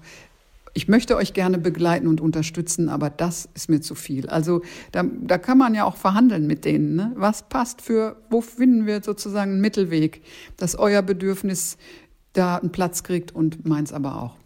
ich 0.76 0.88
möchte 0.88 1.15
euch 1.15 1.34
gerne 1.34 1.60
begleiten 1.60 2.08
und 2.08 2.19
unterstützen, 2.19 2.89
aber 2.89 3.10
das 3.10 3.47
ist 3.54 3.69
mir 3.69 3.82
zu 3.82 3.95
viel. 3.95 4.28
Also 4.28 4.62
da, 4.91 5.04
da 5.04 5.38
kann 5.38 5.58
man 5.58 5.76
ja 5.76 5.86
auch 5.86 5.95
verhandeln 5.95 6.45
mit 6.45 6.65
denen. 6.65 6.95
Ne? 6.95 7.13
Was 7.15 7.47
passt 7.47 7.82
für, 7.82 8.17
wo 8.30 8.41
finden 8.41 8.86
wir 8.86 9.02
sozusagen 9.02 9.54
einen 9.54 9.62
Mittelweg, 9.62 10.21
dass 10.58 10.76
euer 10.76 11.02
Bedürfnis 11.02 11.78
da 12.34 12.58
einen 12.58 12.71
Platz 12.71 13.04
kriegt 13.04 13.34
und 13.34 13.65
meins 13.67 13.93
aber 13.93 14.21
auch. 14.21 14.42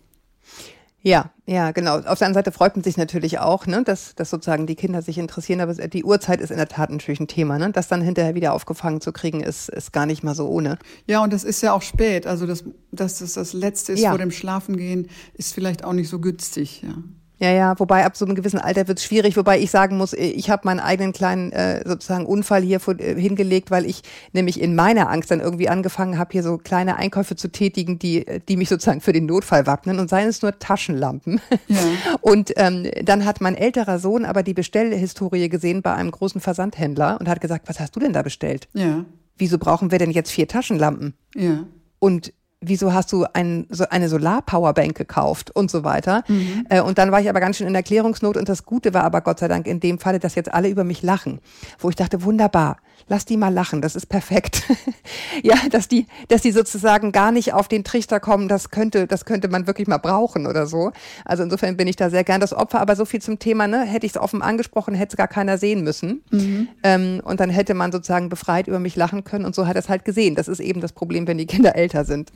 Ja, 1.03 1.31
ja, 1.45 1.71
genau. 1.71 1.97
Auf 1.97 2.19
der 2.19 2.27
anderen 2.27 2.33
Seite 2.33 2.51
freut 2.51 2.75
man 2.75 2.83
sich 2.83 2.97
natürlich 2.97 3.39
auch, 3.39 3.67
ne, 3.67 3.83
dass, 3.83 4.15
dass 4.15 4.29
sozusagen 4.29 4.65
die 4.65 4.75
Kinder 4.75 5.01
sich 5.01 5.17
interessieren, 5.17 5.61
aber 5.61 5.73
die 5.73 6.03
Uhrzeit 6.03 6.41
ist 6.41 6.49
in 6.49 6.57
der 6.57 6.67
Tat 6.67 6.89
natürlich 6.89 7.19
ein 7.19 7.27
Thema. 7.27 7.59
Ne? 7.59 7.71
Das 7.71 7.87
dann 7.87 8.01
hinterher 8.01 8.35
wieder 8.35 8.53
aufgefangen 8.53 8.99
zu 8.99 9.13
kriegen, 9.13 9.41
ist, 9.41 9.69
ist 9.69 9.93
gar 9.93 10.05
nicht 10.05 10.23
mal 10.23 10.35
so 10.35 10.47
ohne. 10.49 10.77
Ja, 11.05 11.23
und 11.23 11.31
das 11.31 11.43
ist 11.43 11.61
ja 11.61 11.73
auch 11.73 11.83
spät. 11.83 12.25
Also, 12.25 12.47
dass, 12.47 12.63
dass 12.91 13.19
das 13.19 13.33
das 13.33 13.53
Letzte 13.53 13.93
ist 13.93 14.01
ja. 14.01 14.09
vor 14.09 14.17
dem 14.17 14.31
Schlafengehen, 14.31 15.07
ist 15.35 15.53
vielleicht 15.53 15.83
auch 15.83 15.93
nicht 15.93 16.09
so 16.09 16.19
günstig. 16.19 16.81
Ja. 16.81 16.95
Ja, 17.39 17.51
ja, 17.51 17.79
wobei 17.79 18.03
ab 18.03 18.17
so 18.17 18.25
einem 18.25 18.33
gewissen 18.33 18.57
Alter 18.59 18.87
wird 18.87 18.97
es 18.97 19.05
schwierig, 19.05 19.37
wobei 19.37 19.59
ich 19.59 19.69
sagen 19.69 19.97
muss, 19.97 20.13
ich 20.13 20.49
habe 20.49 20.63
meinen 20.65 20.79
eigenen 20.79 21.13
kleinen 21.13 21.51
äh, 21.51 21.87
sozusagen 21.87 22.25
Unfall 22.25 22.63
hier 22.63 22.79
vor, 22.79 22.99
äh, 22.99 23.19
hingelegt, 23.19 23.69
weil 23.69 23.85
ich 23.85 24.01
nämlich 24.33 24.59
in 24.59 24.73
meiner 24.73 25.09
Angst 25.09 25.29
dann 25.29 25.39
irgendwie 25.39 25.69
angefangen 25.69 26.17
habe, 26.17 26.31
hier 26.31 26.41
so 26.41 26.57
kleine 26.57 26.95
Einkäufe 26.95 27.35
zu 27.35 27.49
tätigen, 27.49 27.99
die, 27.99 28.25
die 28.47 28.57
mich 28.57 28.69
sozusagen 28.69 29.01
für 29.01 29.13
den 29.13 29.27
Notfall 29.27 29.67
wappnen 29.67 29.99
und 29.99 30.09
seien 30.09 30.27
es 30.27 30.41
nur 30.41 30.57
Taschenlampen. 30.57 31.39
Ja. 31.67 31.77
Und 32.21 32.53
ähm, 32.57 32.89
dann 33.03 33.25
hat 33.25 33.41
mein 33.41 33.55
älterer 33.55 33.99
Sohn 33.99 34.25
aber 34.25 34.43
die 34.43 34.53
Bestellhistorie 34.53 35.49
gesehen 35.49 35.81
bei 35.81 35.93
einem 35.93 36.11
großen 36.11 36.41
Versandhändler 36.41 37.17
und 37.19 37.29
hat 37.29 37.41
gesagt, 37.41 37.69
was 37.69 37.79
hast 37.79 37.95
du 37.95 37.99
denn 37.99 38.13
da 38.13 38.21
bestellt? 38.21 38.67
Ja. 38.73 39.05
Wieso 39.37 39.57
brauchen 39.57 39.91
wir 39.91 39.99
denn 39.99 40.11
jetzt 40.11 40.31
vier 40.31 40.47
Taschenlampen? 40.47 41.13
Ja. 41.35 41.65
Und 41.99 42.33
wieso 42.61 42.93
hast 42.93 43.11
du 43.11 43.25
ein, 43.33 43.67
so 43.69 43.85
eine 43.89 44.09
Solar-Powerbank 44.09 44.95
gekauft 44.95 45.51
und 45.55 45.69
so 45.69 45.83
weiter. 45.83 46.23
Mhm. 46.27 46.65
Äh, 46.69 46.81
und 46.81 46.97
dann 46.97 47.11
war 47.11 47.21
ich 47.21 47.29
aber 47.29 47.39
ganz 47.39 47.57
schön 47.57 47.67
in 47.67 47.75
Erklärungsnot 47.75 48.37
und 48.37 48.49
das 48.49 48.65
Gute 48.65 48.93
war 48.93 49.03
aber 49.03 49.21
Gott 49.21 49.39
sei 49.39 49.47
Dank 49.47 49.67
in 49.67 49.79
dem 49.79 49.99
Falle, 49.99 50.19
dass 50.19 50.35
jetzt 50.35 50.53
alle 50.53 50.69
über 50.69 50.83
mich 50.83 51.03
lachen, 51.03 51.39
wo 51.79 51.89
ich 51.89 51.95
dachte, 51.95 52.23
wunderbar, 52.23 52.77
lass 53.07 53.25
die 53.25 53.37
mal 53.37 53.53
lachen, 53.53 53.81
das 53.81 53.95
ist 53.95 54.07
perfekt. 54.07 54.63
ja, 55.43 55.55
dass 55.71 55.87
die, 55.87 56.07
dass 56.27 56.41
die 56.41 56.51
sozusagen 56.51 57.11
gar 57.11 57.31
nicht 57.31 57.53
auf 57.53 57.67
den 57.67 57.83
Trichter 57.83 58.19
kommen, 58.19 58.47
das 58.47 58.69
könnte, 58.69 59.07
das 59.07 59.25
könnte 59.25 59.47
man 59.47 59.67
wirklich 59.67 59.87
mal 59.87 59.97
brauchen 59.97 60.47
oder 60.47 60.67
so. 60.67 60.91
Also 61.25 61.43
insofern 61.43 61.77
bin 61.77 61.87
ich 61.87 61.95
da 61.95 62.09
sehr 62.09 62.23
gern 62.23 62.41
das 62.41 62.53
Opfer, 62.53 62.81
aber 62.81 62.95
so 62.95 63.05
viel 63.05 63.21
zum 63.21 63.39
Thema, 63.39 63.67
ne, 63.67 63.83
hätte 63.83 64.05
ich 64.05 64.13
es 64.13 64.17
offen 64.17 64.41
angesprochen, 64.41 64.95
hätte 64.95 65.13
es 65.13 65.17
gar 65.17 65.27
keiner 65.27 65.57
sehen 65.57 65.83
müssen. 65.83 66.23
Mhm. 66.31 66.67
Ähm, 66.83 67.21
und 67.23 67.39
dann 67.39 67.49
hätte 67.49 67.73
man 67.73 67.91
sozusagen 67.91 68.29
befreit 68.29 68.67
über 68.67 68.79
mich 68.79 68.95
lachen 68.95 69.23
können 69.23 69.45
und 69.45 69.55
so 69.55 69.67
hat 69.67 69.75
er 69.75 69.79
es 69.79 69.89
halt 69.89 70.05
gesehen. 70.05 70.35
Das 70.35 70.47
ist 70.47 70.59
eben 70.59 70.81
das 70.81 70.93
Problem, 70.93 71.27
wenn 71.27 71.37
die 71.37 71.45
Kinder 71.45 71.75
älter 71.75 72.05
sind. 72.05 72.31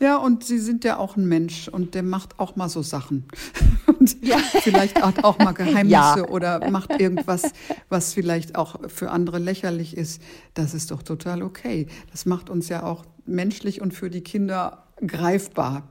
Ja, 0.00 0.16
und 0.16 0.44
Sie 0.44 0.58
sind 0.58 0.82
ja 0.84 0.96
auch 0.96 1.16
ein 1.16 1.26
Mensch 1.28 1.68
und 1.68 1.94
der 1.94 2.02
macht 2.02 2.38
auch 2.38 2.56
mal 2.56 2.70
so 2.70 2.80
Sachen. 2.80 3.26
und 3.86 4.24
ja. 4.24 4.38
vielleicht 4.38 5.02
hat 5.02 5.24
auch 5.24 5.38
mal 5.38 5.52
Geheimnisse 5.52 5.90
ja. 5.92 6.28
oder 6.28 6.70
macht 6.70 6.98
irgendwas, 6.98 7.42
was 7.90 8.14
vielleicht 8.14 8.56
auch 8.56 8.88
für 8.88 9.10
andere 9.10 9.38
lächerlich 9.38 9.94
ist. 9.96 10.22
Das 10.54 10.72
ist 10.72 10.90
doch 10.90 11.02
total 11.02 11.42
okay. 11.42 11.86
Das 12.10 12.24
macht 12.24 12.48
uns 12.48 12.70
ja 12.70 12.82
auch 12.82 13.04
menschlich 13.26 13.82
und 13.82 13.92
für 13.92 14.08
die 14.08 14.22
Kinder 14.22 14.84
greifbar, 15.06 15.86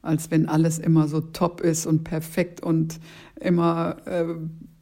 als 0.00 0.30
wenn 0.30 0.48
alles 0.48 0.78
immer 0.78 1.06
so 1.06 1.20
top 1.20 1.60
ist 1.60 1.84
und 1.84 2.02
perfekt 2.02 2.62
und 2.62 2.98
immer 3.38 3.98
äh, 4.06 4.24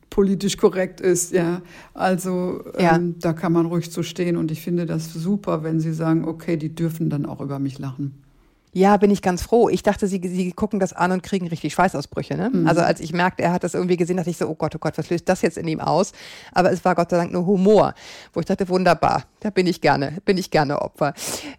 politisch 0.08 0.56
korrekt 0.56 1.00
ist. 1.00 1.32
Ja, 1.32 1.62
also 1.94 2.62
ja. 2.78 2.94
Ähm, 2.94 3.16
da 3.18 3.32
kann 3.32 3.52
man 3.52 3.66
ruhig 3.66 3.90
so 3.90 4.04
stehen 4.04 4.36
und 4.36 4.52
ich 4.52 4.62
finde 4.62 4.86
das 4.86 5.12
super, 5.12 5.64
wenn 5.64 5.80
Sie 5.80 5.92
sagen, 5.92 6.24
okay, 6.24 6.56
die 6.56 6.72
dürfen 6.72 7.10
dann 7.10 7.26
auch 7.26 7.40
über 7.40 7.58
mich 7.58 7.80
lachen. 7.80 8.22
Ja, 8.72 8.96
bin 8.96 9.10
ich 9.10 9.22
ganz 9.22 9.42
froh. 9.42 9.68
Ich 9.68 9.82
dachte, 9.82 10.06
sie, 10.06 10.20
sie 10.22 10.52
gucken 10.52 10.78
das 10.78 10.92
an 10.92 11.12
und 11.12 11.22
kriegen 11.22 11.48
richtig 11.48 11.72
Schweißausbrüche. 11.72 12.36
Ne? 12.36 12.50
Mhm. 12.50 12.66
Also 12.66 12.82
als 12.82 13.00
ich 13.00 13.12
merkte, 13.12 13.42
er 13.42 13.52
hat 13.52 13.64
das 13.64 13.74
irgendwie 13.74 13.96
gesehen, 13.96 14.16
dachte 14.16 14.30
ich 14.30 14.36
so, 14.36 14.48
oh 14.48 14.54
Gott, 14.54 14.74
oh 14.74 14.78
Gott, 14.78 14.98
was 14.98 15.10
löst 15.10 15.28
das 15.28 15.42
jetzt 15.42 15.58
in 15.58 15.66
ihm 15.68 15.80
aus? 15.80 16.12
Aber 16.52 16.70
es 16.70 16.84
war 16.84 16.94
Gott 16.94 17.10
sei 17.10 17.16
Dank 17.16 17.32
nur 17.32 17.46
Humor, 17.46 17.94
wo 18.32 18.40
ich 18.40 18.46
dachte, 18.46 18.68
wunderbar, 18.68 19.24
da 19.40 19.50
bin 19.50 19.66
ich 19.66 19.80
gerne, 19.80 20.18
bin 20.24 20.36
ich 20.36 20.50
gerne 20.50 20.82
Opfer. 20.82 21.14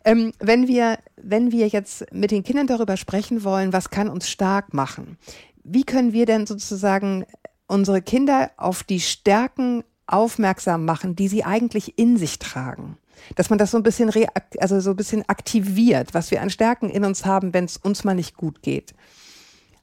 Ähm, 0.06 0.32
wenn 0.39 0.67
wir, 0.67 1.00
wenn 1.17 1.52
wir 1.52 1.67
jetzt 1.67 2.06
mit 2.13 2.32
den 2.32 2.43
Kindern 2.43 2.67
darüber 2.67 2.98
sprechen 2.98 3.43
wollen, 3.43 3.74
was 3.74 3.89
kann 3.89 4.10
uns 4.10 4.30
stark 4.30 4.74
machen? 4.74 5.17
Wie 5.63 5.84
können 5.84 6.13
wir 6.13 6.26
denn 6.26 6.45
sozusagen 6.45 7.26
unsere 7.67 8.02
Kinder 8.02 8.52
auf 8.58 8.84
die 8.84 9.00
Stärken 9.00 9.84
aufmerksam 10.08 10.86
machen, 10.86 11.15
die 11.15 11.28
sie 11.28 11.43
eigentlich 11.43 11.98
in 11.98 12.17
sich 12.17 12.39
tragen? 12.39 12.98
Dass 13.36 13.49
man 13.49 13.60
das 13.60 13.71
so 13.71 13.77
ein 13.77 13.84
bisschen 13.84 14.12
also 14.60 14.79
so 14.79 14.91
ein 14.91 14.95
bisschen 14.95 15.23
aktiviert, 15.27 16.13
was 16.13 16.32
wir 16.32 16.41
an 16.41 16.49
Stärken 16.49 16.89
in 16.89 17.03
uns 17.05 17.25
haben, 17.25 17.53
wenn 17.53 17.65
es 17.65 17.77
uns 17.77 18.03
mal 18.03 18.15
nicht 18.15 18.36
gut 18.36 18.62
geht. 18.62 18.93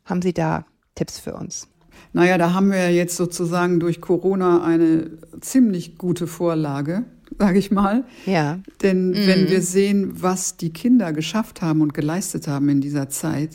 Haben 0.05 0.23
Sie 0.23 0.33
da 0.33 0.65
Tipps 0.95 1.19
für 1.19 1.35
uns? 1.35 1.69
Naja, 2.13 2.39
da 2.39 2.55
haben 2.55 2.71
wir 2.71 2.91
jetzt 2.93 3.17
sozusagen 3.17 3.81
durch 3.81 4.01
Corona 4.01 4.65
eine 4.65 5.11
ziemlich 5.41 5.99
gute 5.99 6.27
Vorlage, 6.27 7.05
sage 7.39 7.59
ich 7.59 7.71
mal. 7.71 8.05
Ja. 8.25 8.61
Denn 8.83 9.11
mhm. 9.11 9.27
wenn 9.27 9.51
wir 9.51 9.61
sehen, 9.61 10.23
was 10.23 10.57
die 10.57 10.71
Kinder 10.71 11.13
geschafft 11.13 11.63
haben 11.63 11.83
und 11.83 11.95
geleistet 11.95 12.49
haben 12.49 12.69
in 12.69 12.81
dieser 12.81 13.09
Zeit, 13.09 13.51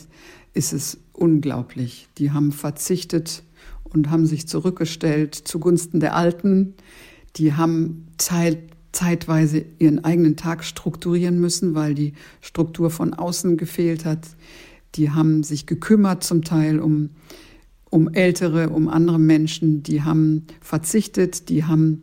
ist 0.54 0.72
es 0.72 0.98
unglaublich. 1.12 2.08
Die 2.18 2.30
haben 2.30 2.52
verzichtet 2.52 3.42
und 3.84 4.10
haben 4.10 4.26
sich 4.26 4.46
zurückgestellt 4.48 5.34
zugunsten 5.34 6.00
der 6.00 6.14
Alten. 6.14 6.74
Die 7.36 7.54
haben 7.54 8.08
Teil, 8.18 8.62
zeitweise 8.92 9.64
ihren 9.78 10.04
eigenen 10.04 10.36
Tag 10.36 10.64
strukturieren 10.64 11.40
müssen, 11.40 11.74
weil 11.74 11.94
die 11.94 12.12
Struktur 12.40 12.90
von 12.90 13.14
außen 13.14 13.56
gefehlt 13.56 14.04
hat. 14.04 14.28
Die 14.94 15.10
haben 15.10 15.42
sich 15.42 15.66
gekümmert 15.66 16.22
zum 16.22 16.44
Teil 16.44 16.78
um, 16.78 17.10
um 17.88 18.12
Ältere, 18.12 18.68
um 18.68 18.88
andere 18.88 19.18
Menschen. 19.18 19.82
Die 19.82 20.02
haben 20.02 20.46
verzichtet, 20.60 21.48
die 21.48 21.64
haben 21.64 22.02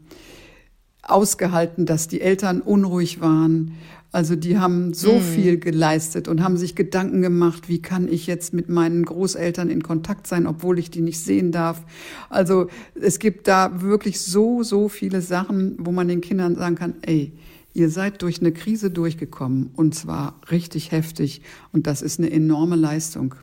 ausgehalten, 1.04 1.86
dass 1.86 2.08
die 2.08 2.21
Eltern 2.21 2.62
unruhig 2.62 3.21
waren. 3.21 3.73
Also 4.12 4.36
die 4.36 4.58
haben 4.58 4.93
so 4.93 5.15
mhm. 5.15 5.22
viel 5.22 5.60
geleistet 5.60 6.28
und 6.28 6.41
haben 6.43 6.58
sich 6.58 6.76
Gedanken 6.76 7.22
gemacht, 7.22 7.69
wie 7.69 7.82
kann 7.82 8.08
ich 8.08 8.26
jetzt 8.26 8.54
mit 8.54 8.67
meinen 8.67 9.06
Großeltern 9.06 9.69
in 9.69 9.84
Kontakt 9.84 10.26
sein, 10.26 10.48
obwohl 10.48 10.80
ich 10.80 10.89
die 10.89 11.02
nicht 11.02 11.19
sehen 11.19 11.52
darf. 11.52 11.84
Also 12.30 12.67
es 13.00 13.19
gibt 13.19 13.48
da 13.48 13.82
wirklich 13.82 14.22
so, 14.22 14.63
so 14.63 14.89
viele 14.89 15.22
Sachen, 15.22 15.76
wo 15.78 15.91
man 15.91 16.08
den 16.08 16.22
Kindern 16.22 16.56
sagen 16.56 16.76
kann, 16.76 16.95
ey, 17.04 17.34
ihr 17.76 17.89
seid 17.91 18.24
durch 18.24 18.39
eine 18.39 18.52
Krise 18.52 18.89
durchgekommen 18.89 19.69
und 19.76 19.93
zwar 19.93 20.41
richtig 20.50 20.91
heftig 20.91 21.41
und 21.72 21.86
das 21.86 22.02
ist 22.02 22.19
eine 22.19 22.32
enorme 22.32 22.76
Leistung. 22.76 23.36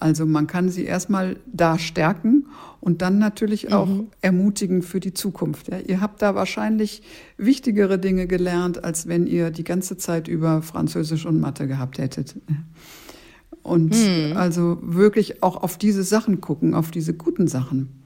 Also 0.00 0.24
man 0.26 0.46
kann 0.46 0.70
sie 0.70 0.84
erstmal 0.84 1.36
da 1.46 1.78
stärken 1.78 2.46
und 2.80 3.02
dann 3.02 3.18
natürlich 3.18 3.72
auch 3.72 3.86
mhm. 3.86 4.08
ermutigen 4.22 4.82
für 4.82 4.98
die 4.98 5.12
Zukunft. 5.12 5.68
Ja, 5.68 5.78
ihr 5.78 6.00
habt 6.00 6.22
da 6.22 6.34
wahrscheinlich 6.34 7.02
wichtigere 7.36 7.98
Dinge 7.98 8.26
gelernt, 8.26 8.82
als 8.82 9.06
wenn 9.06 9.26
ihr 9.26 9.50
die 9.50 9.64
ganze 9.64 9.98
Zeit 9.98 10.26
über 10.26 10.62
Französisch 10.62 11.26
und 11.26 11.38
Mathe 11.38 11.66
gehabt 11.66 11.98
hättet. 11.98 12.36
Und 13.62 13.94
mhm. 13.94 14.36
also 14.36 14.78
wirklich 14.80 15.42
auch 15.42 15.62
auf 15.62 15.76
diese 15.76 16.02
Sachen 16.02 16.40
gucken, 16.40 16.74
auf 16.74 16.90
diese 16.90 17.12
guten 17.12 17.46
Sachen. 17.46 18.00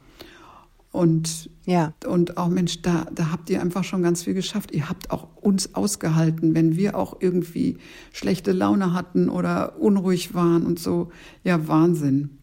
Und, 0.95 1.51
ja. 1.67 1.93
und 2.07 2.37
auch 2.37 2.49
Mensch, 2.49 2.81
da, 2.81 3.09
da 3.13 3.33
habt 3.33 3.51
ihr 3.51 3.61
einfach 3.61 3.83
schon 3.83 4.05
ganz 4.05 4.23
viel 4.23 4.35
geschafft. 4.35 4.71
Ihr 4.71 4.89
habt 4.89 5.11
auch 5.11 5.27
uns 5.35 5.75
ausgehalten, 5.75 6.55
wenn 6.55 6.77
wir 6.77 6.97
auch 6.97 7.17
irgendwie 7.19 7.79
schlechte 8.13 8.53
Laune 8.53 8.93
hatten 8.93 9.29
oder 9.29 9.81
unruhig 9.81 10.35
waren 10.35 10.65
und 10.65 10.79
so. 10.79 11.11
Ja, 11.43 11.67
Wahnsinn. 11.67 12.39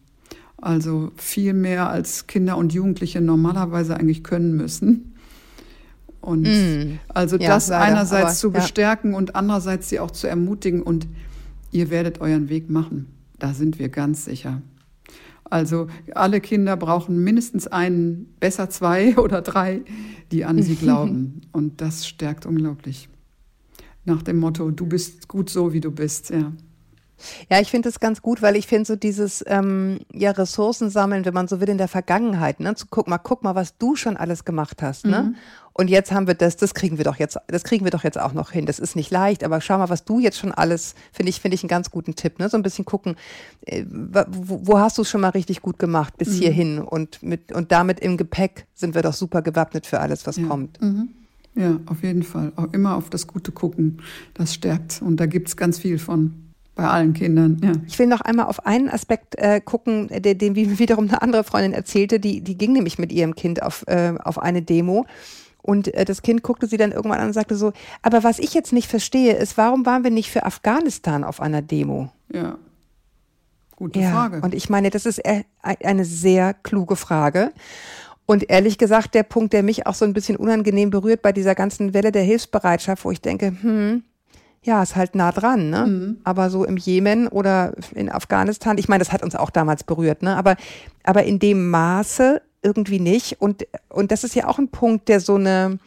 Also 0.58 1.12
viel 1.16 1.54
mehr 1.54 1.88
als 1.88 2.26
Kinder 2.26 2.58
und 2.58 2.74
Jugendliche 2.74 3.22
normalerweise 3.22 3.96
eigentlich 3.96 4.22
können 4.22 4.54
müssen. 4.54 5.14
Und 6.20 6.42
mm. 6.42 6.98
also 7.08 7.38
ja, 7.38 7.48
das 7.48 7.68
leider, 7.68 7.84
einerseits 7.86 8.22
aber, 8.22 8.34
zu 8.34 8.50
bestärken 8.50 9.12
ja. 9.12 9.16
und 9.16 9.34
andererseits 9.34 9.88
sie 9.88 9.98
auch 9.98 10.10
zu 10.10 10.26
ermutigen 10.26 10.82
und 10.82 11.08
ihr 11.70 11.88
werdet 11.88 12.20
euren 12.20 12.50
Weg 12.50 12.68
machen. 12.68 13.06
Da 13.38 13.54
sind 13.54 13.78
wir 13.78 13.88
ganz 13.88 14.26
sicher. 14.26 14.60
Also 15.52 15.88
alle 16.14 16.40
Kinder 16.40 16.78
brauchen 16.78 17.22
mindestens 17.22 17.66
einen, 17.66 18.34
besser 18.40 18.70
zwei 18.70 19.18
oder 19.18 19.42
drei, 19.42 19.82
die 20.30 20.46
an 20.46 20.62
sie 20.62 20.74
glauben. 20.82 21.42
Und 21.52 21.82
das 21.82 22.06
stärkt 22.06 22.46
unglaublich. 22.46 23.10
Nach 24.06 24.22
dem 24.22 24.38
Motto, 24.38 24.70
du 24.70 24.86
bist 24.86 25.28
gut 25.28 25.50
so, 25.50 25.74
wie 25.74 25.80
du 25.80 25.90
bist, 25.90 26.30
ja. 26.30 26.52
Ja, 27.50 27.60
ich 27.60 27.70
finde 27.70 27.88
das 27.88 28.00
ganz 28.00 28.22
gut, 28.22 28.42
weil 28.42 28.56
ich 28.56 28.66
finde 28.66 28.86
so 28.86 28.96
dieses 28.96 29.44
ähm, 29.46 30.00
ja 30.12 30.30
Ressourcen 30.30 30.90
sammeln, 30.90 31.24
wenn 31.24 31.34
man 31.34 31.48
so 31.48 31.60
will 31.60 31.68
in 31.68 31.78
der 31.78 31.88
Vergangenheit, 31.88 32.60
ne, 32.60 32.74
zu 32.74 32.86
guck 32.88 33.08
mal, 33.08 33.18
guck 33.18 33.42
mal, 33.42 33.54
was 33.54 33.76
du 33.78 33.96
schon 33.96 34.16
alles 34.16 34.44
gemacht 34.44 34.82
hast, 34.82 35.06
ne? 35.06 35.22
Mhm. 35.22 35.36
Und 35.74 35.88
jetzt 35.88 36.12
haben 36.12 36.26
wir 36.26 36.34
das, 36.34 36.56
das 36.56 36.74
kriegen 36.74 36.98
wir 36.98 37.04
doch 37.04 37.16
jetzt, 37.16 37.38
das 37.46 37.64
kriegen 37.64 37.84
wir 37.84 37.90
doch 37.90 38.04
jetzt 38.04 38.20
auch 38.20 38.34
noch 38.34 38.50
hin. 38.50 38.66
Das 38.66 38.78
ist 38.78 38.94
nicht 38.94 39.10
leicht, 39.10 39.42
aber 39.42 39.62
schau 39.62 39.78
mal, 39.78 39.88
was 39.88 40.04
du 40.04 40.18
jetzt 40.18 40.38
schon 40.38 40.52
alles, 40.52 40.94
finde 41.12 41.30
ich, 41.30 41.40
finde 41.40 41.54
ich 41.54 41.62
einen 41.62 41.68
ganz 41.68 41.90
guten 41.90 42.14
Tipp, 42.14 42.38
ne? 42.38 42.48
So 42.48 42.58
ein 42.58 42.62
bisschen 42.62 42.84
gucken, 42.84 43.16
äh, 43.62 43.84
wo, 43.88 44.60
wo, 44.64 44.78
hast 44.78 44.98
du 44.98 45.02
es 45.02 45.10
schon 45.10 45.22
mal 45.22 45.30
richtig 45.30 45.62
gut 45.62 45.78
gemacht 45.78 46.18
bis 46.18 46.28
mhm. 46.28 46.38
hierhin 46.40 46.78
und 46.78 47.22
mit 47.22 47.52
und 47.52 47.72
damit 47.72 48.00
im 48.00 48.16
Gepäck 48.16 48.66
sind 48.74 48.94
wir 48.94 49.02
doch 49.02 49.14
super 49.14 49.40
gewappnet 49.40 49.86
für 49.86 50.00
alles, 50.00 50.26
was 50.26 50.36
ja. 50.36 50.46
kommt. 50.46 50.80
Mhm. 50.82 51.08
Ja, 51.54 51.78
auf 51.86 52.02
jeden 52.02 52.22
Fall. 52.22 52.52
Auch 52.56 52.72
immer 52.72 52.96
auf 52.96 53.10
das 53.10 53.26
Gute 53.26 53.52
gucken. 53.52 53.98
Das 54.34 54.54
stärkt. 54.54 55.02
Und 55.02 55.18
da 55.18 55.26
gibt's 55.26 55.56
ganz 55.56 55.78
viel 55.78 55.98
von. 55.98 56.51
Bei 56.74 56.88
allen 56.88 57.12
Kindern, 57.12 57.60
ja. 57.62 57.72
Ich 57.86 57.98
will 57.98 58.06
noch 58.06 58.22
einmal 58.22 58.46
auf 58.46 58.64
einen 58.66 58.88
Aspekt 58.88 59.34
äh, 59.36 59.60
gucken, 59.60 60.08
den, 60.08 60.38
den 60.38 60.56
wiederum 60.56 61.08
eine 61.08 61.20
andere 61.20 61.44
Freundin 61.44 61.74
erzählte, 61.74 62.18
die, 62.18 62.40
die 62.40 62.56
ging 62.56 62.72
nämlich 62.72 62.98
mit 62.98 63.12
ihrem 63.12 63.34
Kind 63.34 63.62
auf, 63.62 63.84
äh, 63.88 64.14
auf 64.22 64.38
eine 64.38 64.62
Demo. 64.62 65.04
Und 65.60 65.94
äh, 65.94 66.04
das 66.04 66.22
Kind 66.22 66.42
guckte 66.42 66.66
sie 66.66 66.78
dann 66.78 66.92
irgendwann 66.92 67.20
an 67.20 67.28
und 67.28 67.32
sagte 67.34 67.56
so, 67.56 67.72
aber 68.00 68.24
was 68.24 68.38
ich 68.38 68.54
jetzt 68.54 68.72
nicht 68.72 68.88
verstehe, 68.88 69.34
ist, 69.34 69.56
warum 69.58 69.84
waren 69.84 70.02
wir 70.02 70.10
nicht 70.10 70.30
für 70.30 70.44
Afghanistan 70.44 71.24
auf 71.24 71.40
einer 71.40 71.62
Demo? 71.62 72.10
Ja. 72.32 72.56
Gute 73.76 74.00
ja, 74.00 74.10
Frage. 74.10 74.40
Und 74.42 74.54
ich 74.54 74.70
meine, 74.70 74.90
das 74.90 75.06
ist 75.06 75.18
e, 75.18 75.44
eine 75.62 76.04
sehr 76.04 76.54
kluge 76.54 76.96
Frage. 76.96 77.52
Und 78.26 78.48
ehrlich 78.48 78.78
gesagt, 78.78 79.14
der 79.14 79.24
Punkt, 79.24 79.52
der 79.52 79.62
mich 79.62 79.86
auch 79.86 79.94
so 79.94 80.04
ein 80.04 80.12
bisschen 80.12 80.36
unangenehm 80.36 80.90
berührt 80.90 81.22
bei 81.22 81.32
dieser 81.32 81.54
ganzen 81.54 81.92
Welle 81.92 82.12
der 82.12 82.22
Hilfsbereitschaft, 82.22 83.04
wo 83.04 83.10
ich 83.10 83.20
denke, 83.20 83.54
hm, 83.60 84.04
ja, 84.62 84.82
ist 84.82 84.94
halt 84.94 85.14
nah 85.14 85.32
dran, 85.32 85.70
ne? 85.70 85.86
Mhm. 85.86 86.16
Aber 86.24 86.48
so 86.48 86.64
im 86.64 86.76
Jemen 86.76 87.26
oder 87.28 87.74
in 87.94 88.10
Afghanistan, 88.10 88.78
ich 88.78 88.88
meine, 88.88 89.00
das 89.00 89.12
hat 89.12 89.22
uns 89.22 89.34
auch 89.34 89.50
damals 89.50 89.82
berührt, 89.84 90.22
ne? 90.22 90.36
Aber, 90.36 90.56
aber 91.02 91.24
in 91.24 91.38
dem 91.38 91.70
Maße 91.70 92.40
irgendwie 92.62 93.00
nicht. 93.00 93.40
Und, 93.40 93.66
und 93.88 94.12
das 94.12 94.22
ist 94.22 94.34
ja 94.36 94.46
auch 94.46 94.58
ein 94.58 94.68
Punkt, 94.68 95.08
der 95.08 95.18
so 95.18 95.34
eine, 95.34 95.78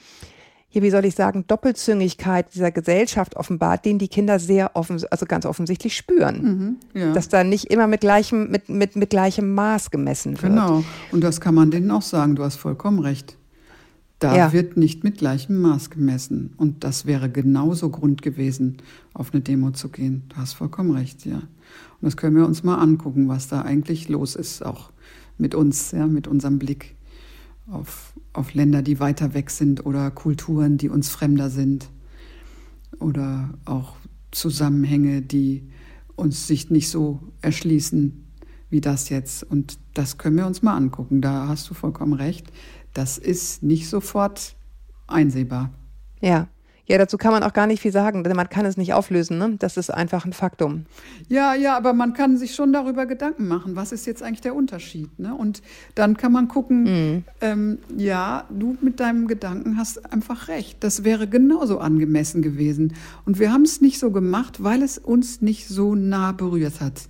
hier, 0.67 0.81
wie 0.81 0.89
soll 0.89 1.05
ich 1.05 1.15
sagen, 1.15 1.45
Doppelzüngigkeit 1.47 2.53
dieser 2.53 2.69
Gesellschaft 2.69 3.37
offenbart, 3.37 3.85
den 3.85 3.97
die 3.97 4.09
Kinder 4.09 4.39
sehr 4.39 4.75
offen, 4.75 5.01
also 5.09 5.25
ganz 5.25 5.45
offensichtlich 5.45 5.95
spüren. 5.95 6.77
Mhm, 6.93 6.99
ja. 6.99 7.13
Dass 7.13 7.29
da 7.29 7.45
nicht 7.45 7.71
immer 7.71 7.87
mit 7.87 8.01
gleichem, 8.01 8.51
mit, 8.51 8.67
mit, 8.67 8.97
mit 8.97 9.09
gleichem 9.09 9.53
Maß 9.53 9.89
gemessen 9.89 10.33
wird. 10.41 10.53
Genau. 10.53 10.83
Und 11.13 11.23
das 11.23 11.39
kann 11.39 11.55
man 11.55 11.71
denen 11.71 11.89
auch 11.91 12.01
sagen. 12.01 12.35
Du 12.35 12.43
hast 12.43 12.57
vollkommen 12.57 12.99
recht. 12.99 13.37
Da 14.25 14.35
ja. 14.35 14.53
wird 14.53 14.75
nicht 14.75 15.03
mit 15.03 15.19
gleichem 15.19 15.61
Maß 15.61 15.91
gemessen. 15.91 16.55
Und 16.57 16.83
das 16.83 17.05
wäre 17.05 17.29
genauso 17.29 17.91
Grund 17.91 18.23
gewesen, 18.23 18.77
auf 19.13 19.31
eine 19.31 19.41
Demo 19.41 19.69
zu 19.69 19.89
gehen. 19.89 20.23
Du 20.29 20.37
hast 20.37 20.53
vollkommen 20.53 20.89
recht, 20.95 21.27
ja. 21.27 21.35
Und 21.35 22.01
das 22.01 22.17
können 22.17 22.35
wir 22.35 22.47
uns 22.47 22.63
mal 22.63 22.77
angucken, 22.77 23.27
was 23.27 23.47
da 23.49 23.61
eigentlich 23.61 24.09
los 24.09 24.35
ist, 24.35 24.65
auch 24.65 24.91
mit 25.37 25.53
uns, 25.53 25.91
ja, 25.91 26.07
mit 26.07 26.27
unserem 26.27 26.57
Blick 26.57 26.95
auf, 27.67 28.13
auf 28.33 28.55
Länder, 28.55 28.81
die 28.81 28.99
weiter 28.99 29.35
weg 29.35 29.51
sind 29.51 29.85
oder 29.85 30.09
Kulturen, 30.09 30.79
die 30.79 30.89
uns 30.89 31.09
fremder 31.09 31.51
sind. 31.51 31.91
Oder 32.99 33.53
auch 33.65 33.95
Zusammenhänge, 34.31 35.21
die 35.21 35.69
uns 36.15 36.47
sich 36.47 36.71
nicht 36.71 36.89
so 36.89 37.19
erschließen 37.41 38.25
wie 38.71 38.81
das 38.81 39.09
jetzt. 39.09 39.43
Und 39.43 39.77
das 39.93 40.17
können 40.17 40.37
wir 40.37 40.47
uns 40.47 40.63
mal 40.63 40.75
angucken. 40.75 41.21
Da 41.21 41.47
hast 41.47 41.69
du 41.69 41.75
vollkommen 41.75 42.13
recht 42.13 42.51
das 42.95 43.19
ist 43.19 43.61
nicht 43.61 43.87
sofort 43.89 44.55
einsehbar. 45.05 45.69
Ja. 46.21 46.47
Ja, 46.87 46.99
dazu 46.99 47.17
kann 47.17 47.31
man 47.31 47.41
auch 47.41 47.53
gar 47.53 47.65
nicht 47.65 47.81
viel 47.81 47.91
sagen, 47.91 48.23
denn 48.23 48.35
man 48.35 48.47
kann 48.47 48.63
es 48.63 48.77
nicht 48.77 48.93
auflösen. 48.93 49.39
Ne? 49.39 49.55
Das 49.57 49.75
ist 49.75 49.89
einfach 49.89 50.23
ein 50.23 50.33
Faktum. 50.33 50.85
Ja, 51.27 51.55
ja, 51.55 51.75
aber 51.75 51.93
man 51.93 52.13
kann 52.13 52.37
sich 52.37 52.53
schon 52.53 52.71
darüber 52.73 53.07
Gedanken 53.07 53.47
machen, 53.47 53.75
was 53.75 53.91
ist 53.91 54.05
jetzt 54.05 54.21
eigentlich 54.21 54.41
der 54.41 54.55
Unterschied. 54.55 55.17
Ne? 55.17 55.33
Und 55.33 55.63
dann 55.95 56.15
kann 56.15 56.31
man 56.31 56.47
gucken, 56.47 56.83
mhm. 56.83 57.23
ähm, 57.41 57.79
ja, 57.97 58.45
du 58.51 58.77
mit 58.81 58.99
deinem 58.99 59.27
Gedanken 59.27 59.77
hast 59.77 60.13
einfach 60.13 60.47
recht. 60.47 60.83
Das 60.83 61.03
wäre 61.03 61.27
genauso 61.27 61.79
angemessen 61.79 62.43
gewesen. 62.43 62.93
Und 63.25 63.39
wir 63.39 63.51
haben 63.51 63.63
es 63.63 63.81
nicht 63.81 63.97
so 63.97 64.11
gemacht, 64.11 64.63
weil 64.63 64.83
es 64.83 64.99
uns 64.99 65.41
nicht 65.41 65.67
so 65.67 65.95
nah 65.95 66.33
berührt 66.33 66.81
hat 66.81 67.09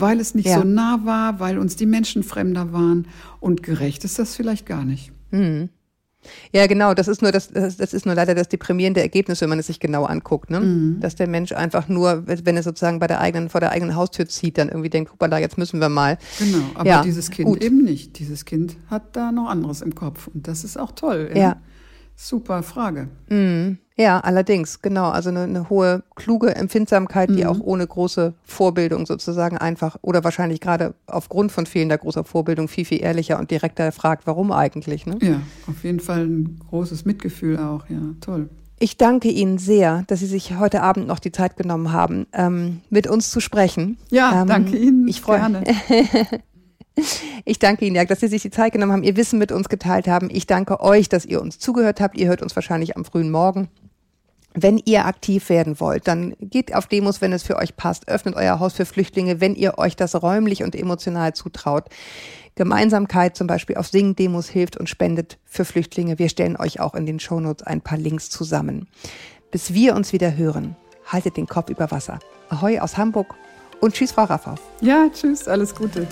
weil 0.00 0.20
es 0.20 0.34
nicht 0.34 0.46
ja. 0.46 0.58
so 0.58 0.64
nah 0.64 1.00
war, 1.04 1.40
weil 1.40 1.58
uns 1.58 1.76
die 1.76 1.86
Menschen 1.86 2.22
fremder 2.22 2.72
waren. 2.72 3.08
Und 3.40 3.62
gerecht 3.62 4.04
ist 4.04 4.18
das 4.18 4.34
vielleicht 4.34 4.66
gar 4.66 4.84
nicht. 4.84 5.12
Mhm. 5.30 5.70
Ja, 6.52 6.66
genau, 6.66 6.94
das 6.94 7.08
ist 7.08 7.22
nur 7.22 7.32
das, 7.32 7.48
das, 7.52 7.78
ist 7.78 8.04
nur 8.04 8.14
leider 8.14 8.34
das 8.34 8.48
deprimierende 8.48 9.00
Ergebnis, 9.00 9.40
wenn 9.40 9.48
man 9.48 9.58
es 9.58 9.68
sich 9.68 9.80
genau 9.80 10.04
anguckt, 10.04 10.50
ne? 10.50 10.60
Mhm. 10.60 11.00
Dass 11.00 11.14
der 11.14 11.28
Mensch 11.28 11.52
einfach 11.52 11.88
nur, 11.88 12.24
wenn 12.26 12.56
er 12.56 12.62
sozusagen 12.62 12.98
bei 12.98 13.06
der 13.06 13.20
eigenen, 13.20 13.48
vor 13.48 13.60
der 13.60 13.70
eigenen 13.70 13.94
Haustür 13.94 14.26
zieht, 14.26 14.58
dann 14.58 14.68
irgendwie 14.68 14.90
denkt, 14.90 15.10
guck 15.10 15.20
mal 15.20 15.28
da, 15.28 15.38
jetzt 15.38 15.58
müssen 15.58 15.80
wir 15.80 15.88
mal. 15.88 16.18
Genau, 16.38 16.64
aber 16.74 16.88
ja, 16.88 17.02
dieses 17.02 17.30
Kind 17.30 17.48
gut. 17.48 17.62
eben 17.62 17.84
nicht. 17.84 18.18
Dieses 18.18 18.44
Kind 18.44 18.76
hat 18.88 19.16
da 19.16 19.32
noch 19.32 19.48
anderes 19.48 19.80
im 19.80 19.94
Kopf 19.94 20.28
und 20.28 20.48
das 20.48 20.64
ist 20.64 20.76
auch 20.76 20.92
toll. 20.92 21.30
Ja. 21.34 21.40
ja. 21.40 21.56
Super 22.16 22.62
Frage. 22.64 23.08
Mhm. 23.28 23.78
Ja, 23.98 24.20
allerdings, 24.20 24.80
genau. 24.80 25.10
Also 25.10 25.30
eine, 25.30 25.42
eine 25.42 25.68
hohe, 25.68 26.04
kluge 26.14 26.54
Empfindsamkeit, 26.54 27.30
die 27.30 27.42
mhm. 27.42 27.48
auch 27.48 27.60
ohne 27.60 27.84
große 27.84 28.32
Vorbildung 28.44 29.06
sozusagen 29.06 29.58
einfach 29.58 29.96
oder 30.02 30.22
wahrscheinlich 30.22 30.60
gerade 30.60 30.94
aufgrund 31.08 31.50
von 31.50 31.66
fehlender 31.66 31.98
großer 31.98 32.22
Vorbildung 32.22 32.68
viel, 32.68 32.84
viel 32.84 33.02
ehrlicher 33.02 33.40
und 33.40 33.50
direkter 33.50 33.90
fragt, 33.90 34.26
warum 34.28 34.52
eigentlich. 34.52 35.04
Ne? 35.04 35.18
Ja, 35.20 35.40
auf 35.66 35.82
jeden 35.82 35.98
Fall 35.98 36.26
ein 36.26 36.60
großes 36.70 37.06
Mitgefühl 37.06 37.58
auch, 37.58 37.88
ja, 37.88 37.98
toll. 38.20 38.48
Ich 38.78 38.96
danke 38.96 39.28
Ihnen 39.28 39.58
sehr, 39.58 40.04
dass 40.06 40.20
Sie 40.20 40.26
sich 40.26 40.56
heute 40.56 40.82
Abend 40.82 41.08
noch 41.08 41.18
die 41.18 41.32
Zeit 41.32 41.56
genommen 41.56 41.92
haben, 41.92 42.26
ähm, 42.32 42.82
mit 42.90 43.08
uns 43.08 43.32
zu 43.32 43.40
sprechen. 43.40 43.98
Ja, 44.10 44.42
ähm, 44.42 44.48
danke 44.48 44.76
Ihnen. 44.76 45.08
Ich 45.08 45.20
freue 45.20 45.48
mich. 45.48 45.68
Ich 47.44 47.60
danke 47.60 47.84
Ihnen, 47.84 48.06
dass 48.08 48.18
Sie 48.18 48.26
sich 48.26 48.42
die 48.42 48.50
Zeit 48.50 48.72
genommen 48.72 48.90
haben, 48.90 49.04
Ihr 49.04 49.16
Wissen 49.16 49.38
mit 49.38 49.52
uns 49.52 49.68
geteilt 49.68 50.08
haben. 50.08 50.30
Ich 50.32 50.48
danke 50.48 50.80
euch, 50.80 51.08
dass 51.08 51.24
ihr 51.24 51.40
uns 51.40 51.60
zugehört 51.60 52.00
habt. 52.00 52.18
Ihr 52.18 52.26
hört 52.26 52.42
uns 52.42 52.56
wahrscheinlich 52.56 52.96
am 52.96 53.04
frühen 53.04 53.30
Morgen. 53.30 53.68
Wenn 54.54 54.80
ihr 54.84 55.04
aktiv 55.06 55.50
werden 55.50 55.78
wollt, 55.78 56.08
dann 56.08 56.34
geht 56.40 56.74
auf 56.74 56.86
Demos, 56.86 57.20
wenn 57.20 57.32
es 57.32 57.42
für 57.42 57.56
euch 57.56 57.76
passt. 57.76 58.08
Öffnet 58.08 58.34
euer 58.34 58.58
Haus 58.58 58.72
für 58.72 58.86
Flüchtlinge, 58.86 59.40
wenn 59.40 59.54
ihr 59.54 59.78
euch 59.78 59.94
das 59.94 60.20
räumlich 60.20 60.62
und 60.62 60.74
emotional 60.74 61.34
zutraut. 61.34 61.84
Gemeinsamkeit 62.54 63.36
zum 63.36 63.46
Beispiel 63.46 63.76
auf 63.76 63.86
Sing-Demos 63.86 64.48
hilft 64.48 64.76
und 64.76 64.88
spendet 64.88 65.38
für 65.44 65.64
Flüchtlinge. 65.64 66.18
Wir 66.18 66.28
stellen 66.28 66.56
euch 66.56 66.80
auch 66.80 66.94
in 66.94 67.06
den 67.06 67.20
Shownotes 67.20 67.64
ein 67.66 67.82
paar 67.82 67.98
Links 67.98 68.30
zusammen. 68.30 68.88
Bis 69.50 69.74
wir 69.74 69.94
uns 69.94 70.12
wieder 70.12 70.36
hören, 70.36 70.76
haltet 71.06 71.36
den 71.36 71.46
Kopf 71.46 71.70
über 71.70 71.90
Wasser. 71.90 72.18
Ahoi 72.48 72.80
aus 72.80 72.96
Hamburg 72.96 73.34
und 73.80 73.94
tschüss, 73.94 74.12
Frau 74.12 74.24
Raffau. 74.24 74.56
Ja, 74.80 75.08
tschüss, 75.12 75.46
alles 75.46 75.74
Gute. 75.74 76.08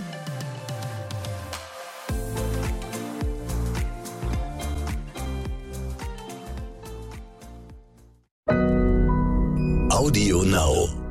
Audio 9.96 10.42
Now. 10.42 11.05